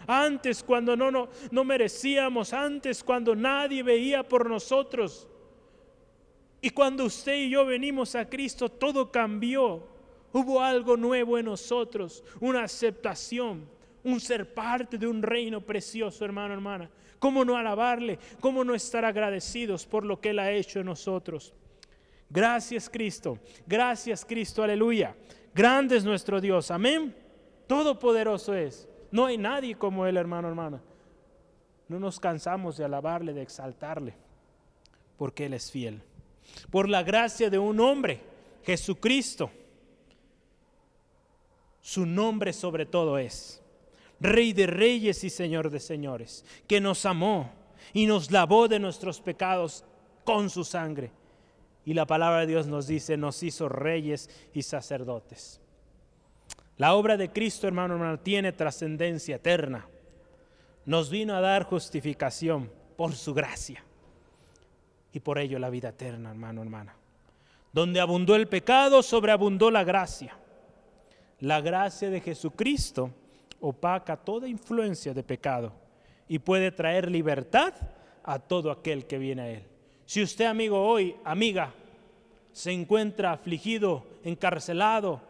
Antes 0.05 0.63
cuando 0.63 0.97
no, 0.97 1.11
no, 1.11 1.29
no 1.51 1.63
merecíamos, 1.63 2.51
antes 2.51 3.03
cuando 3.03 3.35
nadie 3.35 3.83
veía 3.83 4.23
por 4.23 4.49
nosotros 4.49 5.27
y 6.61 6.69
cuando 6.69 7.05
usted 7.05 7.33
y 7.33 7.49
yo 7.49 7.65
venimos 7.65 8.13
a 8.13 8.29
Cristo, 8.29 8.69
todo 8.69 9.11
cambió. 9.11 9.83
Hubo 10.31 10.61
algo 10.61 10.95
nuevo 10.95 11.37
en 11.37 11.45
nosotros, 11.45 12.23
una 12.39 12.63
aceptación, 12.63 13.67
un 14.03 14.19
ser 14.19 14.53
parte 14.53 14.97
de 14.97 15.07
un 15.07 15.23
reino 15.23 15.59
precioso, 15.59 16.23
hermano, 16.23 16.53
hermana. 16.53 16.89
¿Cómo 17.17 17.43
no 17.43 17.57
alabarle? 17.57 18.19
¿Cómo 18.39 18.63
no 18.63 18.75
estar 18.75 19.03
agradecidos 19.03 19.85
por 19.85 20.05
lo 20.05 20.21
que 20.21 20.29
Él 20.29 20.39
ha 20.39 20.51
hecho 20.51 20.79
en 20.79 20.85
nosotros? 20.85 21.53
Gracias 22.29 22.89
Cristo, 22.89 23.39
gracias 23.67 24.23
Cristo, 24.23 24.63
aleluya. 24.63 25.15
Grande 25.53 25.97
es 25.97 26.05
nuestro 26.05 26.39
Dios, 26.39 26.71
amén. 26.71 27.13
Todopoderoso 27.67 28.53
es. 28.53 28.87
No 29.11 29.25
hay 29.25 29.37
nadie 29.37 29.75
como 29.75 30.05
Él, 30.05 30.15
hermano, 30.15 30.47
hermana. 30.47 30.81
No 31.89 31.99
nos 31.99 32.19
cansamos 32.19 32.77
de 32.77 32.85
alabarle, 32.85 33.33
de 33.33 33.41
exaltarle, 33.41 34.13
porque 35.17 35.47
Él 35.47 35.55
es 35.55 35.69
fiel 35.69 36.01
por 36.69 36.89
la 36.89 37.03
gracia 37.03 37.49
de 37.49 37.59
un 37.59 37.79
hombre, 37.79 38.21
Jesucristo. 38.63 39.51
Su 41.81 42.05
nombre 42.05 42.53
sobre 42.53 42.85
todo 42.85 43.17
es 43.17 43.61
Rey 44.19 44.53
de 44.53 44.67
reyes 44.67 45.23
y 45.23 45.31
Señor 45.31 45.71
de 45.71 45.79
señores, 45.79 46.45
que 46.67 46.79
nos 46.79 47.05
amó 47.05 47.51
y 47.91 48.05
nos 48.05 48.29
lavó 48.29 48.67
de 48.67 48.79
nuestros 48.79 49.19
pecados 49.19 49.83
con 50.23 50.51
su 50.51 50.63
sangre. 50.63 51.11
Y 51.83 51.95
la 51.95 52.05
palabra 52.05 52.41
de 52.41 52.47
Dios 52.47 52.67
nos 52.67 52.85
dice, 52.85 53.17
nos 53.17 53.41
hizo 53.41 53.67
reyes 53.67 54.29
y 54.53 54.61
sacerdotes. 54.61 55.59
La 56.77 56.93
obra 56.93 57.17
de 57.17 57.31
Cristo, 57.31 57.67
hermano, 57.67 57.95
hermano, 57.95 58.19
tiene 58.19 58.51
trascendencia 58.51 59.37
eterna. 59.37 59.87
Nos 60.85 61.09
vino 61.09 61.35
a 61.35 61.41
dar 61.41 61.63
justificación 61.63 62.71
por 62.95 63.13
su 63.13 63.33
gracia 63.33 63.83
y 65.13 65.19
por 65.19 65.39
ello 65.39 65.59
la 65.59 65.69
vida 65.69 65.89
eterna, 65.89 66.29
hermano, 66.29 66.61
hermana. 66.61 66.95
Donde 67.73 67.99
abundó 67.99 68.35
el 68.35 68.47
pecado, 68.47 69.01
sobreabundó 69.01 69.71
la 69.71 69.83
gracia. 69.83 70.37
La 71.39 71.61
gracia 71.61 72.09
de 72.09 72.21
Jesucristo 72.21 73.11
opaca 73.59 74.17
toda 74.17 74.47
influencia 74.47 75.13
de 75.13 75.23
pecado 75.23 75.73
y 76.27 76.39
puede 76.39 76.71
traer 76.71 77.09
libertad 77.09 77.73
a 78.23 78.39
todo 78.39 78.71
aquel 78.71 79.05
que 79.05 79.17
viene 79.17 79.41
a 79.41 79.49
Él. 79.49 79.63
Si 80.05 80.21
usted, 80.21 80.45
amigo, 80.45 80.81
hoy, 80.81 81.15
amiga, 81.23 81.73
se 82.51 82.71
encuentra 82.71 83.31
afligido, 83.31 84.05
encarcelado, 84.23 85.21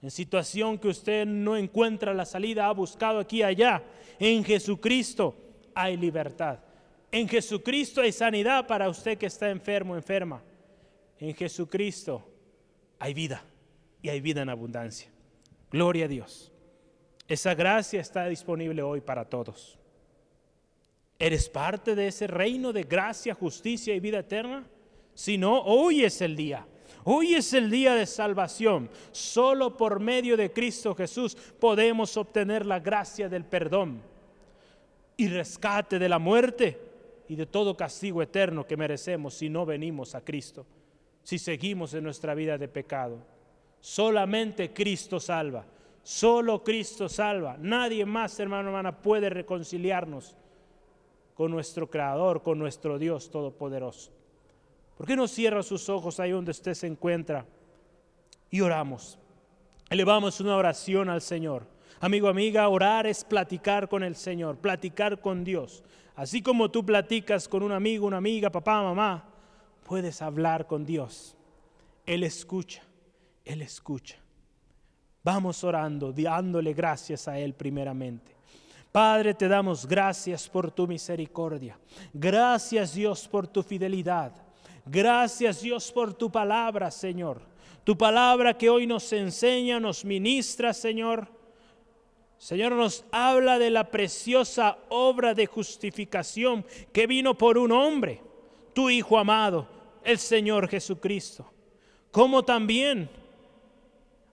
en 0.00 0.10
situación 0.10 0.78
que 0.78 0.88
usted 0.88 1.26
no 1.26 1.56
encuentra 1.56 2.14
la 2.14 2.24
salida, 2.24 2.66
ha 2.66 2.72
buscado 2.72 3.18
aquí 3.18 3.38
y 3.38 3.42
allá, 3.42 3.82
en 4.18 4.44
Jesucristo 4.44 5.34
hay 5.74 5.96
libertad. 5.96 6.58
En 7.10 7.28
Jesucristo 7.28 8.00
hay 8.00 8.12
sanidad 8.12 8.66
para 8.66 8.88
usted 8.88 9.16
que 9.16 9.26
está 9.26 9.50
enfermo, 9.50 9.96
enferma. 9.96 10.42
En 11.18 11.34
Jesucristo 11.34 12.26
hay 12.98 13.14
vida 13.14 13.42
y 14.02 14.08
hay 14.08 14.20
vida 14.20 14.42
en 14.42 14.50
abundancia. 14.50 15.08
Gloria 15.70 16.04
a 16.04 16.08
Dios. 16.08 16.52
Esa 17.26 17.54
gracia 17.54 18.00
está 18.00 18.26
disponible 18.26 18.82
hoy 18.82 19.00
para 19.00 19.24
todos. 19.24 19.78
¿Eres 21.18 21.48
parte 21.48 21.94
de 21.94 22.08
ese 22.08 22.26
reino 22.26 22.72
de 22.72 22.84
gracia, 22.84 23.34
justicia 23.34 23.94
y 23.94 24.00
vida 24.00 24.20
eterna? 24.20 24.66
Si 25.14 25.36
no, 25.36 25.60
hoy 25.62 26.04
es 26.04 26.20
el 26.20 26.36
día. 26.36 26.66
Hoy 27.04 27.34
es 27.34 27.52
el 27.54 27.70
día 27.70 27.94
de 27.94 28.06
salvación. 28.06 28.90
Solo 29.12 29.76
por 29.76 29.98
medio 29.98 30.36
de 30.36 30.52
Cristo 30.52 30.94
Jesús 30.94 31.34
podemos 31.34 32.16
obtener 32.16 32.66
la 32.66 32.80
gracia 32.80 33.28
del 33.28 33.44
perdón 33.44 34.02
y 35.16 35.26
rescate 35.28 35.98
de 35.98 36.08
la 36.08 36.18
muerte 36.18 36.87
y 37.28 37.36
de 37.36 37.46
todo 37.46 37.76
castigo 37.76 38.22
eterno 38.22 38.66
que 38.66 38.76
merecemos 38.76 39.34
si 39.34 39.48
no 39.48 39.66
venimos 39.66 40.14
a 40.14 40.22
Cristo, 40.22 40.66
si 41.22 41.38
seguimos 41.38 41.92
en 41.94 42.04
nuestra 42.04 42.34
vida 42.34 42.56
de 42.56 42.68
pecado. 42.68 43.18
Solamente 43.80 44.72
Cristo 44.72 45.20
salva, 45.20 45.64
solo 46.02 46.64
Cristo 46.64 47.08
salva. 47.08 47.56
Nadie 47.60 48.04
más, 48.06 48.40
hermano, 48.40 48.68
hermana, 48.68 49.00
puede 49.00 49.28
reconciliarnos 49.28 50.36
con 51.34 51.50
nuestro 51.50 51.88
Creador, 51.88 52.42
con 52.42 52.58
nuestro 52.58 52.98
Dios 52.98 53.30
Todopoderoso. 53.30 54.10
¿Por 54.96 55.06
qué 55.06 55.14
no 55.14 55.28
cierra 55.28 55.62
sus 55.62 55.88
ojos 55.88 56.18
ahí 56.18 56.32
donde 56.32 56.50
usted 56.50 56.74
se 56.74 56.88
encuentra 56.88 57.46
y 58.50 58.62
oramos? 58.62 59.18
Elevamos 59.90 60.40
una 60.40 60.56
oración 60.56 61.08
al 61.08 61.20
Señor. 61.20 61.66
Amigo, 62.00 62.28
amiga, 62.28 62.68
orar 62.68 63.06
es 63.06 63.22
platicar 63.24 63.88
con 63.88 64.02
el 64.02 64.16
Señor, 64.16 64.56
platicar 64.56 65.20
con 65.20 65.44
Dios. 65.44 65.84
Así 66.18 66.42
como 66.42 66.68
tú 66.68 66.84
platicas 66.84 67.46
con 67.46 67.62
un 67.62 67.70
amigo, 67.70 68.04
una 68.04 68.16
amiga, 68.16 68.50
papá, 68.50 68.82
mamá, 68.82 69.24
puedes 69.84 70.20
hablar 70.20 70.66
con 70.66 70.84
Dios. 70.84 71.36
Él 72.04 72.24
escucha, 72.24 72.82
Él 73.44 73.62
escucha. 73.62 74.16
Vamos 75.22 75.62
orando, 75.62 76.12
dándole 76.12 76.72
gracias 76.72 77.28
a 77.28 77.38
Él 77.38 77.54
primeramente. 77.54 78.34
Padre, 78.90 79.32
te 79.32 79.46
damos 79.46 79.86
gracias 79.86 80.48
por 80.48 80.72
tu 80.72 80.88
misericordia. 80.88 81.78
Gracias 82.12 82.94
Dios 82.94 83.28
por 83.28 83.46
tu 83.46 83.62
fidelidad. 83.62 84.32
Gracias 84.86 85.60
Dios 85.60 85.92
por 85.92 86.14
tu 86.14 86.32
palabra, 86.32 86.90
Señor. 86.90 87.42
Tu 87.84 87.96
palabra 87.96 88.58
que 88.58 88.68
hoy 88.68 88.88
nos 88.88 89.12
enseña, 89.12 89.78
nos 89.78 90.04
ministra, 90.04 90.74
Señor 90.74 91.37
Señor 92.38 92.72
nos 92.72 93.04
habla 93.10 93.58
de 93.58 93.68
la 93.68 93.90
preciosa 93.90 94.78
obra 94.88 95.34
de 95.34 95.46
justificación 95.46 96.64
que 96.92 97.08
vino 97.08 97.36
por 97.36 97.58
un 97.58 97.72
hombre, 97.72 98.20
tu 98.72 98.88
Hijo 98.88 99.18
amado, 99.18 99.66
el 100.04 100.18
Señor 100.18 100.68
Jesucristo. 100.68 101.50
Como 102.12 102.44
también 102.44 103.10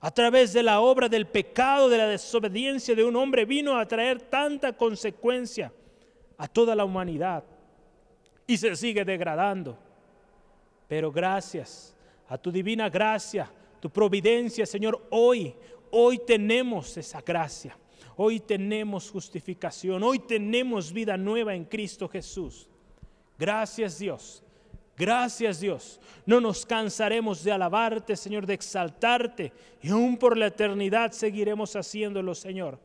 a 0.01 0.12
través 0.12 0.53
de 0.53 0.62
la 0.62 0.82
obra 0.82 1.10
del 1.10 1.26
pecado, 1.26 1.89
de 1.89 1.97
la 1.97 2.08
desobediencia 2.08 2.93
de 2.93 3.03
un 3.03 3.16
hombre, 3.16 3.43
vino 3.43 3.76
a 3.76 3.88
traer 3.88 4.22
tanta 4.22 4.74
consecuencia 4.74 5.74
a 6.38 6.47
toda 6.47 6.76
la 6.76 6.86
humanidad 6.86 7.43
y 8.45 8.56
se 8.56 8.76
sigue 8.76 9.03
degradando. 9.03 9.76
Pero 10.88 11.12
gracias 11.12 11.95
a 12.30 12.38
tu 12.38 12.51
divina 12.51 12.88
gracia, 12.88 13.51
tu 13.80 13.89
providencia, 13.89 14.68
Señor, 14.68 15.08
hoy, 15.10 15.56
hoy 15.89 16.20
tenemos 16.20 16.95
esa 16.97 17.22
gracia 17.22 17.76
Hoy 18.18 18.39
tenemos 18.39 19.11
justificación, 19.11 20.01
hoy 20.01 20.20
tenemos 20.20 20.93
vida 20.93 21.18
nueva 21.18 21.53
en 21.53 21.66
Cristo 21.66 22.07
Jesús. 22.07 22.70
Gracias 23.38 23.99
Dios, 23.99 24.41
gracias 24.95 25.59
Dios. 25.59 25.99
No 26.26 26.39
nos 26.39 26.66
cansaremos 26.66 27.43
de 27.43 27.51
alabarte, 27.51 28.16
Señor, 28.16 28.45
de 28.45 28.53
exaltarte 28.53 29.51
y 29.82 29.89
aún 29.89 30.18
por 30.18 30.38
la 30.38 30.47
eternidad 30.47 31.11
seguiremos 31.11 31.76
haciéndolo, 31.76 32.34
Señor, 32.34 32.80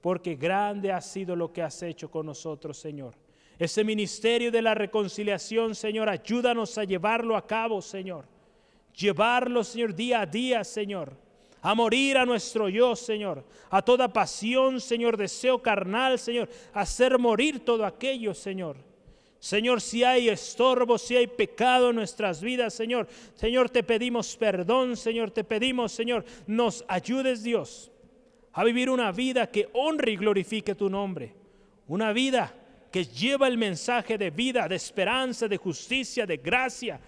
porque 0.00 0.36
grande 0.36 0.92
ha 0.92 1.00
sido 1.00 1.34
lo 1.34 1.52
que 1.52 1.62
has 1.62 1.82
hecho 1.82 2.08
con 2.08 2.26
nosotros, 2.26 2.78
Señor. 2.78 3.14
Ese 3.58 3.82
ministerio 3.82 4.52
de 4.52 4.62
la 4.62 4.74
reconciliación, 4.74 5.74
Señor, 5.74 6.08
ayúdanos 6.08 6.78
a 6.78 6.84
llevarlo 6.84 7.36
a 7.36 7.46
cabo, 7.46 7.82
Señor. 7.82 8.26
Llevarlo, 8.96 9.64
Señor, 9.64 9.94
día 9.94 10.20
a 10.20 10.26
día, 10.26 10.62
Señor 10.64 11.16
a 11.62 11.76
morir 11.76 12.18
a 12.18 12.26
nuestro 12.26 12.68
yo, 12.68 12.96
Señor, 12.96 13.44
a 13.70 13.80
toda 13.82 14.12
pasión, 14.12 14.80
Señor, 14.80 15.16
deseo 15.16 15.62
carnal, 15.62 16.18
Señor, 16.18 16.48
a 16.74 16.80
hacer 16.80 17.18
morir 17.18 17.64
todo 17.64 17.86
aquello, 17.86 18.34
Señor. 18.34 18.76
Señor, 19.38 19.80
si 19.80 20.02
hay 20.02 20.28
estorbo, 20.28 20.98
si 20.98 21.16
hay 21.16 21.28
pecado 21.28 21.90
en 21.90 21.96
nuestras 21.96 22.40
vidas, 22.42 22.74
Señor, 22.74 23.06
Señor, 23.34 23.70
te 23.70 23.84
pedimos 23.84 24.36
perdón, 24.36 24.96
Señor, 24.96 25.30
te 25.30 25.44
pedimos, 25.44 25.92
Señor, 25.92 26.24
nos 26.48 26.84
ayudes, 26.88 27.44
Dios, 27.44 27.92
a 28.52 28.64
vivir 28.64 28.90
una 28.90 29.12
vida 29.12 29.48
que 29.48 29.68
honre 29.72 30.12
y 30.12 30.16
glorifique 30.16 30.74
tu 30.74 30.90
nombre, 30.90 31.34
una 31.86 32.12
vida 32.12 32.54
que 32.90 33.04
lleva 33.04 33.46
el 33.46 33.56
mensaje 33.56 34.18
de 34.18 34.30
vida, 34.30 34.66
de 34.68 34.76
esperanza, 34.76 35.46
de 35.46 35.56
justicia, 35.56 36.26
de 36.26 36.36
gracia, 36.38 37.00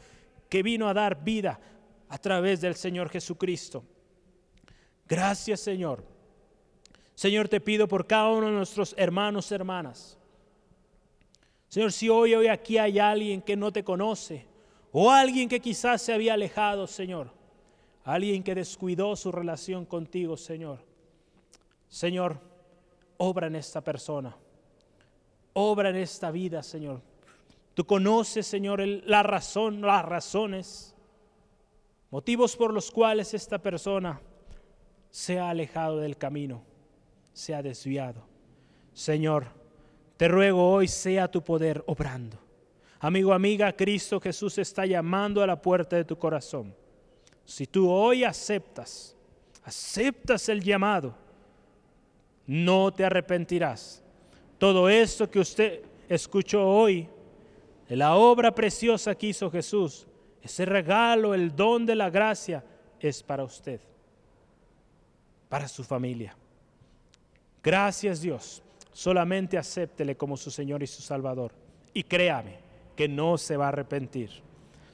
que 0.49 0.63
vino 0.63 0.89
a 0.89 0.95
dar 0.95 1.23
vida 1.23 1.61
a 2.09 2.19
través 2.19 2.61
del 2.61 2.77
Señor 2.77 3.11
Jesucristo. 3.11 3.85
Gracias 5.09 5.61
Señor. 5.61 6.05
Señor, 7.15 7.49
te 7.49 7.61
pido 7.61 7.87
por 7.87 8.07
cada 8.07 8.31
uno 8.31 8.47
de 8.47 8.53
nuestros 8.53 8.95
hermanos, 8.99 9.53
hermanas. 9.53 10.19
Señor, 11.69 11.93
si 11.93 12.09
hoy, 12.09 12.35
hoy 12.35 12.49
aquí 12.49 12.79
hay 12.79 12.99
alguien 12.99 13.41
que 13.41 13.57
no 13.57 13.73
te 13.73 13.85
conoce 13.85 14.47
o 14.93 15.11
alguien 15.11 15.49
que 15.49 15.61
quizás 15.61 16.03
se 16.03 16.13
había 16.13 16.35
alejado, 16.35 16.87
Señor. 16.87 17.33
Alguien 18.05 18.43
que 18.43 18.55
descuidó 18.55 19.17
su 19.17 19.33
relación 19.33 19.87
contigo, 19.87 20.37
Señor. 20.37 20.85
Señor, 21.89 22.39
obra 23.17 23.47
en 23.47 23.57
esta 23.57 23.81
persona. 23.81 24.37
Obra 25.55 25.91
en 25.91 25.97
esta 25.97 26.31
vida, 26.31 26.63
Señor. 26.63 27.01
Tú 27.75 27.85
conoces, 27.87 28.47
Señor, 28.47 28.81
la 28.87 29.23
razón, 29.23 29.81
las 29.81 30.05
razones, 30.05 30.95
motivos 32.11 32.57
por 32.57 32.73
los 32.73 32.91
cuales 32.91 33.35
esta 33.35 33.59
persona 33.59 34.21
se 35.15 35.39
ha 35.39 35.51
alejado 35.51 35.99
del 35.99 36.17
camino, 36.17 36.65
se 37.33 37.55
ha 37.55 37.63
desviado. 37.63 38.27
Señor, 38.93 39.47
te 40.17 40.27
ruego 40.27 40.73
hoy 40.73 40.89
sea 40.89 41.31
tu 41.31 41.41
poder 41.41 41.85
obrando. 41.87 42.37
Amigo, 42.99 43.33
amiga, 43.33 43.71
Cristo 43.77 44.19
Jesús 44.19 44.59
está 44.59 44.85
llamando 44.87 45.41
a 45.41 45.47
la 45.47 45.63
puerta 45.63 45.95
de 45.95 46.05
tu 46.05 46.19
corazón. 46.19 46.75
Si 47.45 47.65
tú 47.69 47.89
hoy 47.89 48.25
aceptas, 48.25 49.15
aceptas 49.63 50.49
el 50.49 50.61
llamado, 50.61 51.15
no 52.45 52.93
te 52.93 53.05
arrepentirás. 53.05 54.03
Todo 54.59 54.89
esto 54.89 55.31
que 55.31 55.39
usted 55.39 55.83
escuchó 56.09 56.69
hoy, 56.69 57.09
la 57.89 58.17
obra 58.17 58.53
preciosa 58.53 59.15
que 59.15 59.29
hizo 59.29 59.49
Jesús, 59.49 60.09
ese 60.43 60.65
regalo, 60.65 61.35
el 61.35 61.55
don 61.55 61.87
de 61.87 61.95
la 61.95 62.11
gracia, 62.11 62.65
es 62.99 63.23
para 63.23 63.45
usted 63.45 63.81
para 65.55 65.69
su 65.69 65.85
familia. 65.85 66.37
Gracias 67.63 68.21
Dios. 68.21 68.61
Solamente 68.93 69.57
acéptele 69.57 70.17
como 70.17 70.37
su 70.37 70.51
Señor 70.51 70.83
y 70.83 70.89
su 70.89 71.01
Salvador. 71.01 71.53
Y 71.93 72.03
créame 72.03 72.59
que 72.97 73.07
no 73.07 73.39
se 73.39 73.57
va 73.57 73.67
a 73.67 73.69
arrepentir. 73.69 74.31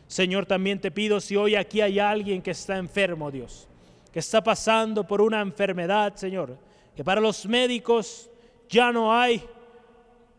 Señor, 0.07 0.45
también 0.45 0.79
te 0.79 0.91
pido 0.91 1.19
si 1.19 1.35
hoy 1.35 1.55
aquí 1.55 1.81
hay 1.81 1.99
alguien 1.99 2.43
que 2.43 2.51
está 2.51 2.77
enfermo, 2.77 3.31
Dios, 3.31 3.69
que 4.13 4.19
está 4.19 4.45
pasando 4.45 5.07
por 5.07 5.23
una 5.23 5.41
enfermedad, 5.41 6.15
Señor, 6.17 6.59
que 6.95 7.03
para 7.03 7.23
los 7.23 7.47
médicos 7.47 8.29
ya 8.69 8.93
no 8.93 9.19
hay 9.19 9.43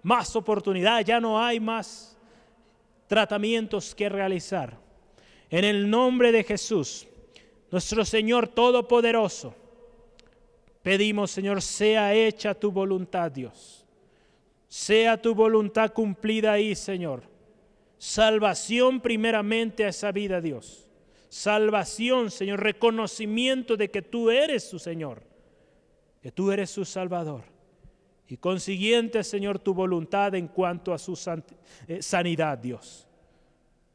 más 0.03 0.35
oportunidad, 0.35 1.03
ya 1.03 1.19
no 1.19 1.43
hay 1.43 1.59
más 1.59 2.15
tratamientos 3.07 3.95
que 3.95 4.07
realizar. 4.07 4.77
En 5.49 5.65
el 5.65 5.89
nombre 5.89 6.31
de 6.31 6.43
Jesús, 6.43 7.07
nuestro 7.71 8.05
Señor 8.05 8.49
Todopoderoso, 8.49 9.55
Pedimos, 10.83 11.31
Señor, 11.31 11.61
sea 11.61 12.13
hecha 12.13 12.53
tu 12.53 12.71
voluntad, 12.71 13.31
Dios. 13.31 13.85
Sea 14.67 15.21
tu 15.21 15.35
voluntad 15.35 15.93
cumplida 15.93 16.53
ahí, 16.53 16.75
Señor. 16.75 17.23
Salvación 17.97 18.99
primeramente 18.99 19.85
a 19.85 19.89
esa 19.89 20.11
vida, 20.11 20.41
Dios. 20.41 20.87
Salvación, 21.29 22.31
Señor, 22.31 22.61
reconocimiento 22.61 23.77
de 23.77 23.91
que 23.91 24.01
tú 24.01 24.31
eres 24.31 24.63
su 24.63 24.79
Señor, 24.79 25.23
que 26.21 26.31
tú 26.31 26.51
eres 26.51 26.71
su 26.71 26.83
Salvador. 26.83 27.43
Y 28.27 28.37
consiguiente, 28.37 29.23
Señor, 29.23 29.59
tu 29.59 29.73
voluntad 29.73 30.33
en 30.35 30.47
cuanto 30.47 30.93
a 30.93 30.97
su 30.97 31.13
eh, 31.87 32.01
sanidad, 32.01 32.57
Dios. 32.57 33.07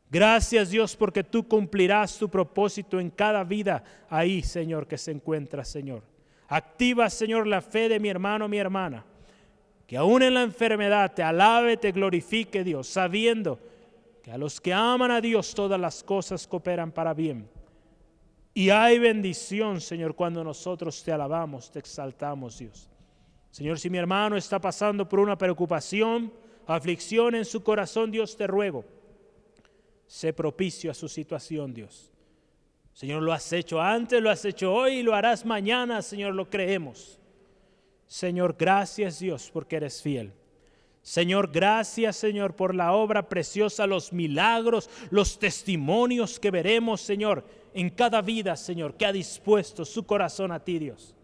Gracias, 0.09 0.71
Dios, 0.71 0.95
porque 0.95 1.25
tú 1.25 1.49
cumplirás 1.49 2.19
tu 2.19 2.29
propósito 2.29 3.01
en 3.01 3.11
cada 3.11 3.43
vida 3.45 3.83
ahí, 4.09 4.43
Señor, 4.43 4.87
que 4.87 4.99
se 4.99 5.11
encuentra, 5.11 5.65
Señor. 5.65 6.03
Activa, 6.49 7.11
Señor, 7.11 7.47
la 7.47 7.61
fe 7.61 7.89
de 7.89 7.99
mi 7.99 8.09
hermano, 8.09 8.49
mi 8.49 8.59
hermana. 8.59 9.05
Que 9.87 9.97
aún 9.97 10.23
en 10.23 10.35
la 10.35 10.43
enfermedad 10.43 11.13
te 11.15 11.23
alabe, 11.23 11.77
te 11.77 11.93
glorifique 11.93 12.65
Dios, 12.65 12.89
sabiendo 12.89 13.59
que 14.23 14.33
a 14.33 14.39
los 14.39 14.61
que 14.61 14.73
aman 14.73 15.11
a 15.11 15.21
Dios 15.21 15.55
todas 15.55 15.81
las 15.81 16.03
cosas 16.03 16.47
cooperan 16.47 16.91
para 16.91 17.15
bien. 17.15 17.49
Y 18.53 18.71
hay 18.71 18.99
bendición, 18.99 19.81
Señor, 19.81 20.15
cuando 20.15 20.43
nosotros 20.43 21.03
te 21.05 21.13
alabamos, 21.13 21.71
te 21.71 21.79
exaltamos, 21.79 22.59
Dios. 22.59 22.89
Señor, 23.51 23.79
si 23.79 23.89
mi 23.91 23.99
hermano 23.99 24.37
está 24.37 24.59
pasando 24.61 25.09
por 25.09 25.21
una 25.21 25.37
preocupación, 25.37 26.33
aflicción 26.67 27.35
en 27.35 27.45
su 27.45 27.63
corazón, 27.63 28.11
Dios 28.11 28.37
te 28.37 28.47
ruego, 28.47 28.85
sé 30.07 30.33
propicio 30.33 30.91
a 30.91 30.95
su 30.95 31.09
situación, 31.09 31.73
Dios. 31.73 32.13
Señor, 32.97 33.23
lo 33.23 33.35
has 33.35 33.53
hecho 33.53 33.79
antes, 33.79 34.23
lo 34.23 34.31
has 34.31 34.43
hecho 34.47 34.73
hoy 34.73 34.95
y 34.95 35.03
lo 35.03 35.15
harás 35.15 35.45
mañana, 35.45 36.01
Señor, 36.01 36.35
lo 36.35 36.49
creemos. 36.49 37.21
Señor, 38.07 38.57
gracias 38.59 39.19
Dios 39.19 39.51
porque 39.53 39.77
eres 39.77 40.01
fiel. 40.01 40.33
Señor, 41.03 41.53
gracias 41.53 42.17
Señor 42.17 42.57
por 42.57 42.75
la 42.75 42.95
obra 42.95 43.29
preciosa, 43.29 43.87
los 43.87 44.15
milagros, 44.15 44.89
los 45.11 45.39
testimonios 45.39 46.41
que 46.41 46.51
veremos, 46.51 47.03
Señor, 47.03 47.45
en 47.75 47.91
cada 47.91 48.23
vida, 48.23 48.57
Señor, 48.57 48.95
que 48.95 49.05
ha 49.05 49.13
dispuesto 49.13 49.85
su 49.85 50.07
corazón 50.07 50.51
a 50.51 50.65
ti, 50.65 50.79
Dios. 50.79 51.15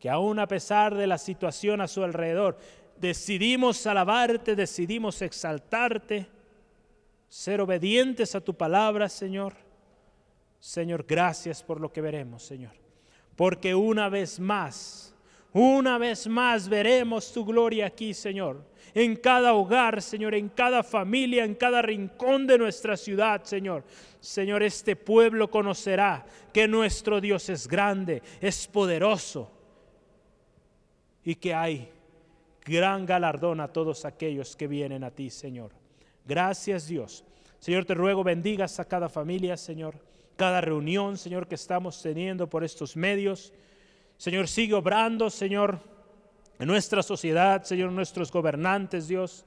Que 0.00 0.10
aún 0.10 0.40
a 0.40 0.48
pesar 0.48 0.96
de 0.96 1.06
la 1.06 1.18
situación 1.18 1.80
a 1.80 1.86
su 1.86 2.02
alrededor, 2.02 2.58
decidimos 2.96 3.86
alabarte, 3.86 4.56
decidimos 4.56 5.22
exaltarte, 5.22 6.26
ser 7.28 7.60
obedientes 7.60 8.34
a 8.34 8.40
tu 8.40 8.54
palabra, 8.54 9.08
Señor 9.08 9.69
Señor, 10.60 11.06
gracias 11.08 11.62
por 11.62 11.80
lo 11.80 11.90
que 11.90 12.02
veremos, 12.02 12.42
Señor. 12.42 12.72
Porque 13.34 13.74
una 13.74 14.10
vez 14.10 14.38
más, 14.38 15.14
una 15.52 15.96
vez 15.96 16.28
más 16.28 16.68
veremos 16.68 17.32
tu 17.32 17.46
gloria 17.46 17.86
aquí, 17.86 18.12
Señor. 18.12 18.68
En 18.92 19.16
cada 19.16 19.54
hogar, 19.54 20.02
Señor, 20.02 20.34
en 20.34 20.50
cada 20.50 20.82
familia, 20.82 21.44
en 21.44 21.54
cada 21.54 21.80
rincón 21.80 22.46
de 22.46 22.58
nuestra 22.58 22.96
ciudad, 22.98 23.42
Señor. 23.44 23.84
Señor, 24.20 24.62
este 24.62 24.96
pueblo 24.96 25.50
conocerá 25.50 26.26
que 26.52 26.68
nuestro 26.68 27.20
Dios 27.22 27.48
es 27.48 27.66
grande, 27.66 28.22
es 28.40 28.66
poderoso 28.66 29.50
y 31.24 31.36
que 31.36 31.54
hay 31.54 31.90
gran 32.62 33.06
galardón 33.06 33.60
a 33.60 33.68
todos 33.68 34.04
aquellos 34.04 34.54
que 34.56 34.66
vienen 34.66 35.04
a 35.04 35.10
ti, 35.10 35.30
Señor. 35.30 35.70
Gracias, 36.26 36.86
Dios. 36.86 37.24
Señor, 37.58 37.86
te 37.86 37.94
ruego 37.94 38.22
bendigas 38.22 38.78
a 38.78 38.84
cada 38.84 39.08
familia, 39.08 39.56
Señor 39.56 40.09
cada 40.40 40.62
reunión, 40.62 41.18
Señor, 41.18 41.46
que 41.46 41.54
estamos 41.54 42.00
teniendo 42.00 42.48
por 42.48 42.64
estos 42.64 42.96
medios. 42.96 43.52
Señor, 44.16 44.48
sigue 44.48 44.72
obrando, 44.72 45.28
Señor, 45.28 45.80
en 46.58 46.66
nuestra 46.66 47.02
sociedad, 47.02 47.62
Señor, 47.62 47.92
nuestros 47.92 48.32
gobernantes, 48.32 49.06
Dios. 49.06 49.44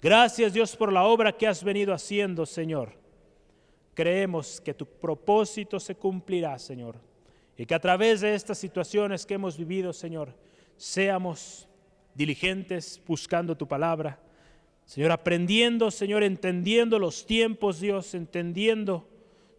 Gracias, 0.00 0.52
Dios, 0.52 0.76
por 0.76 0.92
la 0.92 1.02
obra 1.02 1.36
que 1.36 1.48
has 1.48 1.64
venido 1.64 1.92
haciendo, 1.92 2.46
Señor. 2.46 2.92
Creemos 3.92 4.60
que 4.60 4.72
tu 4.72 4.86
propósito 4.86 5.80
se 5.80 5.96
cumplirá, 5.96 6.60
Señor. 6.60 6.94
Y 7.56 7.66
que 7.66 7.74
a 7.74 7.80
través 7.80 8.20
de 8.20 8.32
estas 8.36 8.56
situaciones 8.56 9.26
que 9.26 9.34
hemos 9.34 9.58
vivido, 9.58 9.92
Señor, 9.92 10.32
seamos 10.76 11.68
diligentes 12.14 13.02
buscando 13.04 13.56
tu 13.56 13.66
palabra. 13.66 14.20
Señor, 14.84 15.10
aprendiendo, 15.10 15.90
Señor, 15.90 16.22
entendiendo 16.22 17.00
los 17.00 17.26
tiempos, 17.26 17.80
Dios, 17.80 18.14
entendiendo, 18.14 19.08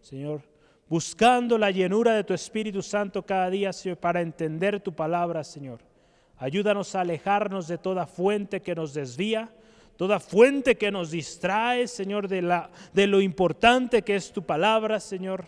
Señor, 0.00 0.50
buscando 0.92 1.56
la 1.56 1.70
llenura 1.70 2.12
de 2.12 2.22
tu 2.22 2.34
Espíritu 2.34 2.82
Santo 2.82 3.24
cada 3.24 3.48
día, 3.48 3.72
Señor, 3.72 3.96
para 3.96 4.20
entender 4.20 4.78
tu 4.78 4.92
palabra, 4.92 5.42
Señor. 5.42 5.78
Ayúdanos 6.36 6.94
a 6.94 7.00
alejarnos 7.00 7.66
de 7.66 7.78
toda 7.78 8.06
fuente 8.06 8.60
que 8.60 8.74
nos 8.74 8.92
desvía, 8.92 9.50
toda 9.96 10.20
fuente 10.20 10.76
que 10.76 10.90
nos 10.90 11.10
distrae, 11.10 11.88
Señor, 11.88 12.28
de, 12.28 12.42
la, 12.42 12.68
de 12.92 13.06
lo 13.06 13.22
importante 13.22 14.02
que 14.02 14.16
es 14.16 14.32
tu 14.32 14.42
palabra, 14.42 15.00
Señor, 15.00 15.46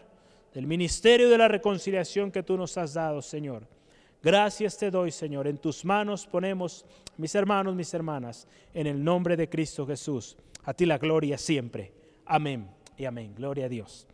del 0.55 0.67
ministerio 0.67 1.29
de 1.29 1.37
la 1.37 1.49
reconciliación 1.49 2.31
que 2.31 2.43
tú 2.43 2.57
nos 2.57 2.79
has 2.79 2.95
dado, 2.95 3.21
Señor. 3.21 3.67
Gracias 4.23 4.79
te 4.79 4.91
doy, 4.91 5.11
Señor. 5.11 5.47
En 5.47 5.59
tus 5.59 5.85
manos 5.85 6.27
ponemos, 6.27 6.87
mis 7.19 7.35
hermanos, 7.35 7.75
mis 7.75 7.93
hermanas, 7.93 8.49
en 8.73 8.87
el 8.87 9.05
nombre 9.05 9.37
de 9.37 9.51
Cristo 9.51 9.87
Jesús. 9.87 10.39
A 10.65 10.73
ti 10.73 10.87
la 10.87 10.97
gloria 10.97 11.37
siempre. 11.37 11.93
Amén 12.25 12.67
y 12.97 13.05
amén. 13.05 13.35
Gloria 13.37 13.67
a 13.67 13.69
Dios. 13.69 14.07